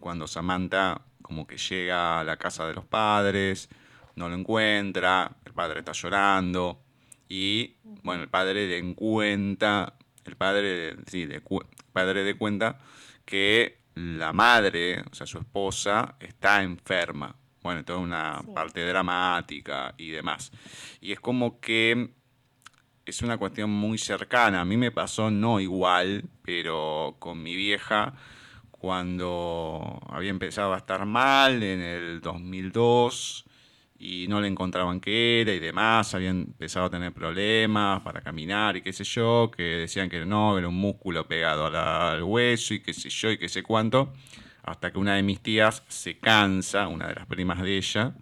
cuando 0.00 0.26
Samantha 0.26 1.02
como 1.22 1.46
que 1.46 1.56
llega 1.56 2.18
a 2.18 2.24
la 2.24 2.36
casa 2.36 2.66
de 2.66 2.74
los 2.74 2.84
padres, 2.84 3.68
no 4.16 4.28
lo 4.28 4.34
encuentra, 4.34 5.30
el 5.44 5.52
padre 5.52 5.78
está 5.78 5.92
llorando 5.92 6.82
y, 7.28 7.76
bueno, 8.02 8.24
el 8.24 8.28
padre 8.28 8.66
le 8.66 8.78
encuentra, 8.78 9.94
el 10.24 10.34
padre, 10.34 10.96
sí, 11.06 11.28
el 11.30 11.42
padre 11.92 12.24
de 12.24 12.36
cuenta 12.36 12.80
que 13.24 13.78
la 13.94 14.32
madre, 14.32 15.04
o 15.08 15.14
sea, 15.14 15.28
su 15.28 15.38
esposa, 15.38 16.16
está 16.18 16.64
enferma. 16.64 17.36
Bueno, 17.62 17.84
toda 17.84 17.98
una 17.98 18.42
parte 18.54 18.84
dramática 18.86 19.94
y 19.98 20.10
demás. 20.10 20.50
Y 21.00 21.12
es 21.12 21.20
como 21.20 21.60
que 21.60 22.10
es 23.04 23.22
una 23.22 23.38
cuestión 23.38 23.70
muy 23.70 23.98
cercana. 23.98 24.60
A 24.60 24.64
mí 24.64 24.76
me 24.76 24.90
pasó 24.90 25.30
no 25.30 25.60
igual, 25.60 26.24
pero 26.42 27.16
con 27.18 27.42
mi 27.42 27.54
vieja, 27.56 28.14
cuando 28.70 30.00
había 30.08 30.30
empezado 30.30 30.74
a 30.74 30.78
estar 30.78 31.04
mal 31.06 31.62
en 31.62 31.80
el 31.80 32.20
2002, 32.20 33.44
y 34.00 34.26
no 34.28 34.40
le 34.40 34.48
encontraban 34.48 34.98
qué 34.98 35.42
era 35.42 35.52
y 35.52 35.58
demás, 35.58 36.14
habían 36.14 36.40
empezado 36.40 36.86
a 36.86 36.90
tener 36.90 37.12
problemas 37.12 38.00
para 38.00 38.22
caminar 38.22 38.74
y 38.78 38.80
qué 38.80 38.94
sé 38.94 39.04
yo, 39.04 39.50
que 39.54 39.62
decían 39.62 40.08
que 40.08 40.24
no, 40.24 40.56
era 40.56 40.68
un 40.68 40.74
músculo 40.74 41.28
pegado 41.28 41.66
al 41.66 42.22
hueso 42.22 42.72
y 42.72 42.80
qué 42.80 42.94
sé 42.94 43.10
yo 43.10 43.30
y 43.30 43.36
qué 43.36 43.50
sé 43.50 43.62
cuánto, 43.62 44.14
hasta 44.62 44.92
que 44.92 44.98
una 44.98 45.14
de 45.14 45.22
mis 45.22 45.40
tías 45.40 45.82
se 45.88 46.18
cansa, 46.18 46.88
una 46.88 47.08
de 47.08 47.14
las 47.14 47.26
primas 47.26 47.60
de 47.62 47.76
ella, 47.76 48.14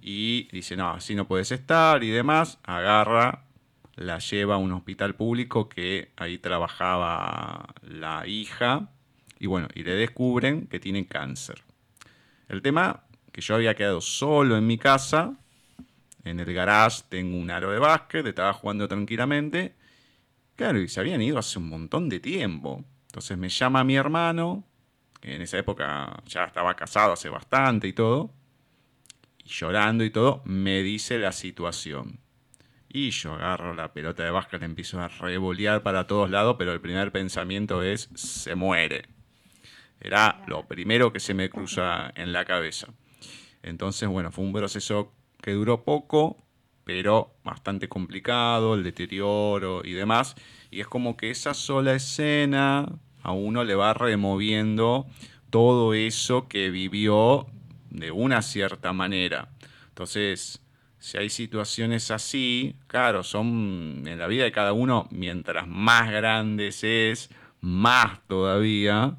y 0.00 0.48
dice, 0.52 0.76
no, 0.76 0.90
así 0.90 1.14
no 1.14 1.26
puedes 1.26 1.50
estar 1.52 2.04
y 2.04 2.10
demás, 2.10 2.58
agarra, 2.64 3.44
la 3.96 4.18
lleva 4.18 4.56
a 4.56 4.58
un 4.58 4.72
hospital 4.72 5.14
público 5.14 5.68
que 5.68 6.12
ahí 6.16 6.38
trabajaba 6.38 7.74
la 7.82 8.26
hija, 8.26 8.90
y 9.38 9.46
bueno, 9.46 9.68
y 9.74 9.82
le 9.82 9.94
descubren 9.94 10.66
que 10.66 10.80
tiene 10.80 11.06
cáncer. 11.06 11.62
El 12.48 12.62
tema 12.62 13.04
que 13.32 13.40
yo 13.40 13.54
había 13.54 13.74
quedado 13.74 14.00
solo 14.00 14.56
en 14.56 14.66
mi 14.66 14.78
casa, 14.78 15.36
en 16.26 16.40
el 16.40 16.52
garage 16.52 17.02
tengo 17.08 17.36
un 17.36 17.50
aro 17.50 17.70
de 17.70 17.78
básquet, 17.78 18.26
estaba 18.26 18.52
jugando 18.52 18.88
tranquilamente. 18.88 19.74
Claro, 20.56 20.80
y 20.80 20.88
se 20.88 20.98
habían 20.98 21.22
ido 21.22 21.38
hace 21.38 21.58
un 21.58 21.68
montón 21.68 22.08
de 22.08 22.18
tiempo. 22.18 22.84
Entonces 23.06 23.38
me 23.38 23.48
llama 23.48 23.84
mi 23.84 23.94
hermano, 23.94 24.64
en 25.26 25.42
esa 25.42 25.58
época 25.58 26.22
ya 26.26 26.44
estaba 26.44 26.74
casado 26.74 27.12
hace 27.12 27.28
bastante 27.28 27.88
y 27.88 27.92
todo, 27.92 28.32
y 29.44 29.48
llorando 29.48 30.04
y 30.04 30.10
todo, 30.10 30.42
me 30.44 30.82
dice 30.82 31.18
la 31.18 31.32
situación. 31.32 32.20
Y 32.88 33.10
yo 33.10 33.34
agarro 33.34 33.74
la 33.74 33.92
pelota 33.92 34.24
de 34.24 34.30
básquet, 34.30 34.62
empiezo 34.62 35.00
a 35.00 35.08
revolear 35.08 35.82
para 35.82 36.06
todos 36.06 36.30
lados, 36.30 36.56
pero 36.58 36.72
el 36.72 36.80
primer 36.80 37.12
pensamiento 37.12 37.82
es, 37.82 38.08
se 38.14 38.54
muere. 38.54 39.06
Era 40.00 40.44
lo 40.46 40.66
primero 40.66 41.12
que 41.12 41.20
se 41.20 41.34
me 41.34 41.50
cruza 41.50 42.12
en 42.14 42.32
la 42.32 42.44
cabeza. 42.44 42.88
Entonces, 43.62 44.08
bueno, 44.08 44.30
fue 44.30 44.44
un 44.44 44.52
proceso 44.52 45.12
que 45.42 45.52
duró 45.52 45.84
poco, 45.84 46.46
pero 46.84 47.34
bastante 47.44 47.88
complicado, 47.88 48.74
el 48.74 48.84
deterioro 48.84 49.82
y 49.84 49.92
demás. 49.92 50.36
Y 50.70 50.80
es 50.80 50.86
como 50.86 51.16
que 51.16 51.30
esa 51.30 51.52
sola 51.52 51.94
escena 51.94 52.86
a 53.26 53.32
uno 53.32 53.64
le 53.64 53.74
va 53.74 53.92
removiendo 53.92 55.04
todo 55.50 55.94
eso 55.94 56.46
que 56.46 56.70
vivió 56.70 57.48
de 57.90 58.12
una 58.12 58.40
cierta 58.40 58.92
manera. 58.92 59.48
Entonces, 59.88 60.62
si 61.00 61.18
hay 61.18 61.28
situaciones 61.28 62.12
así, 62.12 62.76
claro, 62.86 63.24
son 63.24 64.04
en 64.06 64.18
la 64.20 64.28
vida 64.28 64.44
de 64.44 64.52
cada 64.52 64.72
uno, 64.72 65.08
mientras 65.10 65.66
más 65.66 66.08
grandes 66.08 66.84
es, 66.84 67.28
más 67.60 68.20
todavía, 68.28 69.16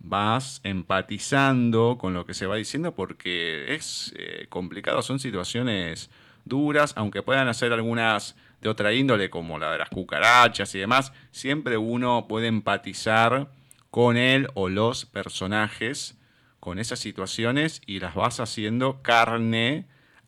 vas 0.00 0.60
empatizando 0.62 1.96
con 1.98 2.12
lo 2.12 2.26
que 2.26 2.34
se 2.34 2.44
va 2.44 2.56
diciendo 2.56 2.94
porque 2.94 3.74
es 3.74 4.12
eh, 4.18 4.48
complicado, 4.50 5.00
son 5.00 5.18
situaciones 5.18 6.10
duras, 6.44 6.92
aunque 6.94 7.22
puedan 7.22 7.48
hacer 7.48 7.72
algunas 7.72 8.36
de 8.64 8.70
otra 8.70 8.94
índole, 8.94 9.28
como 9.28 9.58
la 9.58 9.72
de 9.72 9.78
las 9.78 9.90
cucarachas 9.90 10.74
y 10.74 10.78
demás, 10.78 11.12
siempre 11.30 11.76
uno 11.76 12.26
puede 12.26 12.46
empatizar 12.48 13.48
con 13.90 14.16
él 14.16 14.48
o 14.54 14.70
los 14.70 15.04
personajes, 15.04 16.18
con 16.60 16.78
esas 16.78 16.98
situaciones 16.98 17.82
y 17.86 18.00
las 18.00 18.14
vas 18.14 18.40
haciendo 18.40 19.02
carne, 19.02 19.84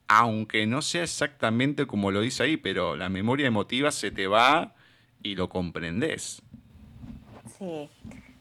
aunque 0.06 0.66
no 0.66 0.82
sea 0.82 1.02
exactamente 1.04 1.86
como 1.86 2.10
lo 2.10 2.20
dice 2.20 2.42
ahí, 2.42 2.58
pero 2.58 2.94
la 2.94 3.08
memoria 3.08 3.46
emotiva 3.46 3.90
se 3.90 4.10
te 4.10 4.26
va 4.26 4.74
y 5.22 5.34
lo 5.34 5.48
comprendes. 5.48 6.42
Sí, 7.58 7.88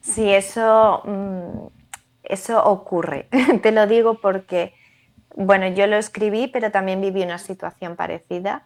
sí, 0.02 0.30
eso, 0.30 1.04
mm, 1.06 1.68
eso 2.26 2.62
ocurre. 2.66 3.30
Te 3.64 3.72
lo 3.72 3.88
digo 3.88 4.20
porque, 4.20 4.74
bueno, 5.36 5.68
yo 5.68 5.88
lo 5.88 5.98
escribí, 5.98 6.48
pero 6.48 6.72
también 6.72 7.02
viví 7.02 7.24
una 7.24 7.38
situación 7.38 7.96
parecida. 7.96 8.66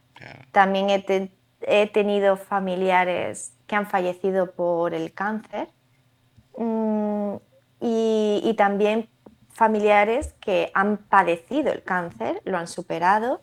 También 0.52 0.90
he, 0.90 1.32
he, 1.62 1.88
tenido 1.88 2.38
familiares 2.38 3.54
que 3.68 3.76
han 3.76 3.88
fallecido 3.88 4.52
por 4.52 4.94
el 4.94 5.14
cáncer 5.14 5.70
mm, 6.58 7.36
y, 7.82 8.42
y 8.44 8.54
también 8.56 9.10
familiares 9.50 10.34
que 10.40 10.72
han 10.74 10.98
padecido 10.98 11.72
el 11.72 11.84
cáncer, 11.84 12.42
lo 12.46 12.58
han 12.58 12.68
superado 12.68 13.42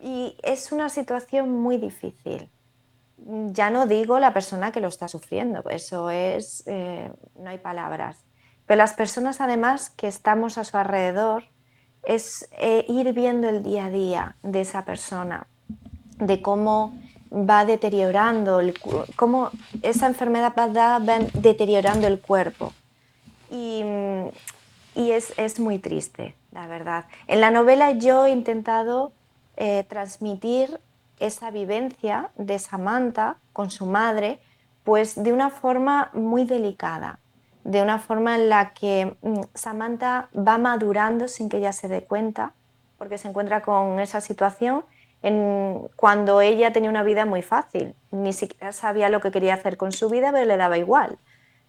y 0.00 0.36
es 0.42 0.72
una 0.72 0.88
situación 0.88 1.50
muy 1.50 1.76
difícil 1.76 2.50
ya 3.26 3.70
no 3.70 3.86
digo 3.86 4.18
la 4.18 4.32
persona 4.32 4.72
que 4.72 4.80
lo 4.80 4.88
está 4.88 5.08
sufriendo, 5.08 5.62
eso 5.70 6.10
es, 6.10 6.62
eh, 6.66 7.10
no 7.36 7.50
hay 7.50 7.58
palabras. 7.58 8.24
Pero 8.66 8.78
las 8.78 8.94
personas 8.94 9.40
además 9.40 9.90
que 9.90 10.08
estamos 10.08 10.58
a 10.58 10.64
su 10.64 10.76
alrededor, 10.76 11.44
es 12.06 12.48
eh, 12.58 12.84
ir 12.88 13.12
viendo 13.12 13.48
el 13.48 13.62
día 13.62 13.86
a 13.86 13.90
día 13.90 14.36
de 14.42 14.60
esa 14.60 14.84
persona, 14.84 15.46
de 16.18 16.42
cómo 16.42 16.94
va 17.34 17.64
deteriorando, 17.64 18.60
el, 18.60 18.74
cómo 19.16 19.50
esa 19.82 20.06
enfermedad 20.06 20.52
va, 20.56 21.00
deteriorando 21.34 22.06
el 22.06 22.20
cuerpo. 22.20 22.72
Y, 23.50 23.82
es, 24.96 25.60
muy 25.60 25.78
triste, 25.78 26.34
la 26.52 26.66
verdad. 26.66 27.06
En 27.26 27.40
la 27.40 27.50
novela 27.50 27.92
yo 27.92 28.26
he 28.26 28.30
intentado 28.30 29.12
eh, 29.56 29.84
transmitir 29.88 30.80
esa 31.18 31.50
vivencia 31.50 32.30
de 32.36 32.58
Samantha 32.58 33.36
con 33.52 33.70
su 33.70 33.86
madre, 33.86 34.38
pues 34.82 35.20
de 35.22 35.32
una 35.32 35.50
forma 35.50 36.10
muy 36.12 36.44
delicada, 36.44 37.18
de 37.64 37.80
una 37.80 37.98
forma 37.98 38.36
en 38.36 38.50
la 38.50 38.74
que 38.74 39.16
mm, 39.22 39.40
Samantha 39.54 40.28
va 40.36 40.58
madurando 40.58 41.28
sin 41.28 41.48
que 41.48 41.56
ella 41.56 41.72
se 41.72 41.88
dé 41.88 42.04
cuenta, 42.04 42.52
porque 42.98 43.18
se 43.18 43.28
encuentra 43.28 43.62
con 43.62 43.98
esa 44.00 44.20
situación 44.20 44.84
en, 45.22 45.88
cuando 45.96 46.42
ella 46.42 46.72
tenía 46.72 46.90
una 46.90 47.02
vida 47.02 47.24
muy 47.24 47.42
fácil, 47.42 47.94
ni 48.10 48.34
siquiera 48.34 48.72
sabía 48.72 49.08
lo 49.08 49.20
que 49.20 49.30
quería 49.30 49.54
hacer 49.54 49.78
con 49.78 49.92
su 49.92 50.10
vida, 50.10 50.30
pero 50.30 50.44
le 50.44 50.58
daba 50.58 50.76
igual. 50.76 51.18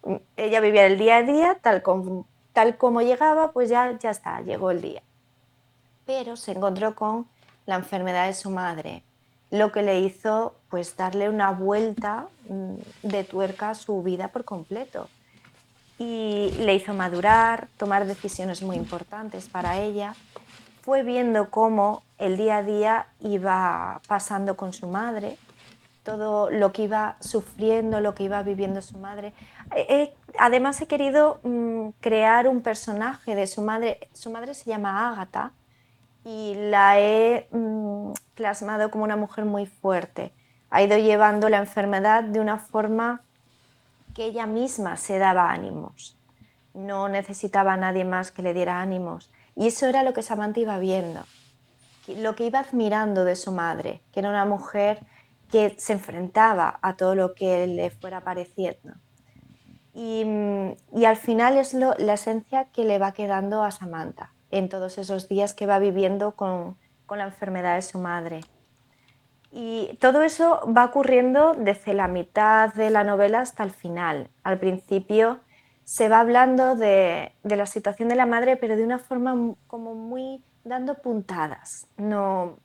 Mm, 0.04 0.16
ella 0.36 0.60
vivía 0.60 0.86
el 0.86 0.98
día 0.98 1.16
a 1.16 1.22
día, 1.22 1.58
tal 1.62 1.82
como, 1.82 2.26
tal 2.52 2.76
como 2.76 3.00
llegaba, 3.00 3.52
pues 3.52 3.70
ya, 3.70 3.98
ya 3.98 4.10
está, 4.10 4.42
llegó 4.42 4.70
el 4.70 4.82
día. 4.82 5.02
Pero 6.04 6.36
se 6.36 6.52
encontró 6.52 6.94
con 6.94 7.26
la 7.64 7.76
enfermedad 7.76 8.26
de 8.26 8.34
su 8.34 8.50
madre, 8.50 9.02
lo 9.50 9.72
que 9.72 9.82
le 9.82 10.00
hizo 10.00 10.54
pues 10.68 10.94
darle 10.96 11.30
una 11.30 11.52
vuelta 11.52 12.28
mm, 12.50 12.74
de 13.08 13.24
tuerca 13.24 13.70
a 13.70 13.74
su 13.74 14.02
vida 14.02 14.28
por 14.28 14.44
completo 14.44 15.08
y 15.98 16.52
le 16.58 16.74
hizo 16.74 16.92
madurar, 16.94 17.68
tomar 17.76 18.06
decisiones 18.06 18.62
muy 18.62 18.76
importantes 18.76 19.48
para 19.48 19.78
ella. 19.78 20.14
Fue 20.82 21.02
viendo 21.02 21.50
cómo 21.50 22.02
el 22.18 22.36
día 22.36 22.58
a 22.58 22.62
día 22.62 23.06
iba 23.20 24.00
pasando 24.06 24.56
con 24.56 24.72
su 24.72 24.86
madre, 24.86 25.38
todo 26.02 26.50
lo 26.50 26.72
que 26.72 26.82
iba 26.82 27.16
sufriendo, 27.20 28.00
lo 28.00 28.14
que 28.14 28.24
iba 28.24 28.42
viviendo 28.42 28.80
su 28.82 28.98
madre. 28.98 29.32
además 30.38 30.80
he 30.80 30.86
querido 30.86 31.40
mm, 31.42 31.88
crear 32.00 32.46
un 32.46 32.60
personaje 32.60 33.34
de 33.34 33.46
su 33.46 33.62
madre. 33.62 34.08
Su 34.12 34.30
madre 34.30 34.54
se 34.54 34.70
llama 34.70 35.10
Ágata 35.10 35.52
y 36.24 36.54
la 36.56 37.00
he 37.00 37.48
mm, 37.50 38.12
plasmado 38.34 38.90
como 38.90 39.04
una 39.04 39.16
mujer 39.16 39.44
muy 39.44 39.66
fuerte. 39.66 40.32
Ha 40.70 40.82
ido 40.82 40.96
llevando 40.98 41.48
la 41.48 41.58
enfermedad 41.58 42.22
de 42.22 42.38
una 42.38 42.58
forma 42.58 43.22
que 44.16 44.24
ella 44.24 44.46
misma 44.46 44.96
se 44.96 45.18
daba 45.18 45.52
ánimos. 45.52 46.18
No 46.72 47.10
necesitaba 47.10 47.74
a 47.74 47.76
nadie 47.76 48.06
más 48.06 48.32
que 48.32 48.40
le 48.40 48.54
diera 48.54 48.80
ánimos. 48.80 49.30
Y 49.54 49.66
eso 49.66 49.86
era 49.86 50.02
lo 50.02 50.14
que 50.14 50.22
Samantha 50.22 50.60
iba 50.60 50.78
viendo, 50.78 51.22
lo 52.08 52.34
que 52.34 52.46
iba 52.46 52.60
admirando 52.60 53.26
de 53.26 53.36
su 53.36 53.52
madre, 53.52 54.00
que 54.12 54.20
era 54.20 54.30
una 54.30 54.46
mujer 54.46 55.00
que 55.50 55.76
se 55.78 55.92
enfrentaba 55.92 56.78
a 56.80 56.96
todo 56.96 57.14
lo 57.14 57.34
que 57.34 57.66
le 57.66 57.90
fuera 57.90 58.22
pareciendo. 58.22 58.94
Y, 59.92 60.24
mm, 60.24 61.04
al 61.04 61.16
final 61.16 61.58
es 61.58 61.74
la 61.74 62.14
esencia 62.14 62.66
que 62.72 62.84
le 62.84 62.98
va 62.98 63.12
quedando 63.12 63.62
a 63.62 63.70
Samantha 63.70 64.32
en 64.50 64.70
todos 64.70 64.96
esos 64.96 65.28
días 65.28 65.52
que 65.52 65.66
va 65.66 65.78
viviendo 65.78 66.32
con, 66.32 66.78
la 67.10 67.24
enfermedad 67.24 67.76
de 67.76 67.82
su 67.82 67.98
madre. 67.98 68.40
Y 69.50 69.96
todo 70.00 70.22
eso 70.22 70.60
va 70.76 70.84
ocurriendo 70.84 71.54
desde 71.54 71.94
la 71.94 72.08
mitad 72.08 72.74
de 72.74 72.90
la 72.90 73.04
novela 73.04 73.40
hasta 73.40 73.62
el 73.62 73.70
final. 73.70 74.28
Al 74.42 74.58
principio 74.58 75.40
se 75.84 76.08
va 76.08 76.20
hablando 76.20 76.74
de, 76.74 77.32
la 77.42 77.66
situación 77.66 78.08
de 78.08 78.16
la 78.16 78.26
madre, 78.26 78.56
pero 78.56 78.76
de 78.76 78.84
una 78.84 78.98
forma 78.98 79.54
como 79.66 79.94
muy 79.94 80.42
dando 80.64 80.94
puntadas. 80.96 81.86
No, 81.96 82.58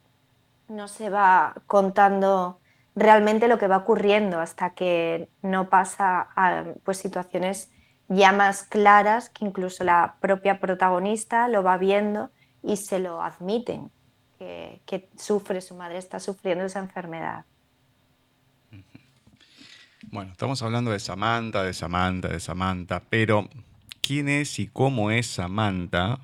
no 0.67 0.87
se 0.87 1.09
va 1.09 1.53
contando 1.67 2.59
realmente 2.95 3.47
lo 3.47 3.57
que 3.57 3.67
va 3.67 3.77
ocurriendo 3.77 4.39
hasta 4.39 4.71
que 4.71 5.29
no 5.41 5.69
pasa 5.69 6.29
a 6.35 6.65
pues, 6.83 6.97
situaciones 6.97 7.71
ya 8.07 8.31
más 8.31 8.63
claras 8.63 9.29
que 9.29 9.45
incluso 9.45 9.83
la 9.83 10.15
propia 10.19 10.59
protagonista 10.59 11.47
lo 11.47 11.63
va 11.63 11.77
viendo 11.77 12.29
y 12.63 12.77
se 12.77 12.99
lo 12.99 13.21
admiten, 13.21 13.91
que, 14.85 15.09
sufre, 15.17 15.61
su 15.61 15.75
madre 15.75 15.97
está 15.97 16.19
sufriendo 16.19 16.65
esa 16.65 16.79
enfermedad. 16.79 17.45
Bueno, 20.03 20.31
estamos 20.31 20.61
hablando 20.61 20.91
de 20.91 20.99
Samantha, 20.99 21.63
de 21.63 21.73
Samantha, 21.73 22.27
de 22.27 22.39
Samantha, 22.39 23.01
pero 23.09 23.47
¿quién 24.01 24.27
es 24.29 24.59
y 24.59 24.67
cómo 24.67 25.11
es 25.11 25.27
Samantha? 25.27 26.19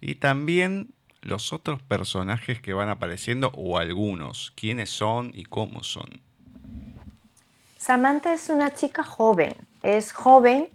Y 0.00 0.16
también 0.16 0.94
los 1.20 1.52
otros 1.52 1.82
personajes 1.82 2.60
que 2.60 2.72
van 2.72 2.88
apareciendo 2.88 3.50
o 3.54 3.78
algunos, 3.78 4.52
quiénes 4.54 4.90
son 4.90 5.32
y 5.34 5.44
cómo 5.44 5.82
son. 5.82 6.20
Samantha 7.76 8.32
es 8.32 8.48
una 8.48 8.72
chica 8.72 9.02
joven, 9.02 9.54
es 9.82 10.12
joven 10.12 10.68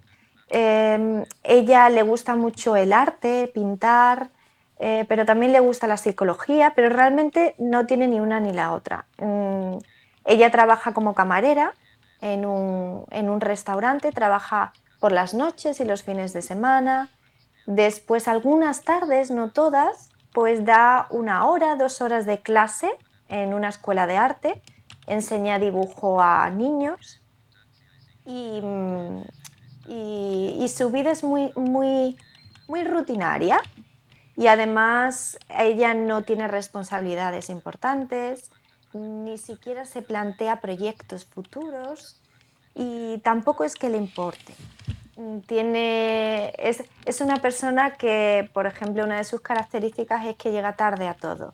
Em, 0.53 1.23
ella 1.43 1.89
le 1.89 2.03
gusta 2.03 2.35
mucho 2.35 2.75
el 2.75 2.91
arte, 2.91 3.49
pintar, 3.53 4.31
eh, 4.83 5.05
pero 5.07 5.27
también 5.27 5.51
le 5.51 5.59
gusta 5.59 5.85
la 5.85 5.95
psicología, 5.95 6.73
pero 6.75 6.89
realmente 6.89 7.53
no 7.59 7.85
tiene 7.85 8.07
ni 8.07 8.19
una 8.19 8.39
ni 8.39 8.51
la 8.51 8.73
otra. 8.73 9.05
Mm, 9.19 9.77
ella 10.25 10.49
trabaja 10.49 10.91
como 10.91 11.13
camarera 11.13 11.75
en 12.19 12.47
un, 12.47 13.05
en 13.11 13.29
un 13.29 13.41
restaurante, 13.41 14.11
trabaja 14.11 14.73
por 14.99 15.11
las 15.11 15.35
noches 15.35 15.79
y 15.81 15.85
los 15.85 16.01
fines 16.01 16.33
de 16.33 16.41
semana. 16.41 17.11
Después, 17.67 18.27
algunas 18.27 18.81
tardes, 18.81 19.29
no 19.29 19.51
todas, 19.51 20.09
pues 20.33 20.65
da 20.65 21.05
una 21.11 21.45
hora, 21.45 21.75
dos 21.75 22.01
horas 22.01 22.25
de 22.25 22.39
clase 22.39 22.89
en 23.29 23.53
una 23.53 23.69
escuela 23.69 24.07
de 24.07 24.17
arte, 24.17 24.63
enseña 25.05 25.59
dibujo 25.59 26.23
a 26.23 26.49
niños 26.49 27.21
y, 28.25 28.59
mm, 28.63 29.21
y, 29.87 30.67
su 30.69 30.89
vida 30.89 31.11
es 31.11 31.23
muy, 31.23 31.51
muy, 31.55 32.17
muy 32.67 32.83
rutinaria 32.83 33.61
y 34.41 34.47
además 34.47 35.37
ella 35.55 35.93
no 35.93 36.23
tiene 36.23 36.47
responsabilidades 36.47 37.51
importantes, 37.51 38.49
ni 38.91 39.37
siquiera 39.37 39.85
se 39.85 40.01
plantea 40.01 40.61
proyectos 40.61 41.25
futuros 41.25 42.19
y 42.73 43.19
tampoco 43.19 43.65
es 43.65 43.75
que 43.75 43.89
le 43.89 43.97
importe. 43.97 44.55
Tiene, 45.45 46.53
es, 46.57 46.83
es 47.05 47.21
una 47.21 47.35
persona 47.35 47.91
que, 47.91 48.49
por 48.51 48.65
ejemplo, 48.65 49.03
una 49.03 49.17
de 49.17 49.25
sus 49.25 49.41
características 49.41 50.25
es 50.25 50.35
que 50.37 50.51
llega 50.51 50.75
tarde 50.75 51.07
a 51.07 51.13
todo, 51.13 51.53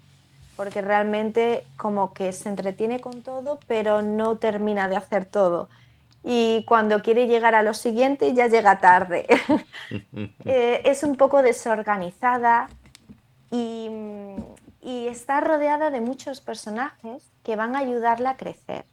porque 0.55 0.81
realmente 0.81 1.65
como 1.75 2.13
que 2.13 2.31
se 2.31 2.47
entretiene 2.47 3.01
con 3.01 3.21
todo, 3.21 3.59
pero 3.67 4.01
no 4.01 4.38
termina 4.38 4.88
de 4.88 4.95
hacer 4.95 5.25
todo 5.25 5.67
y 6.24 6.65
cuando 6.65 7.01
quiere 7.01 7.28
llegar 7.28 7.55
a 7.55 7.63
lo 7.63 7.74
siguiente 7.74 8.34
ya 8.34 8.47
llega 8.47 8.80
tarde. 8.80 9.28
Eh, 10.43 10.82
es 10.84 11.03
un 11.03 11.15
poco 11.15 11.41
desorganizada 11.41 12.68
y, 13.51 13.89
está 14.82 15.39
rodeada 15.41 15.89
de 15.89 16.01
muchos 16.01 16.41
personajes 16.41 17.32
que 17.43 17.55
van 17.55 17.76
a 17.76 17.80
ayudarla 17.80 18.32
a 18.32 18.38
crecer. 18.38 18.86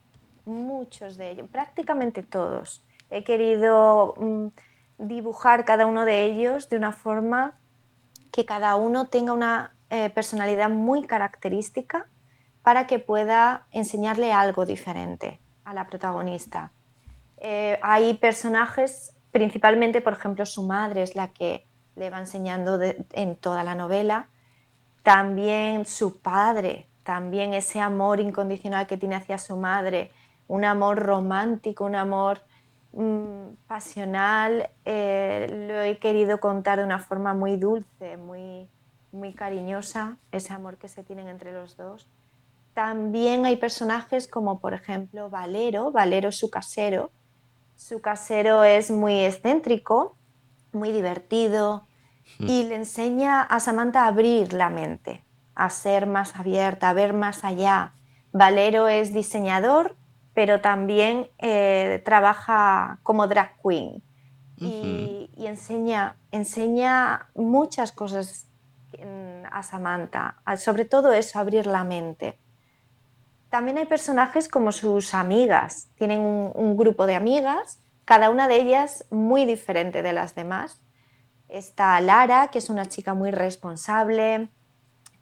Muchos 0.45 1.17
de 1.17 1.31
ellos, 1.33 1.49
prácticamente 1.51 2.23
todos. 2.23 2.85
He 3.11 3.25
querido 3.25 4.15
mm, 4.17 4.47
dibujar 4.99 5.65
cada 5.65 5.87
uno 5.87 6.05
de 6.05 6.25
ellos 6.25 6.69
de 6.69 6.77
una 6.77 6.93
forma 6.93 7.55
que 8.31 8.45
cada 8.45 8.77
uno 8.77 9.07
tenga 9.07 9.33
una 9.33 9.75
eh, 9.91 10.11
personalidad 10.11 10.71
muy 10.71 11.07
característica 11.07 12.07
para 12.63 12.87
que 12.87 12.99
pueda 12.99 13.67
enseñarle 13.71 14.33
algo 14.33 14.67
diferente 14.67 15.41
a 15.65 15.75
la 15.75 15.87
protagonista. 15.87 16.73
Eh, 17.47 17.79
hay 17.83 18.15
personajes, 18.15 19.13
principalmente, 19.31 20.01
por 20.01 20.15
ejemplo, 20.15 20.47
su 20.47 20.63
madre 20.63 21.03
es 21.03 21.15
la 21.15 21.29
que 21.29 21.67
le 21.95 22.09
va 22.09 22.19
enseñando 22.19 22.81
en 22.81 23.37
toda 23.37 23.63
la 23.63 23.75
novela, 23.75 24.31
también 25.03 25.85
su 25.85 26.21
padre, 26.21 26.89
también 27.03 27.53
ese 27.53 27.81
amor 27.81 28.19
incondicional 28.19 28.87
que 28.87 28.97
tiene 28.97 29.17
hacia 29.17 29.37
su 29.37 29.59
madre, 29.59 30.11
un 30.49 30.65
amor 30.65 31.01
romántico, 31.01 31.85
un 31.85 31.97
amor 31.97 32.41
mm, 32.93 33.57
pasional, 33.67 34.71
eh, 34.87 35.67
lo 35.69 35.83
he 35.83 35.99
querido 35.99 36.41
contar 36.41 36.79
de 36.79 36.87
una 36.87 36.99
forma 36.99 37.35
muy 37.35 37.57
dulce, 37.59 38.17
muy, 38.17 38.71
muy 39.13 39.35
cariñosa, 39.35 40.17
ese 40.33 40.55
amor 40.55 40.79
que 40.79 40.89
se 40.89 41.05
tienen 41.05 41.29
entre 41.29 41.53
los 41.53 41.77
dos. 41.77 42.09
También 42.73 43.45
hay 43.45 43.57
personajes 43.57 44.29
como 44.29 44.61
por 44.61 44.73
ejemplo 44.73 45.29
Valero, 45.29 45.93
Valero 45.93 46.33
su 46.33 46.49
casero. 46.49 47.11
Su 47.77 48.01
casero 48.01 48.65
es 48.65 48.91
muy 48.91 49.25
excéntrico, 49.25 50.17
muy 50.73 50.93
divertido 50.93 51.87
y 52.39 52.65
le 52.65 52.77
enseña 52.77 53.43
a 53.43 53.61
Samantha 53.61 54.05
a 54.05 54.09
abrir 54.09 54.53
la 54.53 54.71
mente, 54.71 55.25
a 55.55 55.71
ser 55.71 56.07
más 56.07 56.37
abierta, 56.37 56.91
a 56.91 56.95
ver 56.95 57.13
más 57.13 57.45
allá. 57.45 57.95
Valero 58.33 58.89
es 58.89 59.13
diseñador, 59.13 59.97
pero 60.35 60.61
también 60.61 61.29
eh, 61.39 62.03
trabaja 62.05 62.99
como 63.03 63.29
drag 63.29 63.57
queen 63.63 64.03
y, 64.57 65.31
enseña, 65.37 66.17
enseña 66.31 67.29
muchas 67.35 67.93
cosas 67.93 68.47
a 69.51 69.63
Samantha, 69.63 70.37
sobre 70.57 70.85
todo 70.85 71.13
eso, 71.13 71.39
abrir 71.39 71.67
la 71.67 71.85
mente. 71.85 72.39
También 73.55 73.79
hay 73.79 73.87
personajes 73.87 74.49
como 74.49 74.73
sus 74.73 75.15
amigas. 75.15 75.87
Tienen 75.95 76.19
un, 76.19 76.77
grupo 76.77 77.07
de 77.07 77.15
amigas, 77.15 77.79
cada 78.05 78.29
una 78.31 78.49
de 78.49 78.57
ellas 78.57 79.05
muy 79.11 79.45
diferente 79.45 80.03
de 80.03 80.13
las 80.13 80.35
demás. 80.35 80.83
Está 81.49 82.01
Lara, 82.01 82.49
que 82.49 82.59
es 82.59 82.69
una 82.69 82.87
chica 82.87 83.15
muy 83.15 83.31
responsable, 83.31 84.49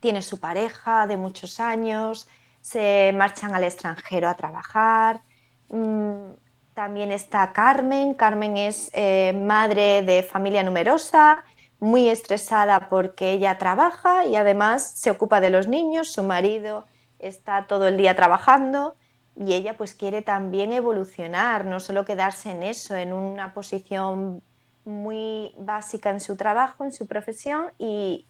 tiene 0.00 0.22
su 0.22 0.40
pareja 0.40 1.06
de 1.06 1.18
muchos 1.18 1.60
años, 1.60 2.26
se 2.62 3.12
marchan 3.14 3.54
al 3.54 3.64
extranjero 3.64 4.30
a 4.30 4.34
trabajar. 4.34 5.20
Mm, 5.68 6.30
también 6.72 7.12
está 7.12 7.52
Carmen. 7.52 8.14
Carmen 8.14 8.56
es 8.56 8.88
eh, 8.94 9.38
madre 9.44 10.00
de 10.00 10.22
familia 10.22 10.62
numerosa, 10.62 11.44
muy 11.80 12.08
estresada 12.08 12.88
porque 12.88 13.32
ella 13.32 13.58
trabaja 13.58 14.24
y 14.24 14.36
además 14.36 14.90
se 14.94 15.10
ocupa 15.10 15.42
de 15.42 15.50
los 15.50 15.68
niños, 15.68 16.10
su 16.10 16.22
marido 16.22 16.86
está 17.22 17.66
todo 17.66 17.88
el 17.88 17.96
día 17.96 18.14
trabajando 18.14 18.96
y 19.34 19.54
ella 19.54 19.76
pues 19.76 19.94
quiere 19.94 20.22
también 20.22 20.72
evolucionar, 20.72 21.64
no 21.64 21.80
solo 21.80 22.04
quedarse 22.04 22.50
en 22.50 22.62
eso, 22.62 22.94
en 22.96 23.12
una 23.12 23.54
posición 23.54 24.42
muy 24.84 25.54
básica 25.58 26.10
en 26.10 26.20
su 26.20 26.36
trabajo, 26.36 26.84
en 26.84 26.92
su 26.92 27.06
profesión 27.06 27.72
y, 27.78 28.26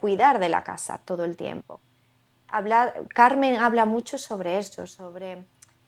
cuidar 0.00 0.38
de 0.38 0.48
la 0.48 0.62
casa 0.62 1.00
todo 1.04 1.24
el 1.24 1.36
tiempo. 1.36 1.80
Carmen 3.08 3.56
habla 3.56 3.86
mucho 3.86 4.18
sobre 4.18 4.58
eso, 4.58 4.86
sobre 4.86 5.44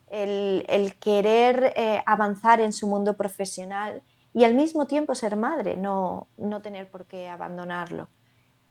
el, 0.07 0.95
querer 0.99 1.73
eh, 1.75 2.03
avanzar 2.05 2.59
en 2.59 2.73
su 2.73 2.87
mundo 2.87 3.15
profesional 3.15 4.01
y 4.33 4.43
al 4.43 4.55
mismo 4.55 4.87
tiempo 4.87 5.15
ser 5.15 5.35
madre, 5.35 5.77
no, 5.77 6.27
no 6.37 6.61
tener 6.61 6.89
por 6.89 7.05
qué 7.05 7.29
abandonarlo. 7.29 8.09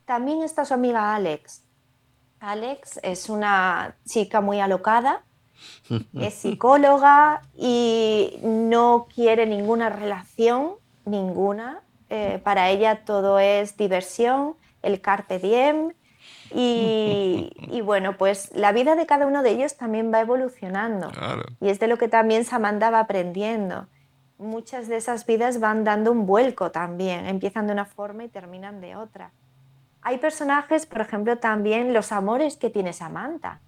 También 0.05 0.43
está 0.43 0.64
su 0.64 0.74
amiga 0.74 1.14
Alex, 1.14 1.66
Alex 2.41 3.01
es 3.03 3.28
una 3.28 3.97
chica 4.07 4.41
muy 4.41 4.61
alocada, 4.61 5.22
es 6.20 6.34
psicóloga 6.34 7.43
y 7.57 8.39
no 8.43 9.07
quiere 9.14 9.47
ninguna 9.47 9.89
relación, 9.89 10.72
ninguna. 11.05 11.82
Eh, 12.09 12.41
para 12.45 12.70
ella 12.70 13.05
todo 13.05 13.39
es 13.39 13.76
diversión, 13.76 14.55
el 14.82 15.01
carpe 15.01 15.39
diem. 15.39 15.93
Y, 16.55 17.51
bueno, 17.84 18.16
pues 18.16 18.55
la 18.55 18.72
vida 18.72 18.95
de 18.95 19.07
cada 19.07 19.26
uno 19.26 19.43
de 19.43 19.51
ellos 19.51 19.76
también 19.76 20.12
va 20.12 20.20
evolucionando. 20.20 21.11
Y 21.61 21.68
es 21.68 21.80
de 21.80 21.89
lo 21.89 21.99
que 21.99 22.09
también 22.09 22.45
Samantha 22.45 22.91
va 22.91 23.01
aprendiendo. 23.01 23.89
Muchas 24.39 24.87
de 24.87 24.97
esas 24.97 25.24
vidas 25.24 25.61
van 25.61 25.82
dando 25.84 26.12
un 26.12 26.26
vuelco 26.26 26.70
también, 26.70 27.26
empiezan 27.26 27.66
de 27.66 27.72
una 27.72 27.87
forma 27.87 28.24
y 28.24 28.28
terminan 28.28 28.82
de 28.82 28.95
otra. 28.95 29.32
Hay 30.09 30.19
personajes, 30.19 30.87
por 30.87 31.01
ejemplo, 31.01 31.37
también 31.39 31.93
los 31.93 32.13
amores 32.13 32.57
que 32.57 32.71
tiene 32.71 32.93
Samantha. 32.93 33.61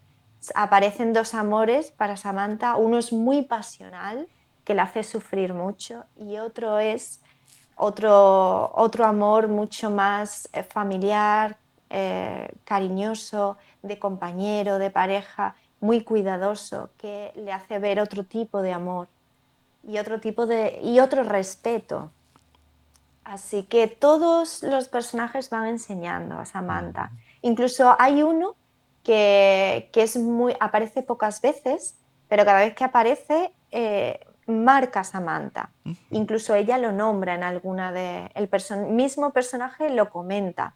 Aparecen 0.55 1.13
dos 1.13 1.35
amores 1.35 1.91
para 1.91 2.17
Samantha, 2.17 2.77
uno 2.77 2.97
es 2.99 3.13
muy 3.13 3.43
pasional, 3.43 4.29
que 4.63 4.73
la 4.73 4.85
hace 4.85 5.03
sufrir 5.03 5.53
mucho, 5.53 6.05
y 6.15 6.39
otro 6.39 6.79
es 6.79 7.21
otro, 7.75 8.71
otro 8.77 9.05
amor 9.05 9.49
mucho 9.49 9.91
más 9.91 10.49
eh, 10.53 10.63
familiar, 10.63 11.57
eh, 11.91 12.49
cariñoso, 12.63 13.57
de 13.83 13.99
compañero, 13.99 14.79
de 14.79 14.93
pareja, 14.93 15.57
muy 15.81 16.05
cuidadoso, 16.05 16.91
que 16.99 17.33
le 17.35 17.51
hace 17.51 17.81
ver 17.81 17.99
otro 17.99 18.23
tipo 18.23 18.63
de 18.63 18.73
amor 18.73 19.09
y 19.83 19.99
otro 19.99 20.21
tipo 20.21 20.47
de 20.47 20.79
y 20.85 21.01
otro 21.01 21.25
respeto 21.25 22.13
Así 23.29 23.65
que 23.65 23.89
todos 23.89 24.63
los 24.63 24.89
personajes 24.89 25.51
van 25.51 25.67
enseñando 25.67 26.39
a 26.39 26.47
Samantha. 26.47 27.11
Incluso 27.43 27.95
hay 27.99 28.23
uno 28.23 28.57
que, 29.05 29.91
es 29.93 30.17
muy, 30.17 30.57
aparece 30.61 31.03
pocas 31.03 31.43
veces, 31.43 31.95
pero 32.29 32.47
cada 32.47 32.61
vez 32.61 32.75
que 32.75 32.85
aparece 32.85 33.53
eh, 33.71 34.21
marca 34.47 35.01
a 35.01 35.05
Samantha. 35.05 35.71
Incluso 36.11 36.55
ella 36.55 36.79
lo 36.79 36.91
nombra 36.91 37.35
en 37.35 37.43
alguna 37.43 37.93
de... 37.93 38.31
El 38.35 38.49
mismo 38.89 39.31
personaje 39.35 39.91
lo 39.91 40.09
comenta. 40.09 40.75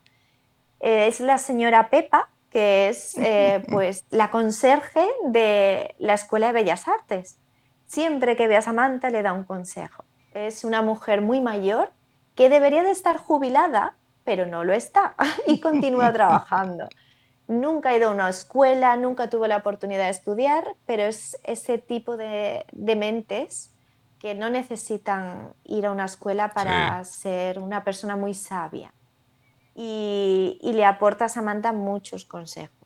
Eh, 0.81 1.07
es 1.07 1.21
la 1.21 1.39
señora 1.39 1.89
Pepa, 1.89 2.29
que 2.51 2.91
es 2.91 3.17
eh, 3.17 3.65
pues, 3.71 4.05
la 4.11 4.31
conserje 4.31 5.07
de 5.25 5.95
la 5.99 6.13
Escuela 6.13 6.49
de 6.49 6.53
Bellas 6.53 6.87
Artes. 6.87 7.39
Siempre 7.87 8.37
que 8.37 8.47
ve 8.47 8.59
a 8.59 8.63
Samantha 8.63 9.09
le 9.09 9.23
da 9.23 9.33
un 9.33 9.45
consejo. 9.45 10.05
Es 10.35 10.65
una 10.65 10.83
mujer 10.83 11.23
muy 11.23 11.41
mayor 11.41 11.93
que 12.35 12.49
debería 12.49 12.83
de 12.83 12.91
estar 12.91 13.17
jubilada, 13.17 13.97
pero 14.25 14.47
no 14.47 14.65
lo 14.65 14.73
está 14.73 15.15
y 15.47 15.61
continúa 15.61 16.13
trabajando. 16.13 16.89
Nunca 17.49 17.91
ha 17.91 17.97
ido 17.97 18.09
a 18.09 18.13
una 18.13 18.29
escuela, 18.29 18.97
nunca 18.97 19.29
tuvo 19.29 19.47
la 19.47 19.59
oportunidad 19.59 20.05
de 20.05 20.11
estudiar, 20.11 20.77
pero 20.87 21.03
es 21.03 21.39
ese 21.45 21.79
tipo 21.79 22.17
de, 22.17 22.65
mentes 22.73 23.75
que 24.19 24.35
no 24.35 24.49
necesitan 24.49 25.53
ir 25.65 25.87
a 25.87 25.91
una 25.91 26.05
escuela 26.05 26.53
para 26.55 27.03
ser 27.05 27.59
una 27.59 27.83
persona 27.83 28.17
muy 28.17 28.35
sabia. 28.35 28.95
Y, 29.75 30.59
y, 30.63 30.75
le 30.75 30.85
aporta 30.85 31.25
a 31.25 31.29
Samantha 31.29 31.73
muchos 31.73 32.25
consejos. 32.27 32.77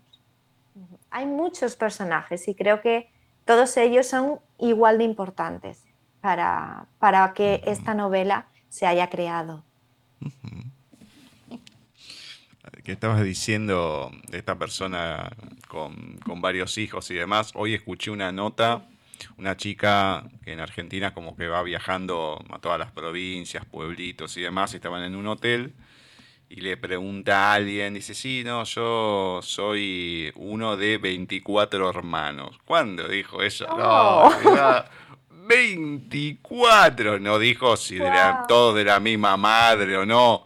Hay 1.11 1.26
muchos 1.26 1.76
personajes 1.76 2.47
y 2.49 2.55
creo 2.55 2.80
que 2.80 3.11
todos 3.44 3.76
ellos 3.76 4.07
son 4.07 4.40
igual 4.59 4.99
de 4.99 5.05
importantes 5.05 5.84
para, 6.20 6.86
para 6.99 7.32
que 7.34 7.62
esta 7.66 7.94
novela 7.94 8.47
se 8.68 8.86
haya 8.86 9.08
creado. 9.08 9.64
¿Qué 12.84 12.92
estabas 12.92 13.24
diciendo 13.24 14.12
de 14.28 14.38
esta 14.38 14.58
persona 14.58 15.30
con, 15.66 16.20
varios 16.40 16.78
hijos 16.78 17.10
y 17.10 17.14
demás? 17.14 17.50
Hoy 17.54 17.74
escuché 17.74 18.10
una 18.10 18.30
nota, 18.30 18.86
una 19.38 19.56
chica 19.56 20.24
que 20.44 20.52
en 20.52 20.60
Argentina 20.60 21.12
como 21.12 21.36
que 21.36 21.48
va 21.48 21.62
viajando 21.62 22.44
a 22.48 22.60
todas 22.60 22.78
las 22.78 22.92
provincias, 22.92 23.64
pueblitos 23.64 24.36
y 24.36 24.42
demás, 24.42 24.72
estaban 24.74 25.02
en 25.02 25.16
un 25.16 25.26
hotel 25.26 25.74
y 26.48 26.60
le 26.60 26.76
pregunta 26.76 27.50
a 27.50 27.54
alguien, 27.54 27.94
dice, 27.94 28.14
sí, 28.14 28.42
no, 28.44 28.62
yo 28.62 29.40
soy 29.42 30.32
uno 30.36 30.76
de 30.76 30.98
24 30.98 31.90
hermanos. 31.90 32.56
¿Cuándo 32.64 33.08
dijo 33.08 33.42
eso? 33.42 33.66
No, 33.76 34.30
24. 35.47 37.18
No 37.18 37.38
dijo 37.38 37.76
si 37.76 37.97
de 37.97 38.11
todos 38.49 38.74
de 38.74 38.84
la 38.84 39.01
misma 39.01 39.36
madre 39.36 39.97
o 39.97 40.07
no. 40.07 40.44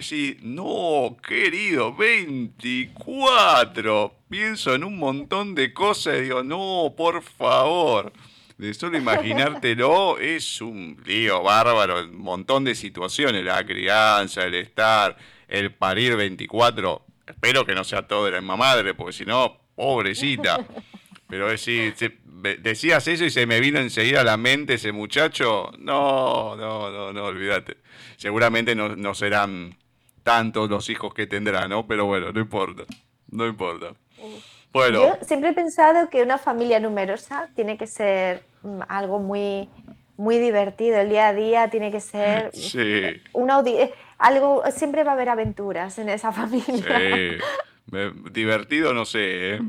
Sí, 0.00 0.38
no, 0.42 1.16
querido, 1.26 1.94
24. 1.94 4.14
Pienso 4.28 4.74
en 4.74 4.84
un 4.84 4.98
montón 4.98 5.54
de 5.54 5.72
cosas 5.72 6.18
y 6.18 6.22
digo, 6.22 6.42
no, 6.42 6.94
por 6.96 7.22
favor. 7.22 8.12
De 8.58 8.74
solo 8.74 8.98
imaginártelo 8.98 10.18
es 10.22 10.60
un 10.60 11.00
lío 11.04 11.42
bárbaro, 11.42 12.04
un 12.04 12.18
montón 12.18 12.64
de 12.64 12.74
situaciones, 12.74 13.44
la 13.44 13.64
crianza, 13.64 14.44
el 14.44 14.54
estar, 14.54 15.16
el 15.48 15.72
parir 15.72 16.16
24. 16.16 17.04
Espero 17.26 17.64
que 17.64 17.74
no 17.74 17.84
sea 17.84 18.06
todo 18.06 18.26
de 18.26 18.32
la 18.32 18.40
misma 18.40 18.56
madre, 18.56 18.94
porque 18.94 19.12
si 19.12 19.24
no, 19.24 19.58
pobrecita. 19.74 20.64
Pero 21.28 21.56
sí, 21.56 21.92
decías 22.60 23.08
eso 23.08 23.24
y 23.24 23.30
se 23.30 23.46
me 23.46 23.60
vino 23.60 23.78
enseguida 23.78 24.20
a 24.20 24.24
la 24.24 24.36
mente 24.36 24.74
ese 24.74 24.92
muchacho. 24.92 25.70
No, 25.78 26.54
no, 26.56 26.90
no, 26.90 27.12
no, 27.12 27.24
olvídate. 27.24 27.78
Seguramente 28.16 28.74
no, 28.74 29.14
serán 29.14 29.76
tantos 30.22 30.68
los 30.68 30.88
hijos 30.90 31.14
que 31.14 31.26
tendrá, 31.26 31.66
¿no? 31.68 31.86
Pero 31.86 32.06
bueno, 32.06 32.32
no 32.32 32.40
importa. 32.40 32.84
No 33.30 33.46
importa. 33.46 33.94
Bueno. 34.72 35.00
Yo 35.00 35.26
siempre 35.26 35.50
he 35.50 35.52
pensado 35.52 36.10
que 36.10 36.22
una 36.22 36.38
familia 36.38 36.80
numerosa 36.80 37.48
tiene 37.54 37.78
que 37.78 37.86
ser 37.86 38.42
mm, 38.62 38.80
algo 38.88 39.18
muy, 39.20 39.68
muy 40.16 40.38
divertido. 40.38 40.98
El 40.98 41.08
día 41.08 41.28
a 41.28 41.34
día 41.34 41.70
tiene 41.70 41.90
que 41.90 42.00
ser 42.00 42.50
sí. 42.54 43.22
algo, 44.18 44.62
siempre 44.70 45.04
va 45.04 45.12
a 45.12 45.14
haber 45.14 45.28
aventuras 45.28 45.98
en 45.98 46.08
esa 46.08 46.32
familia. 46.32 47.38
Divertido 48.32 48.92
no 48.94 49.04
sé, 49.04 49.54
¿eh? 49.54 49.60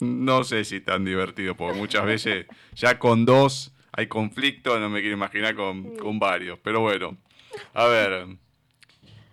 No 0.00 0.44
sé 0.44 0.64
si 0.64 0.80
tan 0.80 1.04
divertido, 1.04 1.56
porque 1.56 1.78
muchas 1.78 2.04
veces 2.04 2.46
ya 2.74 2.98
con 2.98 3.24
dos 3.24 3.72
hay 3.92 4.06
conflicto, 4.06 4.78
no 4.78 4.88
me 4.88 5.00
quiero 5.00 5.16
imaginar 5.16 5.54
con, 5.54 5.96
con 5.96 6.18
varios, 6.18 6.58
pero 6.60 6.80
bueno, 6.80 7.16
a 7.74 7.86
ver, 7.86 8.26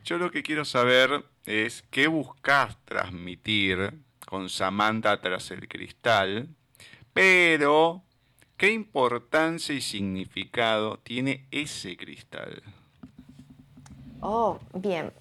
yo 0.03 0.17
lo 0.17 0.31
que 0.31 0.43
quiero 0.43 0.65
saber 0.65 1.23
es 1.45 1.83
qué 1.89 2.07
buscas 2.07 2.77
transmitir 2.85 3.93
con 4.25 4.49
Samantha 4.49 5.19
tras 5.21 5.51
el 5.51 5.67
cristal, 5.67 6.49
pero 7.13 8.03
qué 8.57 8.71
importancia 8.71 9.73
y 9.73 9.81
significado 9.81 10.99
tiene 10.99 11.47
ese 11.51 11.95
cristal. 11.97 12.61
Oh, 14.21 14.59
bien. 14.73 15.11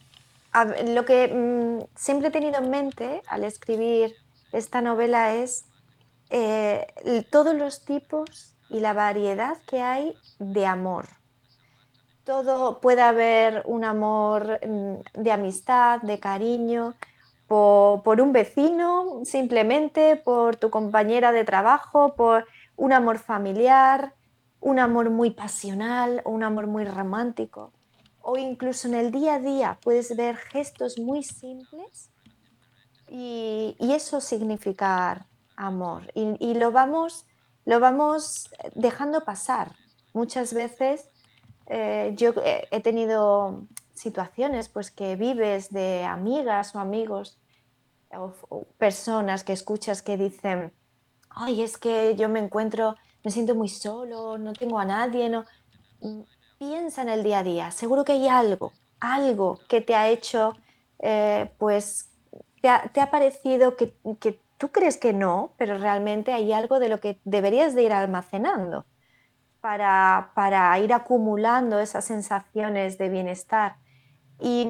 lo 0.89 1.05
que 1.05 1.29
mm, 1.29 1.85
siempre 1.97 2.29
he 2.29 2.31
tenido 2.31 2.59
en 2.59 2.71
mente 2.71 3.23
al 3.29 3.45
escribir 3.45 4.17
esta 4.53 4.81
novela 4.81 5.35
es 5.35 5.65
eh, 6.31 6.87
todos 7.31 7.55
los 7.55 7.85
tipos 7.85 8.55
y 8.69 8.81
la 8.81 8.93
variedad 8.93 9.57
que 9.67 9.83
hay 9.83 10.15
de 10.39 10.67
amor 10.67 11.07
todo 12.29 12.79
puede 12.81 13.01
haber 13.01 13.63
un 13.65 13.85
amor 13.85 14.61
mm, 14.63 15.23
de 15.23 15.33
amistad, 15.33 16.03
de 16.03 16.21
cariño, 16.21 16.95
por, 17.47 18.21
un 18.21 18.33
vecino, 18.35 19.23
simplemente 19.25 20.17
por 20.17 20.57
tu 20.57 20.69
compañera 20.69 21.33
de 21.33 21.47
trabajo, 21.47 22.15
por 22.15 22.45
un 22.77 22.93
amor 22.93 23.19
familiar, 23.19 24.13
un 24.61 24.79
amor 24.79 25.09
muy 25.09 25.31
pasional, 25.31 26.21
un 26.27 26.43
amor 26.43 26.67
muy 26.67 26.85
romántico. 26.85 27.73
O 28.21 28.37
incluso 28.37 28.89
en 28.89 28.95
el 28.95 29.11
día 29.11 29.37
a 29.37 29.39
día 29.39 29.79
puedes 29.83 30.15
ver 30.15 30.37
gestos 30.37 30.99
muy 30.99 31.23
simples 31.23 32.11
y, 33.11 33.77
eso 33.81 34.21
significar 34.21 35.27
amor. 35.57 36.11
Y, 36.15 36.55
lo, 36.55 36.73
vamos, 36.73 37.27
lo 37.65 37.81
vamos 37.81 38.51
dejando 38.75 39.25
pasar. 39.25 39.73
Muchas 40.13 40.55
veces 40.55 41.09
eh, 41.67 42.13
yo 42.17 42.33
he 42.71 42.81
tenido 42.81 43.67
situaciones 43.99 44.69
pues 44.69 44.91
que 44.91 45.17
vives 45.17 45.71
de 45.71 46.05
amigas 46.05 46.75
o 46.75 46.79
amigos 46.79 47.39
o, 48.17 48.33
personas 48.79 49.45
que 49.45 49.53
escuchas 49.53 50.03
que 50.03 50.17
dicen, 50.17 50.73
ay, 51.31 51.63
es 51.63 51.77
que 51.77 52.15
yo 52.17 52.29
me 52.29 52.39
encuentro, 52.39 52.97
me 53.25 53.31
siento 53.31 53.55
muy 53.55 53.69
solo, 53.69 54.39
no 54.39 54.53
tengo 54.53 54.79
a 54.79 54.85
nadie, 54.85 55.29
no. 55.29 55.45
Piensa 56.59 57.03
en 57.03 57.09
el 57.09 57.23
día 57.23 57.41
a 57.41 57.43
día, 57.43 57.71
seguro 57.71 58.05
que 58.05 58.13
hay 58.13 58.29
algo, 58.29 58.73
algo 59.01 59.61
que 59.69 59.81
te 59.81 59.95
ha 59.95 60.09
hecho, 60.09 60.55
eh, 60.99 61.53
pues, 61.59 62.08
te 62.61 63.01
ha, 63.01 63.11
parecido 63.11 63.77
que, 63.77 63.95
tú 64.57 64.73
crees 64.73 64.97
que 64.97 65.13
no, 65.13 65.53
pero 65.57 65.79
realmente 65.79 66.33
hay 66.33 66.53
algo 66.53 66.79
de 66.79 66.89
lo 66.89 67.01
que 67.01 67.21
deberías 67.25 67.75
de 67.75 67.85
ir 67.85 67.93
almacenando 67.93 68.85
para, 69.61 70.79
ir 70.83 70.93
acumulando 70.93 71.81
esas 71.81 72.05
sensaciones 72.05 72.99
de 72.99 73.09
bienestar. 73.09 73.77
Y, 74.41 74.69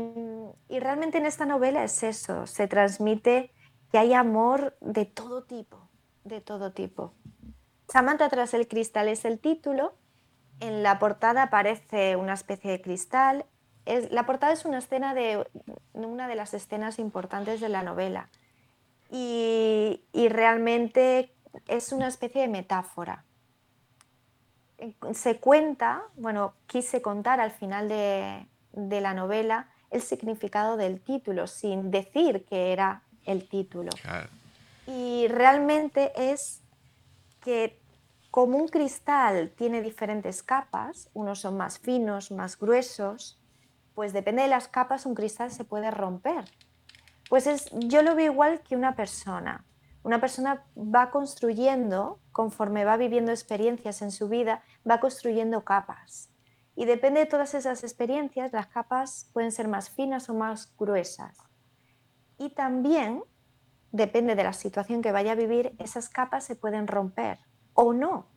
realmente 0.68 1.18
en 1.18 1.26
esta 1.26 1.46
novela 1.46 1.84
es 1.84 2.02
eso, 2.02 2.46
se 2.46 2.68
transmite 2.68 3.52
que 3.90 3.98
hay 3.98 4.12
amor 4.12 4.76
de 4.80 5.04
todo 5.04 5.44
tipo, 5.44 5.88
de 6.24 6.40
todo 6.40 6.72
tipo. 6.72 7.14
Samantha 7.88 8.28
tras 8.28 8.52
el 8.54 8.68
cristal 8.68 9.08
es 9.08 9.24
el 9.24 9.38
título, 9.38 9.94
en 10.60 10.82
la 10.82 10.98
portada 10.98 11.44
aparece 11.44 12.16
una 12.16 12.34
especie 12.34 12.70
de 12.70 12.82
cristal, 12.82 13.46
la 14.10 14.26
portada 14.26 14.52
es 14.52 14.64
una 14.64 14.78
escena 14.78 15.14
de 15.14 15.46
una 15.94 16.28
de 16.28 16.34
las 16.34 16.54
escenas 16.54 16.98
importantes 16.98 17.60
de 17.60 17.68
la 17.68 17.82
novela. 17.82 18.28
Y 19.10 20.00
realmente 20.28 21.32
es 21.66 21.92
una 21.92 22.08
especie 22.08 22.42
de 22.42 22.48
metáfora. 22.48 23.24
Se 25.12 25.38
cuenta, 25.38 26.02
bueno, 26.16 26.54
quise 26.66 27.02
contar 27.02 27.40
al 27.40 27.50
final 27.50 27.88
de, 27.88 28.46
la 28.72 29.14
novela 29.14 29.68
el 29.90 30.02
significado 30.02 30.76
del 30.76 31.00
título, 31.00 31.46
sin 31.46 31.90
decir 31.90 32.44
que 32.44 32.72
era 32.72 33.02
el 33.24 33.48
título. 33.48 33.90
Y 34.86 35.26
realmente 35.28 36.12
es 36.16 36.60
que 37.42 37.78
como 38.30 38.58
un 38.58 38.68
cristal 38.68 39.50
tiene 39.56 39.82
diferentes 39.82 40.42
capas, 40.42 41.08
unos 41.14 41.40
son 41.40 41.56
más 41.56 41.78
finos, 41.78 42.30
más 42.30 42.58
gruesos, 42.58 43.37
pues 43.98 44.12
depende 44.12 44.42
de 44.42 44.48
las 44.48 44.68
capas 44.68 45.06
un 45.06 45.16
cristal 45.16 45.50
se 45.50 45.64
puede 45.64 45.90
romper. 45.90 46.44
Pues 47.28 47.48
es, 47.48 47.68
yo 47.72 48.02
lo 48.02 48.14
veo 48.14 48.30
igual 48.30 48.60
que 48.60 48.76
una 48.76 48.94
persona. 48.94 49.64
Una 50.04 50.20
persona 50.20 50.64
va 50.76 51.10
construyendo, 51.10 52.20
conforme 52.30 52.84
va 52.84 52.96
viviendo 52.96 53.32
experiencias 53.32 54.00
en 54.00 54.12
su 54.12 54.28
vida, 54.28 54.62
va 54.88 55.00
construyendo 55.00 55.64
capas. 55.64 56.30
Y 56.76 56.84
depende 56.84 57.18
de 57.18 57.26
todas 57.26 57.54
esas 57.54 57.82
experiencias, 57.82 58.52
las 58.52 58.68
capas 58.68 59.30
pueden 59.32 59.50
ser 59.50 59.66
más 59.66 59.90
finas 59.90 60.30
o 60.30 60.34
más 60.34 60.72
gruesas. 60.76 61.36
Y 62.38 62.50
también, 62.50 63.24
depende 63.90 64.36
de 64.36 64.44
la 64.44 64.52
situación 64.52 65.02
que 65.02 65.10
vaya 65.10 65.32
a 65.32 65.34
vivir, 65.34 65.74
esas 65.80 66.08
capas 66.08 66.44
se 66.44 66.54
pueden 66.54 66.86
romper 66.86 67.40
o 67.74 67.92
no. 67.92 68.28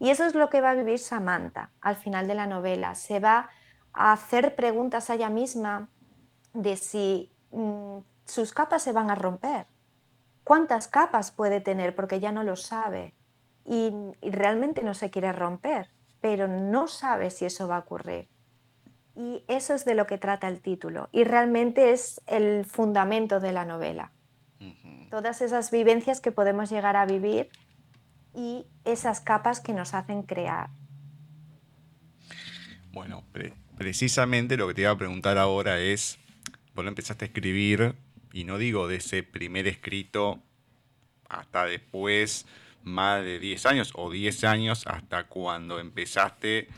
Y 0.00 0.10
eso 0.10 0.24
es 0.24 0.34
lo 0.34 0.50
que 0.50 0.60
va 0.60 0.70
a 0.70 0.74
vivir 0.74 0.98
Samantha 0.98 1.70
al 1.80 1.94
final 1.94 2.26
de 2.26 2.34
la 2.34 2.48
novela. 2.48 2.96
Se 2.96 3.20
va 3.20 3.48
a 3.98 4.12
hacer 4.12 4.54
preguntas 4.54 5.10
a 5.10 5.14
ella 5.14 5.28
misma 5.28 5.88
de 6.54 6.76
si 6.76 7.30
mm, 7.50 7.98
sus 8.24 8.52
capas 8.52 8.82
se 8.82 8.92
van 8.92 9.10
a 9.10 9.14
romper 9.14 9.66
cuántas 10.48 10.88
capas 10.88 11.30
puede 11.30 11.60
tener 11.60 11.94
porque 11.94 12.20
ya 12.20 12.32
no 12.32 12.42
lo 12.42 12.56
sabe 12.56 13.12
y, 13.66 13.92
realmente 14.22 14.82
no 14.82 14.94
se 14.94 15.10
quiere 15.10 15.30
romper, 15.30 15.90
pero 16.22 16.48
no 16.48 16.88
sabe 16.88 17.30
si 17.30 17.44
eso 17.44 17.68
va 17.68 17.76
a 17.76 17.80
ocurrir. 17.80 18.30
Y 19.14 19.44
eso 19.46 19.74
es 19.74 19.84
de 19.84 19.94
lo 19.94 20.06
que 20.06 20.16
trata 20.16 20.48
el 20.48 20.62
título 20.62 21.10
y 21.12 21.24
realmente 21.24 21.92
es 21.92 22.22
el 22.26 22.64
fundamento 22.64 23.40
de 23.40 23.52
la 23.52 23.66
novela. 23.66 24.10
Todas 25.10 25.42
esas 25.42 25.70
vivencias 25.70 26.22
que 26.22 26.32
podemos 26.32 26.70
llegar 26.70 26.96
a 26.96 27.04
vivir 27.04 27.50
y 28.34 28.66
esas 28.86 29.20
capas 29.20 29.60
que 29.60 29.74
nos 29.74 29.92
hacen 29.92 30.22
crear. 30.22 30.70
Bueno, 32.92 33.22
precisamente 33.78 34.56
lo 34.56 34.66
que 34.68 34.74
te 34.74 34.80
iba 34.82 34.90
a 34.90 34.98
preguntar 34.98 35.38
ahora 35.38 35.78
es, 35.80 36.18
vos 36.74 36.84
empezaste 36.84 37.24
a 37.24 37.28
escribir 37.28 37.94
y 38.32 38.44
no 38.44 38.58
digo 38.58 38.88
de 38.88 38.96
ese 38.96 39.22
primer 39.22 39.68
escrito 39.68 40.42
hasta 41.28 41.64
después 41.64 42.44
más 42.82 43.22
de 43.22 43.38
10 43.38 43.66
años 43.66 43.92
o 43.94 44.10
10 44.10 44.44
años 44.44 44.86
hasta 44.86 45.24
cuando 45.24 45.78
empezaste 45.78 46.68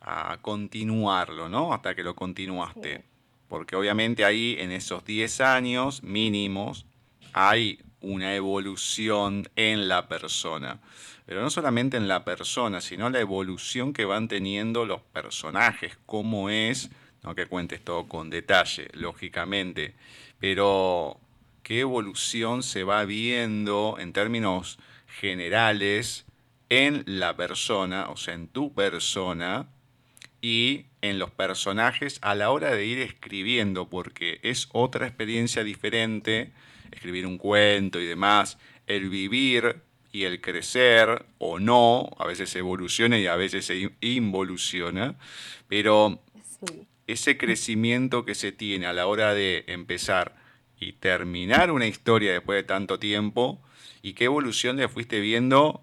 a 0.00 0.38
continuarlo, 0.42 1.48
¿no? 1.48 1.72
Hasta 1.72 1.94
que 1.94 2.02
lo 2.02 2.14
continuaste. 2.14 3.04
Porque 3.48 3.76
obviamente 3.76 4.24
ahí 4.24 4.56
en 4.58 4.72
esos 4.72 5.04
10 5.04 5.40
años 5.40 6.02
mínimos 6.02 6.86
hay 7.32 7.80
una 8.00 8.34
evolución 8.34 9.48
en 9.56 9.88
la 9.88 10.08
persona. 10.08 10.80
Pero 11.26 11.42
no 11.42 11.50
solamente 11.50 11.96
en 11.96 12.08
la 12.08 12.24
persona, 12.24 12.80
sino 12.80 13.10
la 13.10 13.20
evolución 13.20 13.92
que 13.92 14.04
van 14.04 14.28
teniendo 14.28 14.86
los 14.86 15.02
personajes, 15.02 15.98
cómo 16.06 16.48
es, 16.50 16.90
no 17.22 17.34
que 17.34 17.46
cuentes 17.46 17.84
todo 17.84 18.08
con 18.08 18.30
detalle, 18.30 18.88
lógicamente, 18.94 19.94
pero 20.38 21.20
qué 21.62 21.80
evolución 21.80 22.62
se 22.62 22.84
va 22.84 23.04
viendo 23.04 23.96
en 23.98 24.12
términos 24.12 24.78
generales 25.20 26.24
en 26.70 27.04
la 27.06 27.36
persona, 27.36 28.08
o 28.08 28.16
sea, 28.16 28.34
en 28.34 28.48
tu 28.48 28.72
persona 28.72 29.68
y 30.40 30.86
en 31.02 31.18
los 31.18 31.30
personajes 31.30 32.18
a 32.22 32.34
la 32.34 32.50
hora 32.50 32.70
de 32.70 32.86
ir 32.86 33.00
escribiendo, 33.00 33.88
porque 33.88 34.38
es 34.42 34.68
otra 34.72 35.06
experiencia 35.06 35.64
diferente, 35.64 36.52
escribir 36.92 37.26
un 37.26 37.38
cuento 37.38 38.00
y 38.00 38.06
demás, 38.06 38.58
el 38.86 39.08
vivir 39.08 39.82
y 40.12 40.24
el 40.24 40.40
crecer 40.40 41.26
o 41.38 41.58
no, 41.58 42.10
a 42.18 42.26
veces 42.26 42.54
evoluciona 42.56 43.18
y 43.18 43.26
a 43.26 43.36
veces 43.36 43.66
se 43.66 43.90
involuciona, 44.00 45.16
pero 45.68 46.20
ese 47.06 47.36
crecimiento 47.36 48.24
que 48.24 48.34
se 48.34 48.52
tiene 48.52 48.86
a 48.86 48.92
la 48.92 49.06
hora 49.06 49.34
de 49.34 49.64
empezar 49.68 50.36
y 50.80 50.92
terminar 50.92 51.70
una 51.70 51.86
historia 51.86 52.32
después 52.32 52.56
de 52.56 52.62
tanto 52.62 52.98
tiempo 52.98 53.60
y 54.02 54.12
qué 54.12 54.24
evolución 54.24 54.76
le 54.76 54.88
fuiste 54.88 55.20
viendo 55.20 55.82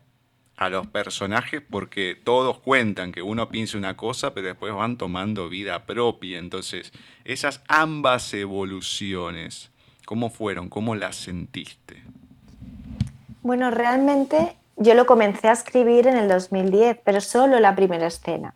a 0.55 0.69
los 0.69 0.87
personajes 0.87 1.61
porque 1.69 2.19
todos 2.21 2.59
cuentan 2.59 3.11
que 3.11 3.21
uno 3.21 3.49
piensa 3.49 3.77
una 3.77 3.97
cosa 3.97 4.33
pero 4.33 4.47
después 4.47 4.73
van 4.73 4.97
tomando 4.97 5.49
vida 5.49 5.85
propia. 5.85 6.39
Entonces, 6.39 6.93
esas 7.25 7.61
ambas 7.67 8.33
evoluciones, 8.33 9.71
¿cómo 10.05 10.29
fueron? 10.29 10.69
¿Cómo 10.69 10.95
las 10.95 11.15
sentiste? 11.15 12.01
Bueno, 13.41 13.71
realmente 13.71 14.55
yo 14.77 14.93
lo 14.93 15.05
comencé 15.05 15.47
a 15.47 15.53
escribir 15.53 16.07
en 16.07 16.17
el 16.17 16.27
2010, 16.27 16.99
pero 17.03 17.21
solo 17.21 17.59
la 17.59 17.75
primera 17.75 18.07
escena. 18.07 18.55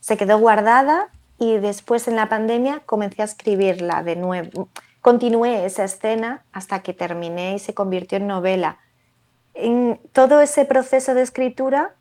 Se 0.00 0.16
quedó 0.16 0.38
guardada 0.38 1.08
y 1.38 1.56
después 1.58 2.08
en 2.08 2.16
la 2.16 2.28
pandemia 2.28 2.80
comencé 2.86 3.22
a 3.22 3.26
escribirla 3.26 4.02
de 4.02 4.16
nuevo. 4.16 4.68
Continué 5.00 5.64
esa 5.64 5.84
escena 5.84 6.44
hasta 6.52 6.80
que 6.80 6.92
terminé 6.92 7.54
y 7.54 7.58
se 7.58 7.74
convirtió 7.74 8.18
en 8.18 8.26
novela. 8.26 8.78
En 9.54 10.00
todo 10.12 10.40
ese 10.40 10.64
proceso 10.64 11.14
de 11.14 11.22
escritura, 11.22 11.94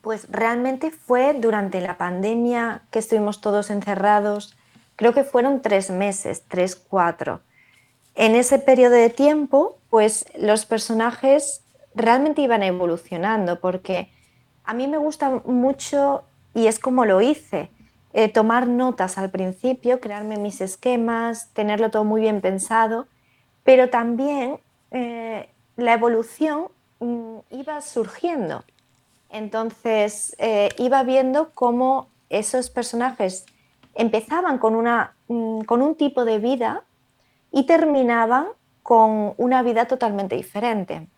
pues 0.00 0.26
realmente 0.30 0.90
fue 0.90 1.34
durante 1.34 1.80
la 1.80 1.96
pandemia 1.96 2.82
que 2.90 2.98
estuvimos 2.98 3.40
todos 3.40 3.70
encerrados. 3.70 4.56
Creo 4.96 5.12
que 5.12 5.24
fueron 5.24 5.62
tres 5.62 5.90
meses, 5.90 6.44
tres, 6.48 6.76
cuatro. 6.76 7.40
En 8.18 8.34
ese 8.34 8.58
periodo 8.58 8.96
de 8.96 9.10
tiempo, 9.10 9.78
pues 9.90 10.24
los 10.36 10.66
personajes 10.66 11.62
realmente 11.94 12.42
iban 12.42 12.64
evolucionando 12.64 13.60
porque 13.60 14.10
a 14.64 14.74
mí 14.74 14.88
me 14.88 14.98
gusta 14.98 15.40
mucho 15.44 16.24
y 16.52 16.66
es 16.66 16.80
como 16.80 17.04
lo 17.04 17.20
hice 17.20 17.70
eh, 18.12 18.28
tomar 18.28 18.66
notas 18.66 19.18
al 19.18 19.30
principio, 19.30 20.00
crearme 20.00 20.36
mis 20.36 20.60
esquemas, 20.60 21.50
tenerlo 21.52 21.92
todo 21.92 22.02
muy 22.02 22.20
bien 22.20 22.40
pensado, 22.40 23.06
pero 23.62 23.88
también 23.88 24.58
eh, 24.90 25.48
la 25.76 25.92
evolución 25.92 26.72
mm, 26.98 27.36
iba 27.50 27.80
surgiendo. 27.82 28.64
Entonces 29.30 30.34
eh, 30.40 30.70
iba 30.78 31.04
viendo 31.04 31.50
cómo 31.54 32.08
esos 32.30 32.68
personajes 32.68 33.46
empezaban 33.94 34.58
con, 34.58 34.74
una, 34.74 35.14
mm, 35.28 35.60
con 35.60 35.82
un 35.82 35.94
tipo 35.94 36.24
de 36.24 36.40
vida 36.40 36.82
y 37.52 37.64
terminaban 37.64 38.46
con 38.82 39.34
una 39.36 39.62
vida 39.62 39.86
totalmente 39.86 40.36
diferente. 40.36 41.08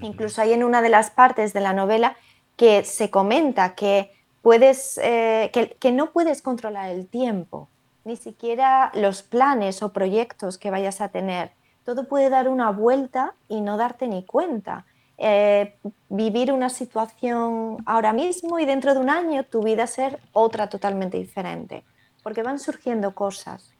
Incluso 0.00 0.40
hay 0.40 0.52
en 0.52 0.64
una 0.64 0.82
de 0.82 0.88
las 0.88 1.10
partes 1.10 1.52
de 1.52 1.60
la 1.60 1.72
novela 1.72 2.16
que 2.56 2.84
se 2.84 3.10
comenta 3.10 3.74
que 3.74 4.12
puedes, 4.42 4.98
eh, 5.02 5.50
que, 5.78 5.92
no 5.92 6.10
puedes 6.12 6.42
controlar 6.42 6.90
el 6.90 7.06
tiempo, 7.08 7.68
ni 8.04 8.16
siquiera 8.16 8.90
los 8.94 9.22
planes 9.22 9.82
o 9.82 9.92
proyectos 9.92 10.58
que 10.58 10.70
vayas 10.70 11.00
a 11.00 11.08
tener. 11.08 11.52
Todo 11.84 12.04
puede 12.08 12.30
dar 12.30 12.48
una 12.48 12.70
vuelta 12.70 13.34
y 13.48 13.60
no 13.60 13.76
darte 13.76 14.06
ni 14.06 14.24
cuenta. 14.24 14.84
Eh, 15.18 15.76
vivir 16.08 16.52
una 16.52 16.68
situación 16.68 17.76
ahora 17.86 18.12
mismo 18.12 18.58
y 18.58 18.64
dentro 18.64 18.94
de 18.94 19.00
un 19.00 19.10
año 19.10 19.44
tu 19.44 19.62
vida 19.62 19.86
ser 19.86 20.18
otra 20.32 20.68
totalmente 20.68 21.18
diferente, 21.18 21.84
porque 22.22 22.42
van 22.42 22.58
surgiendo 22.58 23.14
cosas. 23.14 23.71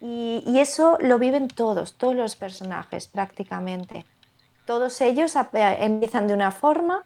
Y, 0.00 0.58
eso 0.58 0.98
lo 1.00 1.18
viven 1.18 1.48
todos, 1.48 1.96
todos 1.96 2.14
los 2.14 2.36
personajes 2.36 3.08
prácticamente. 3.08 4.04
Todos 4.66 5.00
ellos 5.00 5.34
empiezan 5.52 6.26
de 6.26 6.34
una 6.34 6.50
forma 6.50 7.04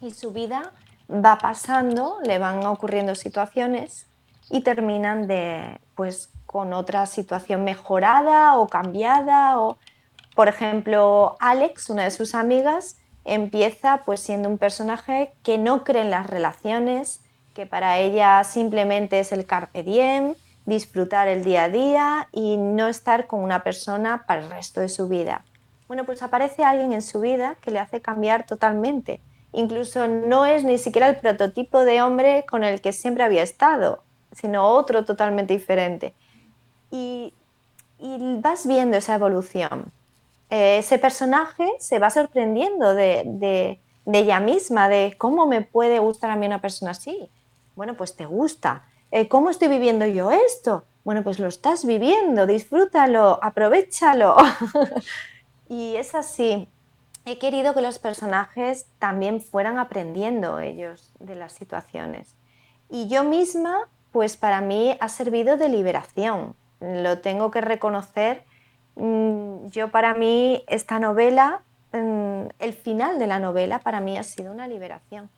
y 0.00 0.12
su 0.12 0.32
vida 0.32 0.72
va 1.10 1.38
pasando, 1.38 2.18
le 2.22 2.38
van 2.38 2.64
ocurriendo 2.64 3.14
situaciones 3.14 4.06
y 4.50 4.60
terminan 4.60 5.26
de, 5.26 5.80
pues, 5.94 6.30
con 6.46 6.72
otra 6.72 7.06
situación 7.06 7.64
mejorada 7.64 8.56
o 8.56 8.68
cambiada. 8.68 9.60
O, 9.60 9.78
por 10.34 10.48
ejemplo, 10.48 11.36
Alex, 11.40 11.90
una 11.90 12.04
de 12.04 12.10
sus 12.10 12.34
amigas, 12.34 12.96
empieza 13.26 14.02
pues 14.04 14.20
siendo 14.20 14.48
un 14.48 14.56
personaje 14.56 15.32
que 15.42 15.58
no 15.58 15.84
cree 15.84 16.02
en 16.02 16.10
las 16.10 16.26
relaciones, 16.28 17.20
que 17.54 17.66
para 17.66 17.98
ella 17.98 18.44
simplemente 18.44 19.18
es 19.18 19.32
el 19.32 19.46
carpe 19.46 19.82
diem, 19.82 20.34
disfrutar 20.66 21.28
el 21.28 21.42
día 21.42 21.64
a 21.64 21.68
día 21.68 22.28
y 22.32 22.58
no 22.58 22.88
estar 22.88 23.26
con 23.26 23.40
una 23.40 23.62
persona 23.62 24.24
para 24.26 24.42
el 24.42 24.50
resto 24.50 24.80
de 24.80 24.88
su 24.88 25.08
vida. 25.08 25.44
Bueno, 25.88 26.04
pues 26.04 26.22
aparece 26.22 26.64
alguien 26.64 26.92
en 26.92 27.02
su 27.02 27.20
vida 27.20 27.56
que 27.60 27.70
le 27.70 27.78
hace 27.78 28.02
cambiar 28.02 28.44
totalmente 28.44 29.20
incluso 29.56 30.06
no 30.06 30.44
es 30.46 30.64
ni 30.64 30.78
siquiera 30.78 31.08
el 31.08 31.16
prototipo 31.16 31.84
de 31.84 32.02
hombre 32.02 32.44
con 32.48 32.62
el 32.62 32.80
que 32.80 32.92
siempre 32.92 33.24
había 33.24 33.42
estado, 33.42 34.02
sino 34.32 34.66
otro 34.68 35.04
totalmente 35.04 35.54
diferente. 35.54 36.14
Y, 36.90 37.32
vas 38.42 38.66
viendo 38.66 38.98
esa 38.98 39.14
evolución. 39.14 39.90
Eh, 40.50 40.78
ese 40.78 40.98
personaje 40.98 41.66
se 41.78 41.98
va 41.98 42.10
sorprendiendo 42.10 42.94
de, 42.94 43.80
ella 44.04 44.38
misma, 44.38 44.90
de 44.90 45.14
cómo 45.16 45.46
me 45.46 45.62
puede 45.62 45.98
gustar 45.98 46.30
a 46.30 46.36
mí 46.36 46.46
una 46.46 46.60
persona 46.60 46.90
así. 46.90 47.30
Bueno, 47.74 47.94
pues 47.94 48.14
te 48.14 48.26
gusta. 48.26 48.84
Eh, 49.10 49.28
¿Cómo 49.28 49.50
estoy 49.50 49.68
viviendo 49.68 50.06
yo 50.06 50.30
esto? 50.30 50.84
Bueno, 51.04 51.22
pues 51.22 51.38
lo 51.38 51.46
estás 51.46 51.84
viviendo, 51.84 52.46
disfrútalo, 52.46 53.38
aprovechalo. 53.42 54.36
y 55.68 55.96
es 55.96 56.14
así 56.14 56.68
he 57.26 57.38
querido 57.38 57.74
que 57.74 57.82
los 57.82 57.98
personajes 57.98 58.86
también 59.00 59.40
fueran 59.40 59.78
aprendiendo 59.78 60.60
ellos 60.60 61.12
de 61.18 61.34
las 61.34 61.52
situaciones. 61.52 62.36
Y 62.88 63.08
yo 63.08 63.24
misma, 63.24 63.88
pues 64.12 64.36
para 64.36 64.60
mí 64.60 64.96
ha 65.00 65.08
servido 65.08 65.56
de 65.56 65.68
liberación. 65.68 66.54
Lo 66.80 67.18
tengo 67.18 67.50
que 67.50 67.60
reconocer. 67.60 68.44
Mm, 68.94 69.66
yo 69.70 69.90
para 69.90 70.14
mí 70.14 70.62
esta 70.68 71.00
novela, 71.00 71.62
mm, 71.92 72.42
el 72.60 72.72
final 72.72 73.18
de 73.18 73.26
la 73.26 73.40
novela 73.40 73.80
para 73.80 74.00
mí 74.00 74.16
ha 74.16 74.22
sido 74.22 74.52
una 74.52 74.68
liberación. 74.68 75.28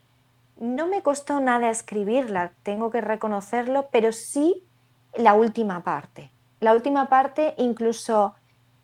No 0.58 0.88
me 0.88 1.02
costó 1.02 1.40
nada 1.40 1.70
escribirla, 1.70 2.52
tengo 2.64 2.90
que 2.90 3.00
reconocerlo, 3.00 3.88
pero 3.92 4.12
sí 4.12 4.64
la 5.14 5.34
última 5.34 5.84
parte. 5.84 6.30
La 6.60 6.74
última 6.74 7.08
parte 7.08 7.54
incluso 7.58 8.34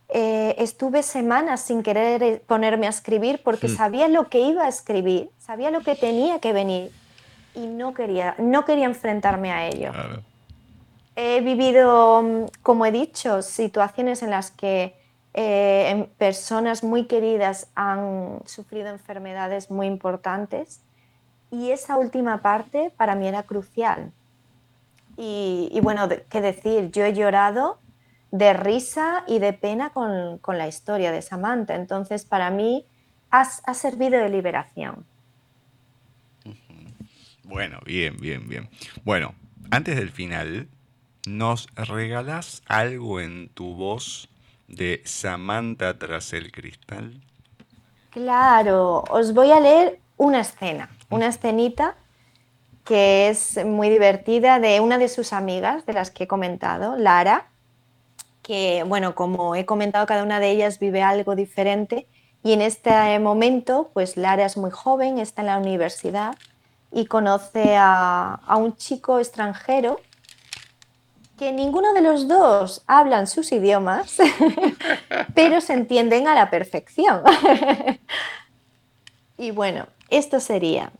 eh, 0.08 0.54
estuve 0.58 1.02
semanas 1.02 1.62
sin 1.62 1.82
querer 1.82 2.22
eh, 2.22 2.42
ponerme 2.46 2.86
a 2.86 2.90
escribir 2.90 3.42
porque 3.42 3.66
hmm. 3.66 3.76
sabía 3.76 4.08
lo 4.08 4.28
que 4.28 4.40
iba 4.40 4.64
a 4.64 4.68
escribir, 4.68 5.30
sabía 5.38 5.72
lo 5.72 5.80
que 5.80 5.96
tenía 5.96 6.38
que 6.38 6.52
venir 6.52 6.92
y 7.54 7.66
no 7.66 7.94
quería, 7.94 8.36
no 8.38 8.64
quería 8.64 8.84
enfrentarme 8.84 9.50
a 9.50 9.66
ello. 9.66 9.92
He 11.16 11.40
vivido, 11.40 12.22
mm, 12.22 12.44
como 12.62 12.86
he 12.86 12.92
dicho, 12.92 13.42
situaciones 13.42 14.22
en 14.22 14.30
las 14.30 14.50
que 14.52 14.94
eh, 15.32 16.08
personas 16.18 16.84
muy 16.84 17.06
queridas 17.06 17.68
han 17.74 18.40
sufrido 18.44 18.88
enfermedades 18.88 19.70
muy 19.70 19.88
importantes 19.88 20.80
y 21.54 21.70
esa 21.70 21.96
última 21.96 22.42
parte 22.42 22.92
para 22.96 23.14
mí 23.14 23.26
era 23.26 23.44
crucial. 23.44 24.12
Y, 25.16 25.68
y 25.72 25.80
bueno, 25.80 26.08
qué 26.28 26.40
decir, 26.40 26.90
yo 26.90 27.04
he 27.04 27.12
llorado 27.12 27.78
de 28.34 28.52
risa 28.52 29.22
y 29.28 29.38
de 29.38 29.52
pena 29.52 29.90
con, 29.90 30.40
la 30.58 30.66
historia 30.66 31.12
de 31.12 31.22
Samantha. 31.22 31.76
Entonces, 31.76 32.24
para 32.24 32.50
mí, 32.50 32.84
ha, 33.30 33.44
servido 33.74 34.18
de 34.18 34.28
liberación. 34.28 35.06
Bueno, 37.44 37.78
bien, 37.86 38.16
bien, 38.16 38.48
bien. 38.48 38.68
Bueno, 39.04 39.36
antes 39.70 39.94
del 39.94 40.10
final, 40.10 40.66
¿nos 41.28 41.68
regalas 41.76 42.64
algo 42.66 43.20
en 43.20 43.50
tu 43.50 43.76
voz 43.76 44.28
de 44.66 45.00
Samantha 45.04 45.96
tras 45.96 46.32
el 46.32 46.50
cristal? 46.50 47.20
Claro, 48.10 49.04
os 49.10 49.32
voy 49.32 49.52
a 49.52 49.60
leer 49.60 50.00
una 50.16 50.40
escena, 50.40 50.90
una 51.10 51.28
escenita 51.28 51.96
que 52.84 53.28
es 53.28 53.64
muy 53.64 53.88
divertida 53.88 54.60
de 54.60 54.80
una 54.80 54.98
de 54.98 55.08
sus 55.08 55.32
amigas, 55.32 55.86
de 55.86 55.94
las 55.94 56.10
que 56.10 56.24
he 56.24 56.26
comentado, 56.28 56.96
Lara, 56.96 57.46
que, 58.42 58.84
bueno, 58.86 59.14
como 59.14 59.54
he 59.54 59.64
comentado, 59.64 60.06
cada 60.06 60.22
una 60.22 60.38
de 60.38 60.50
ellas 60.50 60.78
vive 60.78 61.02
algo 61.02 61.34
diferente 61.34 62.06
y 62.42 62.52
en 62.52 62.60
este 62.60 63.18
momento, 63.18 63.90
pues 63.94 64.18
Lara 64.18 64.44
es 64.44 64.58
muy 64.58 64.70
joven, 64.70 65.18
está 65.18 65.40
en 65.40 65.46
la 65.46 65.56
universidad 65.56 66.36
y 66.92 67.06
conoce 67.06 67.74
a, 67.76 68.38
un 68.58 68.76
chico 68.76 69.18
extranjero 69.18 69.98
que 71.38 71.52
ninguno 71.52 71.94
de 71.94 72.02
los 72.02 72.28
dos 72.28 72.84
hablan 72.86 73.26
sus 73.26 73.50
idiomas, 73.50 74.18
pero 75.34 75.62
se 75.62 75.72
entienden 75.72 76.28
a 76.28 76.34
la 76.34 76.50
perfección. 76.50 77.22
y 79.38 79.50
bueno, 79.50 79.86
esto 80.08 80.40
sería. 80.40 80.92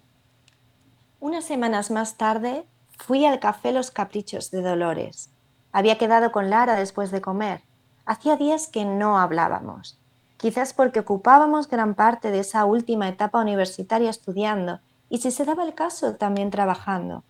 Unas 1.21 1.45
semanas 1.45 1.91
más 1.91 2.17
tarde 2.17 2.65
fui 2.99 3.25
al 3.25 3.41
café 3.41 3.73
Los 3.73 3.91
Caprichos 3.91 4.51
de 4.51 4.63
Dolores 4.63 5.31
había 5.75 5.99
quedado 5.99 6.31
con 6.31 6.51
Lara 6.51 6.77
después 6.77 7.11
de 7.11 7.21
comer. 7.21 7.63
Hacía 8.07 8.37
días 8.37 8.69
que 8.69 8.85
no 8.85 9.19
hablábamos, 9.19 9.99
quizás 10.37 10.73
porque 10.73 11.01
ocupábamos 11.01 11.69
gran 11.69 11.97
parte 11.97 12.31
de 12.31 12.39
esa 12.39 12.65
última 12.65 13.09
etapa 13.09 13.41
universitaria 13.41 14.09
estudiando 14.09 14.79
y 15.11 15.19
si 15.19 15.33
se 15.33 15.45
daba 15.45 15.65
el 15.65 15.75
caso 15.75 16.15
también 16.15 16.51
trabajando. 16.51 17.25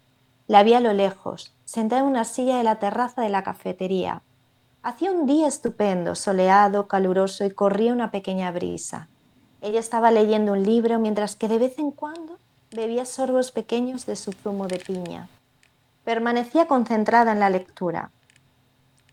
La 0.46 0.62
vi 0.62 0.74
a 0.74 0.80
lo 0.80 0.92
lejos, 0.92 1.54
sentada 1.64 2.02
en 2.02 2.08
una 2.08 2.24
silla 2.24 2.58
de 2.58 2.64
la 2.64 2.78
terraza 2.78 3.22
de 3.22 3.30
la 3.30 3.42
cafetería. 3.42 4.22
Hacía 4.82 5.10
un 5.10 5.24
día 5.24 5.48
estupendo, 5.48 6.14
soleado, 6.14 6.86
caluroso 6.86 7.46
y 7.46 7.50
corría 7.50 7.94
una 7.94 8.10
pequeña 8.10 8.52
brisa. 8.52 9.08
Ella 9.64 9.80
estaba 9.80 10.10
leyendo 10.10 10.52
un 10.52 10.62
libro 10.62 10.98
mientras 10.98 11.36
que 11.36 11.48
de 11.48 11.56
vez 11.56 11.78
en 11.78 11.90
cuando 11.90 12.36
bebía 12.70 13.06
sorbos 13.06 13.50
pequeños 13.50 14.04
de 14.04 14.14
su 14.14 14.32
zumo 14.32 14.66
de 14.66 14.78
piña. 14.78 15.30
Permanecía 16.04 16.66
concentrada 16.66 17.32
en 17.32 17.40
la 17.40 17.48
lectura. 17.48 18.10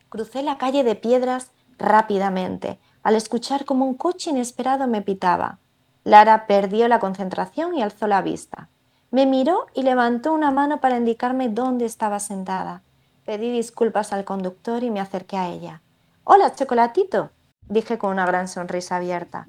Crucé 0.10 0.44
la 0.44 0.58
calle 0.58 0.84
de 0.84 0.96
piedras 0.96 1.52
rápidamente, 1.78 2.80
al 3.02 3.16
escuchar 3.16 3.64
como 3.64 3.86
un 3.86 3.94
coche 3.94 4.32
inesperado 4.32 4.88
me 4.88 5.02
pitaba. 5.02 5.58
Lara 6.04 6.48
perdió 6.48 6.90
la 6.90 7.00
concentración 7.00 7.74
y 7.74 7.82
alzó 7.82 8.08
la 8.08 8.22
vista. 8.22 8.68
Me 9.10 9.26
miró 9.26 9.68
y 9.74 9.84
levantó 9.84 10.34
una 10.34 10.52
mano 10.52 10.82
para 10.82 10.98
indicarme 10.98 11.48
dónde 11.48 11.86
estaba 11.86 12.20
sentada. 12.20 12.82
Pedí 13.24 13.50
disculpas 13.54 14.12
al 14.12 14.26
conductor 14.26 14.84
y 14.84 14.92
me 14.92 15.00
acerqué 15.00 15.38
a 15.38 15.48
ella. 15.48 15.82
Hola, 16.26 16.54
chocolatito, 16.54 17.30
dije 17.70 17.98
con 17.98 18.12
una 18.12 18.26
gran 18.26 18.50
sonrisa 18.50 18.98
abierta. 18.98 19.48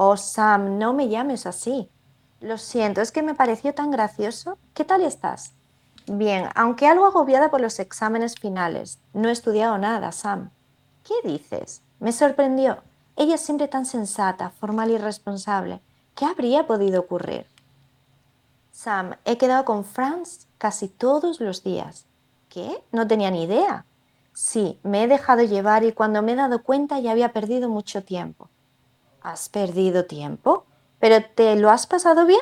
Oh, 0.00 0.16
Sam, 0.16 0.78
no 0.78 0.92
me 0.92 1.08
llames 1.08 1.44
así. 1.44 1.90
Lo 2.38 2.56
siento, 2.56 3.00
es 3.00 3.10
que 3.10 3.20
me 3.20 3.34
pareció 3.34 3.74
tan 3.74 3.90
gracioso. 3.90 4.56
¿Qué 4.72 4.84
tal 4.84 5.02
estás? 5.02 5.54
Bien, 6.06 6.44
aunque 6.54 6.86
algo 6.86 7.04
agobiada 7.04 7.50
por 7.50 7.60
los 7.60 7.80
exámenes 7.80 8.36
finales. 8.36 9.00
No 9.12 9.28
he 9.28 9.32
estudiado 9.32 9.76
nada, 9.76 10.12
Sam. 10.12 10.50
¿Qué 11.02 11.14
dices? 11.28 11.82
Me 11.98 12.12
sorprendió. 12.12 12.78
Ella 13.16 13.34
es 13.34 13.40
siempre 13.40 13.66
tan 13.66 13.86
sensata, 13.86 14.50
formal 14.50 14.92
y 14.92 14.98
responsable. 14.98 15.80
¿Qué 16.14 16.26
habría 16.26 16.68
podido 16.68 17.00
ocurrir? 17.00 17.46
Sam, 18.70 19.16
he 19.24 19.36
quedado 19.36 19.64
con 19.64 19.84
Franz 19.84 20.46
casi 20.58 20.86
todos 20.86 21.40
los 21.40 21.64
días. 21.64 22.06
¿Qué? 22.48 22.84
No 22.92 23.08
tenía 23.08 23.32
ni 23.32 23.42
idea. 23.42 23.84
Sí, 24.32 24.78
me 24.84 25.02
he 25.02 25.08
dejado 25.08 25.42
llevar 25.42 25.82
y 25.82 25.90
cuando 25.90 26.22
me 26.22 26.34
he 26.34 26.36
dado 26.36 26.62
cuenta 26.62 27.00
ya 27.00 27.10
había 27.10 27.32
perdido 27.32 27.68
mucho 27.68 28.04
tiempo. 28.04 28.48
¿Has 29.22 29.48
perdido 29.48 30.04
tiempo? 30.04 30.64
¿Pero 30.98 31.24
te 31.34 31.56
lo 31.56 31.70
has 31.70 31.86
pasado 31.86 32.26
bien? 32.26 32.40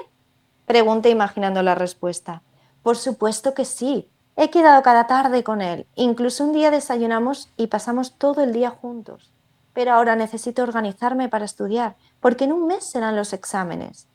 Pregunté 0.66 1.11
imaginando 1.11 1.62
la 1.62 1.74
respuesta. 1.74 2.43
Por 2.82 2.97
supuesto 2.97 3.55
que 3.55 3.65
sí. 3.65 4.09
He 4.36 4.51
quedado 4.51 4.82
cada 4.82 5.07
tarde 5.07 5.43
con 5.43 5.62
él. 5.62 5.86
Incluso 5.94 6.44
un 6.44 6.53
día 6.53 6.70
desayunamos 6.70 7.51
y 7.57 7.69
pasamos 7.69 8.19
todo 8.19 8.43
el 8.43 8.53
día 8.53 8.70
juntos. 8.70 9.32
Pero 9.73 9.93
ahora 9.93 10.16
necesito 10.16 10.62
organizarme 10.62 11.28
para 11.28 11.44
estudiar, 11.44 11.97
porque 12.20 12.44
en 12.44 12.53
un 12.53 12.66
mes 12.66 12.85
serán 12.85 13.16
los 13.16 13.32
exámenes. 13.32 14.07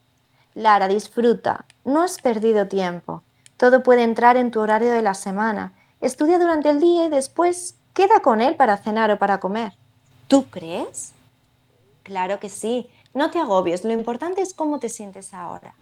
Lara, 0.54 0.88
disfruta. 0.88 1.66
No 1.86 2.02
has 2.02 2.20
perdido 2.20 2.68
tiempo. 2.68 3.24
Todo 3.58 3.84
puede 3.84 4.04
entrar 4.04 4.38
en 4.38 4.52
tu 4.52 4.60
horario 4.60 4.92
de 4.92 5.02
la 5.02 5.14
semana. 5.14 5.74
Estudia 6.02 6.40
durante 6.40 6.70
el 6.70 6.80
día 6.80 7.06
y 7.06 7.10
después 7.10 7.76
queda 7.94 8.22
con 8.22 8.42
él 8.42 8.56
para 8.56 8.78
cenar 8.78 9.12
o 9.12 9.18
para 9.18 9.40
comer. 9.40 9.74
¿Tú 10.28 10.50
crees? 10.50 11.14
Claro 12.04 12.40
que 12.40 12.50
sí. 12.50 12.90
No 13.14 13.32
te 13.32 13.40
agobies. 13.40 13.84
Lo 13.84 13.92
importante 13.92 14.42
es 14.42 14.54
cómo 14.54 14.80
te 14.80 14.90
sientes 14.90 15.34
ahora. 15.34 15.76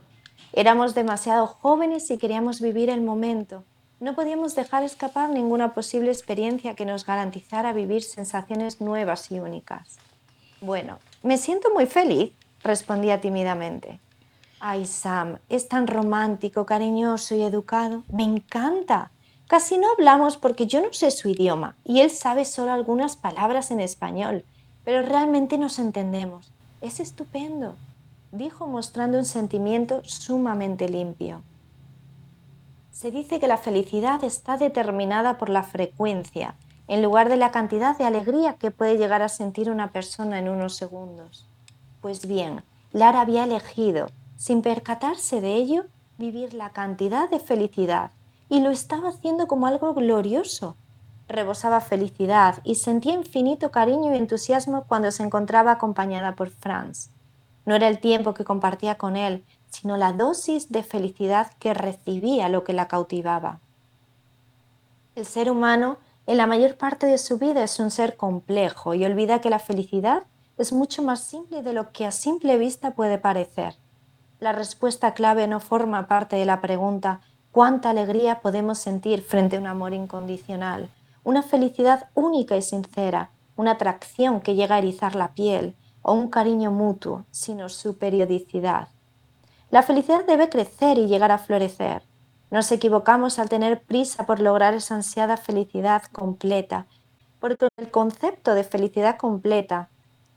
Éramos 0.54 0.96
demasiado 0.96 1.48
jóvenes 1.48 2.10
y 2.10 2.18
queríamos 2.18 2.60
vivir 2.62 2.90
el 2.90 3.02
momento. 3.02 3.64
No 4.00 4.16
podíamos 4.16 4.56
dejar 4.56 4.84
escapar 4.84 5.30
ninguna 5.30 5.74
posible 5.74 6.10
experiencia 6.10 6.74
que 6.74 6.86
nos 6.86 7.06
garantizara 7.06 7.74
vivir 7.74 8.02
sensaciones 8.02 8.80
nuevas 8.80 9.30
y 9.32 9.40
únicas. 9.40 10.00
Bueno, 10.62 11.00
me 11.22 11.38
siento 11.38 11.70
muy 11.74 11.86
feliz, 11.86 12.32
respondía 12.64 13.22
tímidamente. 13.22 14.00
Ay, 14.60 14.86
Sam, 14.86 15.38
es 15.50 15.68
tan 15.68 15.88
romántico, 15.88 16.66
cariñoso 16.66 17.36
y 17.36 17.44
educado. 17.44 18.04
Me 18.12 18.24
encanta. 18.24 19.12
Casi 19.48 19.78
no 19.78 19.88
hablamos 19.92 20.38
porque 20.38 20.68
yo 20.68 20.82
no 20.82 20.94
sé 20.94 21.12
su 21.12 21.30
idioma 21.30 21.76
y 21.84 22.02
él 22.02 22.10
sabe 22.10 22.46
solo 22.46 22.72
algunas 22.72 23.18
palabras 23.18 23.72
en 23.72 23.80
español, 23.80 24.46
pero 24.84 25.02
realmente 25.02 25.58
nos 25.58 25.80
entendemos. 25.80 26.52
Es 26.82 27.00
estupendo 27.00 27.76
dijo 28.32 28.68
mostrando 28.68 29.18
un 29.18 29.26
sentimiento 29.26 30.02
sumamente 30.04 30.88
limpio. 30.88 31.42
Se 32.92 33.12
dice 33.12 33.40
que 33.40 33.48
la 33.48 33.58
felicidad 33.58 34.24
está 34.24 34.58
determinada 34.58 35.38
por 35.38 35.50
la 35.50 35.64
frecuencia, 35.64 36.56
en 36.88 37.02
lugar 37.02 37.30
de 37.30 37.38
la 37.38 37.52
cantidad 37.52 37.98
de 37.98 38.04
alegría 38.04 38.54
que 38.54 38.72
puede 38.72 38.98
llegar 38.98 39.22
a 39.22 39.30
sentir 39.30 39.70
una 39.70 39.92
persona 39.92 40.40
en 40.40 40.50
unos 40.50 40.76
segundos. 40.76 41.48
Pues 42.02 42.28
bien, 42.28 42.64
Lara 42.92 43.22
había 43.22 43.44
elegido, 43.44 44.08
sin 44.36 44.62
percatarse 44.62 45.42
de 45.42 45.56
ello, 45.56 45.86
vivir 46.18 46.54
la 46.54 46.72
cantidad 46.72 47.30
de 47.30 47.40
felicidad, 47.40 48.12
y 48.50 48.62
lo 48.62 48.72
estaba 48.72 49.10
haciendo 49.10 49.48
como 49.48 49.68
algo 49.68 49.94
glorioso. 49.94 50.76
Rebosaba 51.30 51.80
felicidad 51.80 52.60
y 52.64 52.76
sentía 52.76 53.14
infinito 53.14 53.70
cariño 53.70 54.14
y 54.14 54.18
entusiasmo 54.18 54.86
cuando 54.86 55.12
se 55.12 55.22
encontraba 55.22 55.72
acompañada 55.72 56.34
por 56.34 56.50
Franz. 56.50 57.12
No 57.66 57.76
era 57.76 57.88
el 57.88 58.00
tiempo 58.00 58.34
que 58.34 58.44
compartía 58.44 58.96
con 58.96 59.16
él, 59.16 59.46
sino 59.70 59.96
la 59.96 60.12
dosis 60.12 60.72
de 60.72 60.82
felicidad 60.82 61.52
que 61.60 61.76
recibía 61.76 62.50
lo 62.50 62.64
que 62.64 62.74
la 62.74 62.88
cautivaba. 62.88 63.60
El 65.14 65.28
ser 65.28 65.52
humano 65.52 65.98
en 66.26 66.38
la 66.38 66.48
mayor 66.48 66.78
parte 66.78 67.06
de 67.06 67.20
su 67.20 67.38
vida 67.38 67.64
es 67.64 67.80
un 67.80 67.92
ser 67.92 68.18
complejo 68.18 68.96
y 68.96 69.06
olvida 69.06 69.40
que 69.40 69.52
la 69.52 69.60
felicidad 69.60 70.24
es 70.58 70.74
mucho 70.74 71.04
más 71.04 71.22
simple 71.22 71.62
de 71.62 71.74
lo 71.74 71.92
que 71.92 72.08
a 72.08 72.12
simple 72.12 72.58
vista 72.58 72.92
puede 72.92 73.20
parecer. 73.20 73.76
La 74.40 74.52
respuesta 74.52 75.14
clave 75.14 75.48
no 75.48 75.60
forma 75.60 76.08
parte 76.08 76.38
de 76.38 76.46
la 76.46 76.60
pregunta 76.60 77.22
cuánta 77.52 77.92
alegría 77.92 78.42
podemos 78.42 78.80
sentir 78.80 79.22
frente 79.22 79.58
a 79.58 79.60
un 79.60 79.68
amor 79.68 79.94
incondicional, 79.94 80.90
una 81.24 81.44
felicidad 81.44 82.10
única 82.14 82.58
y 82.58 82.62
sincera, 82.62 83.32
una 83.56 83.72
atracción 83.72 84.42
que 84.42 84.56
llega 84.56 84.76
a 84.76 84.80
erizar 84.80 85.16
la 85.16 85.34
piel, 85.34 85.76
o 86.02 86.14
un 86.14 86.30
cariño 86.30 86.72
mutuo, 86.72 87.26
sino 87.32 87.70
su 87.70 87.98
periodicidad. 87.98 88.90
La 89.70 89.84
felicidad 89.84 90.26
debe 90.26 90.50
crecer 90.50 90.98
y 90.98 91.08
llegar 91.08 91.32
a 91.32 91.38
florecer. 91.38 92.04
Nos 92.52 92.72
equivocamos 92.72 93.38
al 93.38 93.50
tener 93.50 93.82
prisa 93.82 94.26
por 94.26 94.40
lograr 94.40 94.74
esa 94.74 94.96
ansiada 94.96 95.38
felicidad 95.38 96.04
completa, 96.12 96.88
porque 97.40 97.68
el 97.78 97.92
concepto 97.92 98.56
de 98.56 98.64
felicidad 98.64 99.18
completa, 99.18 99.90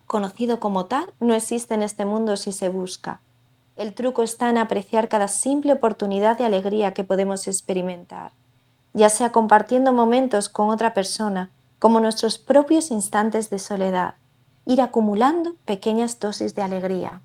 conocido 0.06 0.60
como 0.60 0.86
tal, 0.86 1.12
no 1.20 1.34
existe 1.34 1.74
en 1.74 1.82
este 1.82 2.04
mundo 2.04 2.36
si 2.36 2.52
se 2.52 2.68
busca. 2.68 3.20
El 3.76 3.94
truco 3.94 4.22
está 4.22 4.50
en 4.50 4.58
apreciar 4.58 5.08
cada 5.08 5.28
simple 5.28 5.72
oportunidad 5.72 6.36
de 6.36 6.44
alegría 6.44 6.92
que 6.92 7.04
podemos 7.04 7.48
experimentar, 7.48 8.32
ya 8.94 9.08
sea 9.08 9.32
compartiendo 9.32 9.92
momentos 9.92 10.48
con 10.48 10.70
otra 10.70 10.94
persona, 10.94 11.50
como 11.78 12.00
nuestros 12.00 12.38
propios 12.38 12.90
instantes 12.90 13.50
de 13.50 13.58
soledad 13.58 14.14
ir 14.64 14.80
acumulando 14.80 15.54
pequeñas 15.64 16.20
dosis 16.20 16.54
de 16.54 16.62
alegría. 16.62 17.20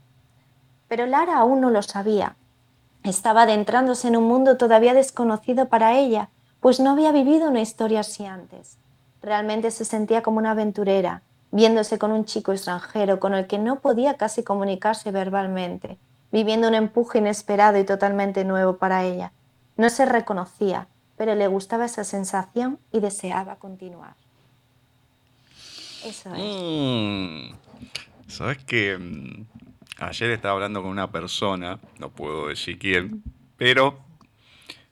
Pero 0.87 1.05
Lara 1.05 1.37
aún 1.37 1.61
no 1.61 1.69
lo 1.69 1.81
sabía. 1.81 2.35
Estaba 3.03 3.43
adentrándose 3.43 4.07
en 4.07 4.17
un 4.17 4.23
mundo 4.23 4.57
todavía 4.57 4.93
desconocido 4.93 5.69
para 5.69 5.97
ella, 5.97 6.29
pues 6.59 6.79
no 6.79 6.91
había 6.91 7.11
vivido 7.11 7.49
una 7.49 7.61
historia 7.61 7.99
así 7.99 8.25
antes. 8.25 8.77
Realmente 9.21 9.71
se 9.71 9.85
sentía 9.85 10.23
como 10.23 10.39
una 10.39 10.51
aventurera, 10.51 11.21
viéndose 11.51 11.99
con 11.99 12.11
un 12.11 12.25
chico 12.25 12.51
extranjero 12.51 13.19
con 13.19 13.33
el 13.33 13.47
que 13.47 13.59
no 13.59 13.79
podía 13.79 14.15
casi 14.15 14.43
comunicarse 14.43 15.11
verbalmente, 15.11 15.97
viviendo 16.31 16.67
un 16.67 16.73
empuje 16.73 17.19
inesperado 17.19 17.77
y 17.77 17.83
totalmente 17.83 18.43
nuevo 18.43 18.77
para 18.77 19.03
ella. 19.03 19.31
No 19.75 19.89
se 19.89 20.05
reconocía, 20.05 20.87
pero 21.17 21.35
le 21.35 21.47
gustaba 21.47 21.85
esa 21.85 22.03
sensación 22.03 22.79
y 22.91 22.99
deseaba 22.99 23.57
continuar. 23.57 24.15
Eso 26.05 26.33
es. 26.35 26.41
Mm. 26.41 27.55
¿Sabes 28.27 28.57
que 28.65 28.97
mm, 28.97 29.45
Ayer 29.99 30.29
estaba 30.29 30.53
hablando 30.53 30.83
con 30.83 30.91
una 30.91 31.11
persona, 31.11 31.79
no 31.97 32.11
puedo 32.11 32.49
decir 32.49 32.77
quién, 32.77 33.23
pero 33.57 33.99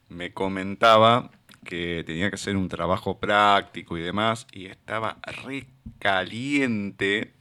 me 0.10 0.34
comentaba 0.34 1.30
que 1.64 2.04
tenía 2.08 2.30
que 2.30 2.36
hacer 2.36 2.58
un 2.58 2.70
trabajo 2.70 3.20
práctico 3.20 4.00
y 4.00 4.02
demás, 4.02 4.48
y 4.52 4.66
estaba 4.66 5.18
recaliente 5.46 7.34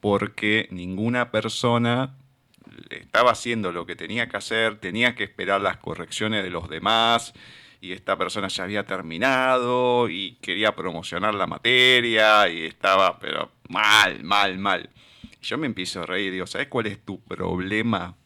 porque 0.00 0.66
ninguna 0.70 1.30
persona 1.30 2.16
estaba 2.88 3.32
haciendo 3.32 3.70
lo 3.70 3.84
que 3.84 3.96
tenía 3.96 4.26
que 4.26 4.38
hacer, 4.38 4.80
tenía 4.80 5.14
que 5.14 5.24
esperar 5.24 5.60
las 5.60 5.76
correcciones 5.76 6.42
de 6.42 6.50
los 6.50 6.70
demás, 6.70 7.34
y 7.84 7.92
esta 7.92 8.16
persona 8.16 8.48
ya 8.48 8.64
había 8.64 8.86
terminado 8.86 10.08
y 10.08 10.38
quería 10.40 10.74
promocionar 10.74 11.34
la 11.34 11.46
materia 11.46 12.48
y 12.48 12.64
estaba, 12.64 13.18
pero 13.18 13.52
mal, 13.68 14.24
mal, 14.24 14.56
mal. 14.58 14.88
Yo 15.42 15.58
me 15.58 15.66
empiezo 15.66 16.00
a 16.00 16.06
reír 16.06 16.32
digo, 16.32 16.46
¿sabes 16.46 16.68
cuál 16.68 16.86
es 16.86 17.04
tu 17.04 17.22
problema? 17.22 18.16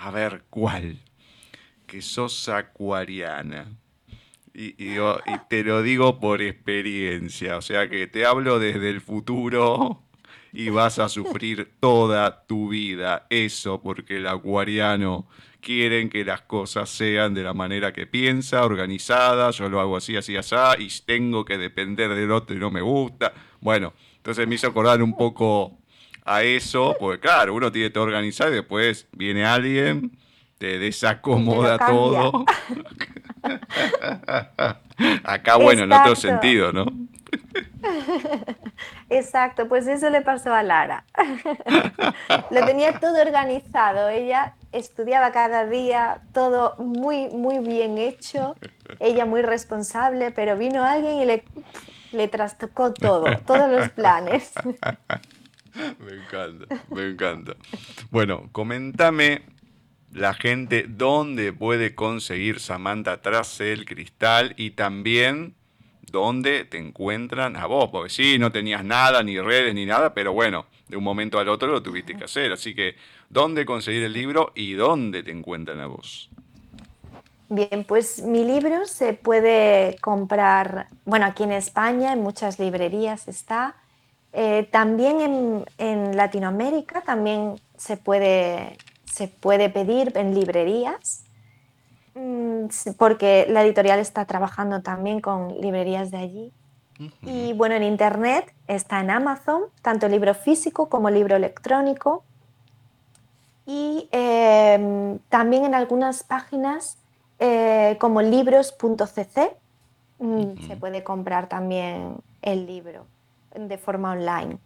A 0.00 0.10
ver, 0.10 0.46
¿cuál? 0.50 0.98
Que 1.86 2.02
sos 2.02 2.48
acuariana. 2.48 3.68
Y, 4.52 4.74
y, 4.82 4.98
te 5.48 5.62
lo 5.62 5.82
digo 5.82 6.18
por 6.18 6.42
experiencia, 6.42 7.58
o 7.58 7.62
sea 7.62 7.88
que 7.88 8.08
te 8.08 8.26
hablo 8.26 8.58
desde 8.58 8.90
el 8.90 9.00
futuro 9.00 10.02
y 10.56 10.70
vas 10.70 10.98
a 10.98 11.10
sufrir 11.10 11.70
toda 11.80 12.46
tu 12.46 12.70
vida 12.70 13.26
eso 13.28 13.82
porque 13.82 14.16
el 14.16 14.26
acuariano 14.26 15.28
quieren 15.60 16.08
que 16.08 16.24
las 16.24 16.40
cosas 16.40 16.88
sean 16.88 17.34
de 17.34 17.42
la 17.42 17.52
manera 17.52 17.92
que 17.92 18.06
piensa, 18.06 18.64
organizada, 18.64 19.50
yo 19.50 19.68
lo 19.68 19.80
hago 19.80 19.98
así, 19.98 20.16
así, 20.16 20.34
así, 20.34 20.54
y 20.78 20.88
tengo 21.04 21.44
que 21.44 21.58
depender 21.58 22.14
del 22.14 22.32
otro 22.32 22.56
y 22.56 22.58
no 22.58 22.70
me 22.70 22.80
gusta. 22.80 23.34
Bueno, 23.60 23.92
entonces 24.16 24.48
me 24.48 24.54
hizo 24.54 24.68
acordar 24.68 25.02
un 25.02 25.14
poco 25.14 25.76
a 26.24 26.42
eso, 26.42 26.96
porque 26.98 27.20
claro, 27.20 27.52
uno 27.52 27.70
tiene 27.70 27.90
todo 27.90 28.04
organizado 28.04 28.50
y 28.52 28.54
después 28.54 29.08
viene 29.12 29.44
alguien, 29.44 30.16
te 30.56 30.78
desacomoda 30.78 31.76
todo. 31.86 32.46
Acá, 35.24 35.56
bueno, 35.56 35.82
en 35.82 35.92
otro 35.92 36.16
sentido, 36.16 36.72
¿no? 36.72 36.86
Exacto, 39.10 39.68
pues 39.68 39.86
eso 39.86 40.10
le 40.10 40.20
pasó 40.22 40.52
a 40.52 40.62
Lara. 40.62 41.04
Lo 42.50 42.64
tenía 42.64 42.98
todo 42.98 43.20
organizado. 43.20 44.08
Ella 44.08 44.54
estudiaba 44.72 45.32
cada 45.32 45.66
día, 45.66 46.22
todo 46.32 46.76
muy, 46.78 47.28
muy 47.28 47.58
bien 47.58 47.98
hecho. 47.98 48.56
Ella 49.00 49.24
muy 49.26 49.42
responsable, 49.42 50.30
pero 50.32 50.56
vino 50.56 50.84
alguien 50.84 51.18
y 51.20 51.24
le, 51.24 51.44
le 52.12 52.28
trastocó 52.28 52.92
todo, 52.92 53.24
todos 53.46 53.70
los 53.70 53.88
planes. 53.90 54.52
Me 55.76 56.12
encanta, 56.14 56.74
me 56.88 57.10
encanta. 57.10 57.52
Bueno, 58.10 58.48
comentame 58.52 59.42
la 60.10 60.32
gente 60.32 60.86
dónde 60.88 61.52
puede 61.52 61.94
conseguir 61.94 62.60
Samantha 62.60 63.20
tras 63.20 63.60
el 63.60 63.84
cristal 63.84 64.54
y 64.56 64.70
también 64.70 65.54
dónde 66.10 66.64
te 66.64 66.78
encuentran 66.78 67.56
a 67.56 67.66
vos, 67.66 67.90
porque 67.90 68.10
sí, 68.10 68.38
no 68.38 68.52
tenías 68.52 68.84
nada, 68.84 69.22
ni 69.22 69.38
redes, 69.40 69.74
ni 69.74 69.86
nada, 69.86 70.14
pero 70.14 70.32
bueno, 70.32 70.66
de 70.88 70.96
un 70.96 71.04
momento 71.04 71.38
al 71.38 71.48
otro 71.48 71.68
lo 71.68 71.82
tuviste 71.82 72.16
que 72.16 72.24
hacer, 72.24 72.52
así 72.52 72.74
que 72.74 72.96
dónde 73.28 73.66
conseguir 73.66 74.04
el 74.04 74.12
libro 74.12 74.52
y 74.54 74.74
dónde 74.74 75.22
te 75.22 75.30
encuentran 75.30 75.80
a 75.80 75.86
vos. 75.86 76.30
Bien, 77.48 77.84
pues 77.86 78.22
mi 78.22 78.44
libro 78.44 78.86
se 78.86 79.12
puede 79.12 79.98
comprar, 80.00 80.88
bueno, 81.04 81.26
aquí 81.26 81.44
en 81.44 81.52
España, 81.52 82.12
en 82.12 82.20
muchas 82.20 82.58
librerías 82.58 83.28
está. 83.28 83.76
Eh, 84.32 84.68
también 84.72 85.20
en, 85.20 85.64
en, 85.78 86.16
Latinoamérica 86.16 87.02
también 87.02 87.60
se 87.76 87.96
puede, 87.96 88.76
se 89.04 89.28
puede 89.28 89.70
pedir 89.70 90.12
en 90.16 90.34
librerías. 90.34 91.25
Mm, 92.16 92.68
porque 92.96 93.46
la 93.50 93.62
editorial 93.62 93.98
está 93.98 94.24
trabajando 94.24 94.80
también 94.80 95.20
con 95.20 95.60
librerías 95.60 96.10
de 96.10 96.16
allí. 96.16 96.52
Y 97.20 97.52
bueno, 97.52 97.74
en 97.74 97.82
Internet 97.82 98.54
está 98.68 99.00
en 99.00 99.10
Amazon, 99.10 99.64
tanto 99.82 100.08
libro 100.08 100.32
físico 100.32 100.88
como 100.88 101.10
libro 101.10 101.36
electrónico. 101.36 102.24
Y 103.66 104.08
em, 104.12 105.18
también 105.28 105.66
en 105.66 105.74
algunas 105.74 106.22
páginas 106.22 106.96
eh, 107.38 107.98
como 108.00 108.22
libros.cc 108.22 109.54
mm, 110.18 110.66
se 110.66 110.76
puede 110.76 111.04
comprar 111.04 111.50
también 111.50 112.16
el 112.40 112.64
libro 112.64 113.04
de 113.54 113.76
forma 113.76 114.12
online. 114.12 114.56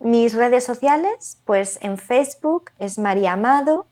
Mis 0.00 0.34
redes 0.34 0.64
sociales, 0.64 1.38
pues 1.44 1.78
en 1.80 1.96
Facebook 1.96 2.72
es 2.80 2.98
María 2.98 3.34
Amado, 3.34 3.86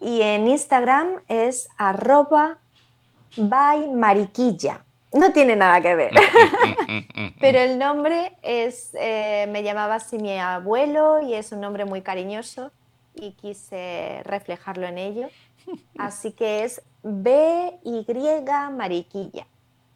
y 0.00 0.22
en 0.22 0.48
Instagram 0.48 1.22
es 1.28 1.68
arroba 1.76 2.58
by 3.36 3.88
mariquilla. 3.88 4.84
No 5.12 5.32
tiene 5.32 5.54
nada 5.54 5.80
que 5.80 5.94
ver. 5.94 6.12
Pero 7.40 7.58
el 7.58 7.78
nombre 7.78 8.36
es, 8.42 8.90
eh, 8.98 9.46
me 9.50 9.62
llamaba 9.62 9.96
así 9.96 10.18
mi 10.18 10.38
abuelo 10.38 11.20
y 11.22 11.34
es 11.34 11.52
un 11.52 11.60
nombre 11.60 11.84
muy 11.84 12.02
cariñoso 12.02 12.72
y 13.14 13.32
quise 13.32 14.22
reflejarlo 14.24 14.86
en 14.86 14.98
ello. 14.98 15.28
Así 15.96 16.32
que 16.32 16.64
es 16.64 16.82
B-Y 17.02 18.04
Mariquilla. 18.72 19.46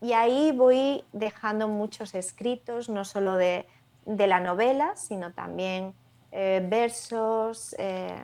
Y 0.01 0.12
ahí 0.12 0.53
voy 0.53 1.05
dejando 1.12 1.66
muchos 1.66 2.15
escritos, 2.15 2.89
no 2.89 3.05
solo 3.05 3.35
de, 3.35 3.66
la 4.07 4.41
novela, 4.41 4.95
sino 4.97 5.33
también 5.33 5.93
eh, 6.31 6.65
versos, 6.65 7.75
eh, 7.79 8.15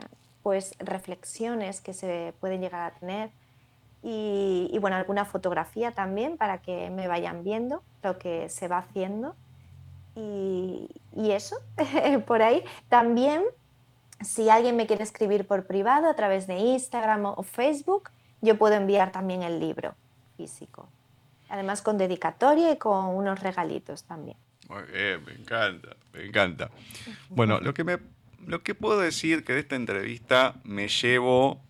pues 0.45 0.75
reflexiones 0.79 1.81
que 1.81 1.95
se 1.95 2.35
pueden 2.39 2.61
llegar 2.61 2.83
a 2.83 2.95
tener 2.95 3.31
y, 4.03 4.77
bueno, 4.83 4.97
alguna 4.97 5.25
fotografía 5.25 5.93
también 5.93 6.37
para 6.37 6.59
que 6.59 6.91
me 6.91 7.09
vayan 7.09 7.43
viendo 7.43 7.83
lo 8.03 8.19
que 8.19 8.51
se 8.51 8.69
va 8.69 8.79
haciendo. 8.79 9.35
Y, 10.15 10.91
eso, 11.17 11.57
por 12.27 12.43
ahí. 12.43 12.63
También, 12.91 13.43
si 14.21 14.51
alguien 14.51 14.77
me 14.77 14.87
quiere 14.87 15.03
escribir 15.03 15.47
por 15.47 15.67
privado 15.67 16.07
a 16.11 16.15
través 16.15 16.47
de 16.47 16.59
Instagram 16.59 17.25
o 17.25 17.43
Facebook, 17.43 18.11
yo 18.43 18.59
puedo 18.59 18.75
enviar 18.75 19.11
también 19.11 19.43
el 19.43 19.59
libro 19.59 19.95
físico. 20.37 20.87
Además 21.49 21.81
con 21.81 21.97
dedicatoria 21.97 22.73
y 22.73 22.77
con 22.77 23.07
unos 23.07 23.41
regalitos 23.41 24.05
también. 24.05 24.37
Muy 24.69 24.83
bien, 24.83 25.25
me 25.25 25.33
encanta, 25.33 25.97
me 26.13 26.27
encanta. 26.27 26.71
Bueno, 27.31 27.59
lo 27.61 27.73
que 27.73 27.85
me 27.85 27.99
lo 28.47 28.63
que 28.63 28.75
puedo 28.75 28.99
decir 28.99 29.45
que 29.45 29.55
de 29.55 29.61
esta 29.61 29.77
entrevista 29.77 30.57
me 30.65 30.89
llevo 30.89 31.63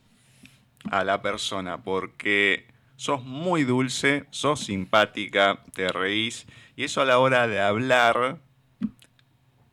a 0.91 1.05
la 1.05 1.23
persona 1.23 1.83
porque 1.83 2.67
sos 2.97 3.25
muy 3.25 3.65
dulce, 3.65 4.25
sos 4.31 4.61
simpática, 4.61 5.63
te 5.73 5.89
reís 5.89 6.47
y 6.77 6.85
eso 6.85 7.01
a 7.01 7.05
la 7.05 7.19
hora 7.19 7.47
de 7.47 7.61
hablar 7.61 8.39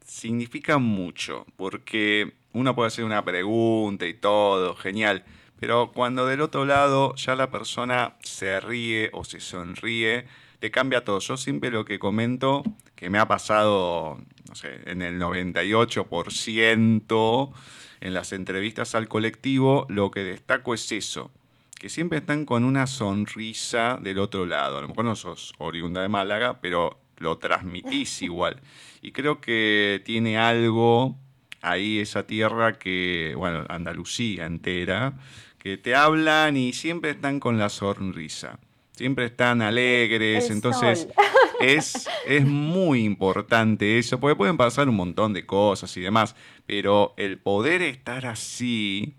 significa 0.05 0.77
mucho 0.77 1.45
porque 1.57 2.33
uno 2.53 2.75
puede 2.75 2.87
hacer 2.87 3.05
una 3.05 3.23
pregunta 3.23 4.05
y 4.05 4.13
todo, 4.13 4.75
genial, 4.75 5.23
pero 5.59 5.91
cuando 5.93 6.25
del 6.25 6.41
otro 6.41 6.65
lado 6.65 7.15
ya 7.15 7.35
la 7.35 7.51
persona 7.51 8.15
se 8.21 8.59
ríe 8.59 9.09
o 9.13 9.23
se 9.23 9.39
sonríe, 9.39 10.25
te 10.61 10.71
cambia 10.71 11.03
todo. 11.03 11.19
Yo 11.19 11.35
siempre 11.37 11.71
lo 11.71 11.85
que 11.85 11.97
comento, 11.97 12.61
que 12.95 13.09
me 13.09 13.17
ha 13.17 13.27
pasado 13.27 14.19
no 14.47 14.55
sé, 14.55 14.79
en 14.85 15.01
el 15.01 15.19
98% 15.19 17.51
en 17.99 18.13
las 18.13 18.31
entrevistas 18.31 18.93
al 18.93 19.07
colectivo, 19.07 19.87
lo 19.89 20.11
que 20.11 20.23
destaco 20.23 20.75
es 20.75 20.91
eso, 20.91 21.31
que 21.79 21.89
siempre 21.89 22.19
están 22.19 22.45
con 22.45 22.63
una 22.63 22.85
sonrisa 22.85 23.97
del 24.01 24.19
otro 24.19 24.45
lado. 24.45 24.77
A 24.77 24.81
lo 24.81 24.87
mejor 24.87 25.05
no 25.05 25.15
sos 25.15 25.53
oriunda 25.57 26.03
de 26.03 26.09
Málaga, 26.09 26.61
pero 26.61 26.99
lo 27.17 27.39
transmitís 27.39 28.21
igual. 28.21 28.61
Y 29.01 29.13
creo 29.13 29.41
que 29.41 30.03
tiene 30.05 30.37
algo 30.37 31.17
ahí 31.61 31.97
esa 31.99 32.27
tierra 32.27 32.77
que, 32.77 33.33
bueno, 33.35 33.65
Andalucía 33.67 34.45
entera, 34.45 35.13
que 35.57 35.77
te 35.77 35.95
hablan 35.95 36.55
y 36.55 36.73
siempre 36.73 37.09
están 37.11 37.39
con 37.39 37.57
la 37.57 37.69
sonrisa 37.69 38.59
siempre 38.91 39.25
están 39.25 39.61
alegres, 39.61 40.49
entonces 40.49 41.07
es, 41.61 42.09
es 42.27 42.45
muy 42.45 43.03
importante 43.03 43.97
eso, 43.97 44.19
porque 44.19 44.35
pueden 44.35 44.57
pasar 44.57 44.89
un 44.89 44.95
montón 44.95 45.33
de 45.33 45.45
cosas 45.45 45.95
y 45.97 46.01
demás, 46.01 46.35
pero 46.65 47.13
el 47.17 47.37
poder 47.37 47.81
estar 47.81 48.25
así 48.25 49.15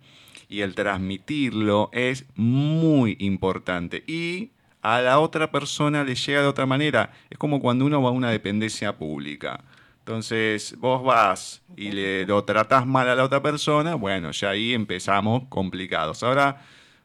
y 0.48 0.60
el 0.60 0.74
transmitirlo 0.74 1.88
es 1.92 2.26
muy 2.36 3.16
importante. 3.20 4.04
Y 4.06 4.50
a 4.82 5.00
la 5.00 5.18
otra 5.20 5.50
persona 5.50 6.04
le 6.04 6.14
llega 6.14 6.42
de 6.42 6.46
otra 6.46 6.66
manera. 6.66 7.12
Es 7.30 7.38
como 7.38 7.60
cuando 7.60 7.86
uno 7.86 8.02
va 8.02 8.10
a 8.10 8.12
una 8.12 8.30
dependencia 8.30 8.96
pública. 8.98 9.64
Entonces 10.00 10.76
vos 10.78 11.02
vas 11.04 11.62
y 11.76 11.92
le, 11.92 12.26
lo 12.26 12.44
tratás 12.44 12.86
mal 12.86 13.08
a 13.08 13.14
la 13.14 13.24
otra 13.24 13.40
persona, 13.40 13.94
bueno, 13.94 14.32
ya 14.32 14.50
ahí 14.50 14.74
empezamos 14.74 15.44
complicados. 15.48 16.24
Ahora, 16.24 16.60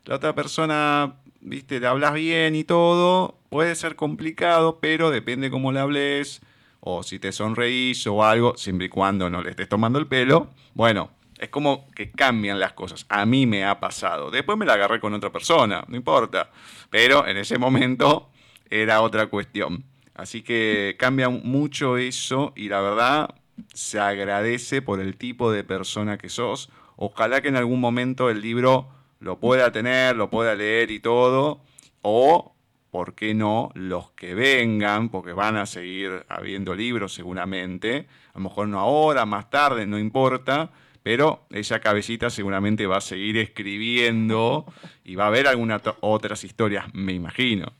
la 0.06 0.16
otra 0.16 0.34
persona 0.34 1.14
viste, 1.50 1.80
le 1.80 1.88
hablas 1.88 2.14
bien 2.14 2.56
y 2.56 2.64
todo, 2.64 3.38
puede 3.50 3.76
ser 3.76 3.96
complicado, 3.96 4.80
pero 4.80 5.10
depende 5.10 5.50
cómo 5.50 5.72
le 5.72 5.80
hables, 5.80 6.42
o 6.80 7.04
si 7.04 7.20
te 7.20 7.32
sonreís 7.32 8.06
o 8.08 8.24
algo, 8.24 8.56
siempre 8.58 8.88
y 8.88 8.90
cuando 8.90 9.30
no 9.30 9.42
le 9.42 9.50
estés 9.52 9.70
tomando 9.70 10.00
el 10.00 10.08
pelo, 10.08 10.50
bueno, 10.74 11.12
es 11.38 11.50
como 11.50 11.90
que 11.92 12.12
cambian 12.12 12.60
las 12.60 12.74
cosas. 12.74 13.06
A 13.10 13.26
mí 13.26 13.46
me 13.46 13.66
ha 13.66 13.80
pasado. 13.80 14.32
Después 14.32 14.58
me 14.58 14.66
la 14.66 14.74
agarré 14.74 15.00
con 15.00 15.14
otra 15.14 15.32
persona, 15.32 15.84
no 15.88 15.96
importa. 15.96 16.50
Pero 16.90 17.28
en 17.28 17.38
ese 17.38 17.58
momento 17.58 18.30
era 18.70 19.02
otra 19.02 19.28
cuestión. 19.28 19.84
Así 20.16 20.42
que 20.42 20.96
cambia 20.98 21.30
mucho 21.30 21.98
eso 21.98 22.54
y 22.56 22.70
la 22.70 22.82
verdad 22.82 23.36
se 23.74 24.00
agradece 24.00 24.82
por 24.82 25.00
el 25.00 25.16
tipo 25.16 25.52
de 25.52 25.64
persona 25.64 26.18
que 26.18 26.30
sos. 26.30 26.70
Ojalá 26.96 27.42
que 27.42 27.50
en 27.50 27.56
algún 27.56 27.80
momento 27.80 28.32
el 28.32 28.42
libro 28.42 28.90
lo 29.20 29.40
pueda 29.40 29.72
tener, 29.72 30.16
lo 30.16 30.30
pueda 30.30 30.56
leer 30.56 30.92
y 30.92 31.00
todo, 31.00 31.62
o, 32.02 32.54
¿por 32.92 33.16
qué 33.16 33.34
no?, 33.34 33.72
los 33.74 34.12
que 34.12 34.36
vengan, 34.36 35.10
porque 35.10 35.34
van 35.34 35.58
a 35.58 35.66
seguir 35.66 36.26
habiendo 36.30 36.76
libros 36.76 37.14
seguramente, 37.14 38.08
a 38.34 38.38
lo 38.38 38.42
mejor 38.42 38.68
no 38.68 38.80
ahora, 38.80 39.26
más 39.26 39.50
tarde, 39.50 39.86
no 39.86 39.98
importa, 39.98 40.70
pero 41.04 41.46
esa 41.52 41.80
cabecita 41.80 42.30
seguramente 42.30 42.86
va 42.86 42.98
a 42.98 43.02
seguir 43.02 43.38
escribiendo 43.38 44.66
y 45.04 45.16
va 45.16 45.26
a 45.26 45.28
haber 45.28 45.48
algunas 45.48 45.82
otras 46.02 46.44
historias, 46.44 46.86
me 46.94 47.14
imagino. 47.14 47.72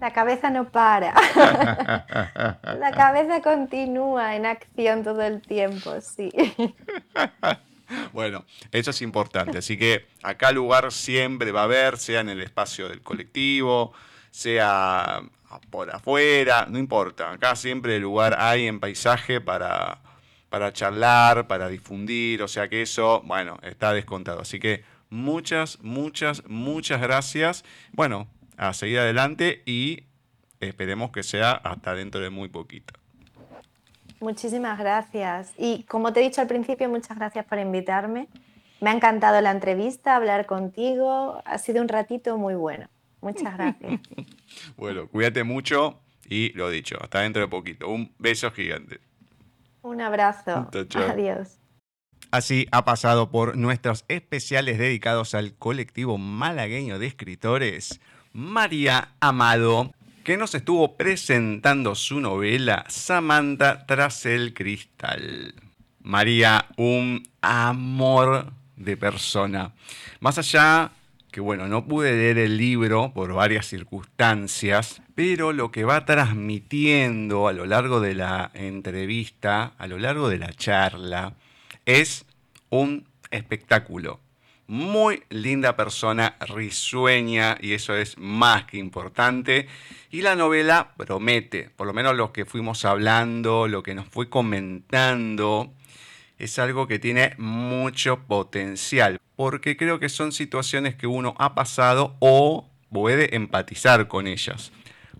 La 0.00 0.14
cabeza 0.14 0.48
no 0.48 0.70
para. 0.70 1.12
La 2.78 2.90
cabeza 2.96 3.42
continúa 3.42 4.34
en 4.34 4.46
acción 4.46 5.04
todo 5.04 5.20
el 5.20 5.42
tiempo, 5.42 6.00
sí. 6.00 6.32
Bueno, 8.12 8.44
eso 8.72 8.90
es 8.90 9.02
importante. 9.02 9.58
Así 9.58 9.76
que 9.76 10.06
acá 10.22 10.52
lugar 10.52 10.92
siempre 10.92 11.52
va 11.52 11.62
a 11.62 11.64
haber, 11.64 11.98
sea 11.98 12.20
en 12.20 12.28
el 12.28 12.40
espacio 12.40 12.88
del 12.88 13.02
colectivo, 13.02 13.92
sea 14.30 15.22
por 15.70 15.90
afuera, 15.94 16.66
no 16.68 16.78
importa. 16.78 17.32
Acá 17.32 17.56
siempre 17.56 17.98
lugar 17.98 18.36
hay 18.38 18.66
en 18.66 18.80
paisaje 18.80 19.40
para, 19.40 19.98
para 20.48 20.72
charlar, 20.72 21.46
para 21.46 21.68
difundir. 21.68 22.42
O 22.42 22.48
sea 22.48 22.68
que 22.68 22.82
eso, 22.82 23.22
bueno, 23.24 23.58
está 23.62 23.92
descontado. 23.92 24.40
Así 24.40 24.60
que 24.60 24.84
muchas, 25.08 25.80
muchas, 25.82 26.44
muchas 26.46 27.00
gracias. 27.00 27.64
Bueno, 27.92 28.28
a 28.56 28.72
seguir 28.74 29.00
adelante 29.00 29.62
y 29.66 30.04
esperemos 30.60 31.10
que 31.10 31.22
sea 31.22 31.52
hasta 31.52 31.94
dentro 31.94 32.20
de 32.20 32.30
muy 32.30 32.48
poquito. 32.48 32.99
Muchísimas 34.20 34.78
gracias. 34.78 35.52
Y 35.56 35.84
como 35.84 36.12
te 36.12 36.20
he 36.20 36.22
dicho 36.24 36.40
al 36.40 36.46
principio, 36.46 36.88
muchas 36.88 37.16
gracias 37.16 37.44
por 37.46 37.58
invitarme. 37.58 38.28
Me 38.80 38.90
ha 38.90 38.92
encantado 38.92 39.40
la 39.40 39.50
entrevista, 39.50 40.16
hablar 40.16 40.46
contigo. 40.46 41.42
Ha 41.44 41.58
sido 41.58 41.82
un 41.82 41.88
ratito 41.88 42.36
muy 42.36 42.54
bueno. 42.54 42.88
Muchas 43.20 43.54
gracias. 43.56 44.00
bueno, 44.76 45.08
cuídate 45.08 45.44
mucho 45.44 46.00
y 46.28 46.52
lo 46.52 46.70
dicho, 46.70 46.96
hasta 47.00 47.20
dentro 47.20 47.42
de 47.42 47.48
poquito. 47.48 47.88
Un 47.88 48.12
beso 48.18 48.50
gigante. 48.50 49.00
Un 49.82 50.00
abrazo. 50.00 50.68
Adiós. 50.94 51.58
Así 52.30 52.66
ha 52.70 52.84
pasado 52.84 53.30
por 53.30 53.56
nuestros 53.56 54.04
especiales 54.08 54.78
dedicados 54.78 55.34
al 55.34 55.54
colectivo 55.54 56.16
malagueño 56.16 56.98
de 56.98 57.06
escritores, 57.06 58.00
María 58.32 59.14
Amado, 59.18 59.92
que 60.24 60.36
nos 60.36 60.54
estuvo 60.54 60.96
presentando 60.96 61.94
su 61.94 62.20
novela 62.20 62.84
Samantha 62.88 63.86
tras 63.86 64.26
el 64.26 64.54
cristal. 64.54 65.54
María, 66.02 66.66
un 66.76 67.28
amor 67.40 68.52
de 68.76 68.96
persona. 68.96 69.72
Más 70.20 70.38
allá 70.38 70.92
que 71.30 71.40
bueno, 71.40 71.68
no 71.68 71.86
pude 71.86 72.12
leer 72.12 72.38
el 72.38 72.56
libro 72.56 73.12
por 73.14 73.32
varias 73.32 73.66
circunstancias, 73.66 75.00
pero 75.14 75.52
lo 75.52 75.70
que 75.70 75.84
va 75.84 76.04
transmitiendo 76.04 77.46
a 77.46 77.52
lo 77.52 77.66
largo 77.66 78.00
de 78.00 78.14
la 78.14 78.50
entrevista, 78.54 79.72
a 79.78 79.86
lo 79.86 79.98
largo 79.98 80.28
de 80.28 80.38
la 80.38 80.52
charla, 80.52 81.34
es 81.86 82.24
un 82.68 83.06
espectáculo. 83.30 84.18
Muy 84.70 85.24
linda 85.30 85.74
persona, 85.74 86.36
risueña, 86.38 87.58
y 87.60 87.72
eso 87.72 87.96
es 87.96 88.16
más 88.18 88.66
que 88.66 88.78
importante. 88.78 89.66
Y 90.12 90.22
la 90.22 90.36
novela 90.36 90.92
promete, 90.96 91.70
por 91.70 91.88
lo 91.88 91.92
menos 91.92 92.14
lo 92.14 92.32
que 92.32 92.44
fuimos 92.44 92.84
hablando, 92.84 93.66
lo 93.66 93.82
que 93.82 93.96
nos 93.96 94.06
fue 94.06 94.30
comentando, 94.30 95.74
es 96.38 96.56
algo 96.60 96.86
que 96.86 97.00
tiene 97.00 97.34
mucho 97.36 98.20
potencial, 98.28 99.20
porque 99.34 99.76
creo 99.76 99.98
que 99.98 100.08
son 100.08 100.30
situaciones 100.30 100.94
que 100.94 101.08
uno 101.08 101.34
ha 101.38 101.56
pasado 101.56 102.14
o 102.20 102.70
puede 102.92 103.34
empatizar 103.34 104.06
con 104.06 104.28
ellas. 104.28 104.70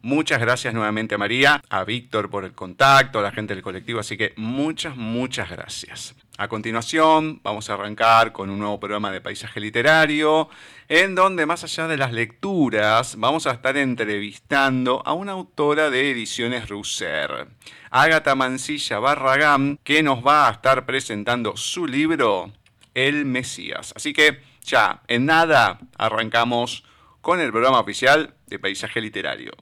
Muchas 0.00 0.38
gracias 0.38 0.72
nuevamente 0.74 1.16
a 1.16 1.18
María, 1.18 1.60
a 1.68 1.82
Víctor 1.82 2.30
por 2.30 2.44
el 2.44 2.52
contacto, 2.52 3.18
a 3.18 3.22
la 3.22 3.32
gente 3.32 3.54
del 3.54 3.64
colectivo, 3.64 3.98
así 3.98 4.16
que 4.16 4.32
muchas, 4.36 4.96
muchas 4.96 5.50
gracias. 5.50 6.14
A 6.40 6.48
continuación 6.48 7.38
vamos 7.42 7.68
a 7.68 7.74
arrancar 7.74 8.32
con 8.32 8.48
un 8.48 8.60
nuevo 8.60 8.80
programa 8.80 9.12
de 9.12 9.20
paisaje 9.20 9.60
literario, 9.60 10.48
en 10.88 11.14
donde 11.14 11.44
más 11.44 11.64
allá 11.64 11.86
de 11.86 11.98
las 11.98 12.14
lecturas 12.14 13.16
vamos 13.18 13.46
a 13.46 13.50
estar 13.50 13.76
entrevistando 13.76 15.02
a 15.04 15.12
una 15.12 15.32
autora 15.32 15.90
de 15.90 16.10
ediciones 16.10 16.70
Russer, 16.70 17.48
Ágata 17.90 18.34
Mancilla 18.36 19.00
Barragán, 19.00 19.78
que 19.84 20.02
nos 20.02 20.26
va 20.26 20.48
a 20.48 20.52
estar 20.52 20.86
presentando 20.86 21.58
su 21.58 21.86
libro 21.86 22.50
El 22.94 23.26
Mesías. 23.26 23.92
Así 23.94 24.14
que 24.14 24.40
ya, 24.62 25.02
en 25.08 25.26
nada, 25.26 25.78
arrancamos 25.98 26.84
con 27.20 27.38
el 27.40 27.50
programa 27.50 27.80
oficial 27.80 28.32
de 28.46 28.58
paisaje 28.58 29.02
literario. 29.02 29.52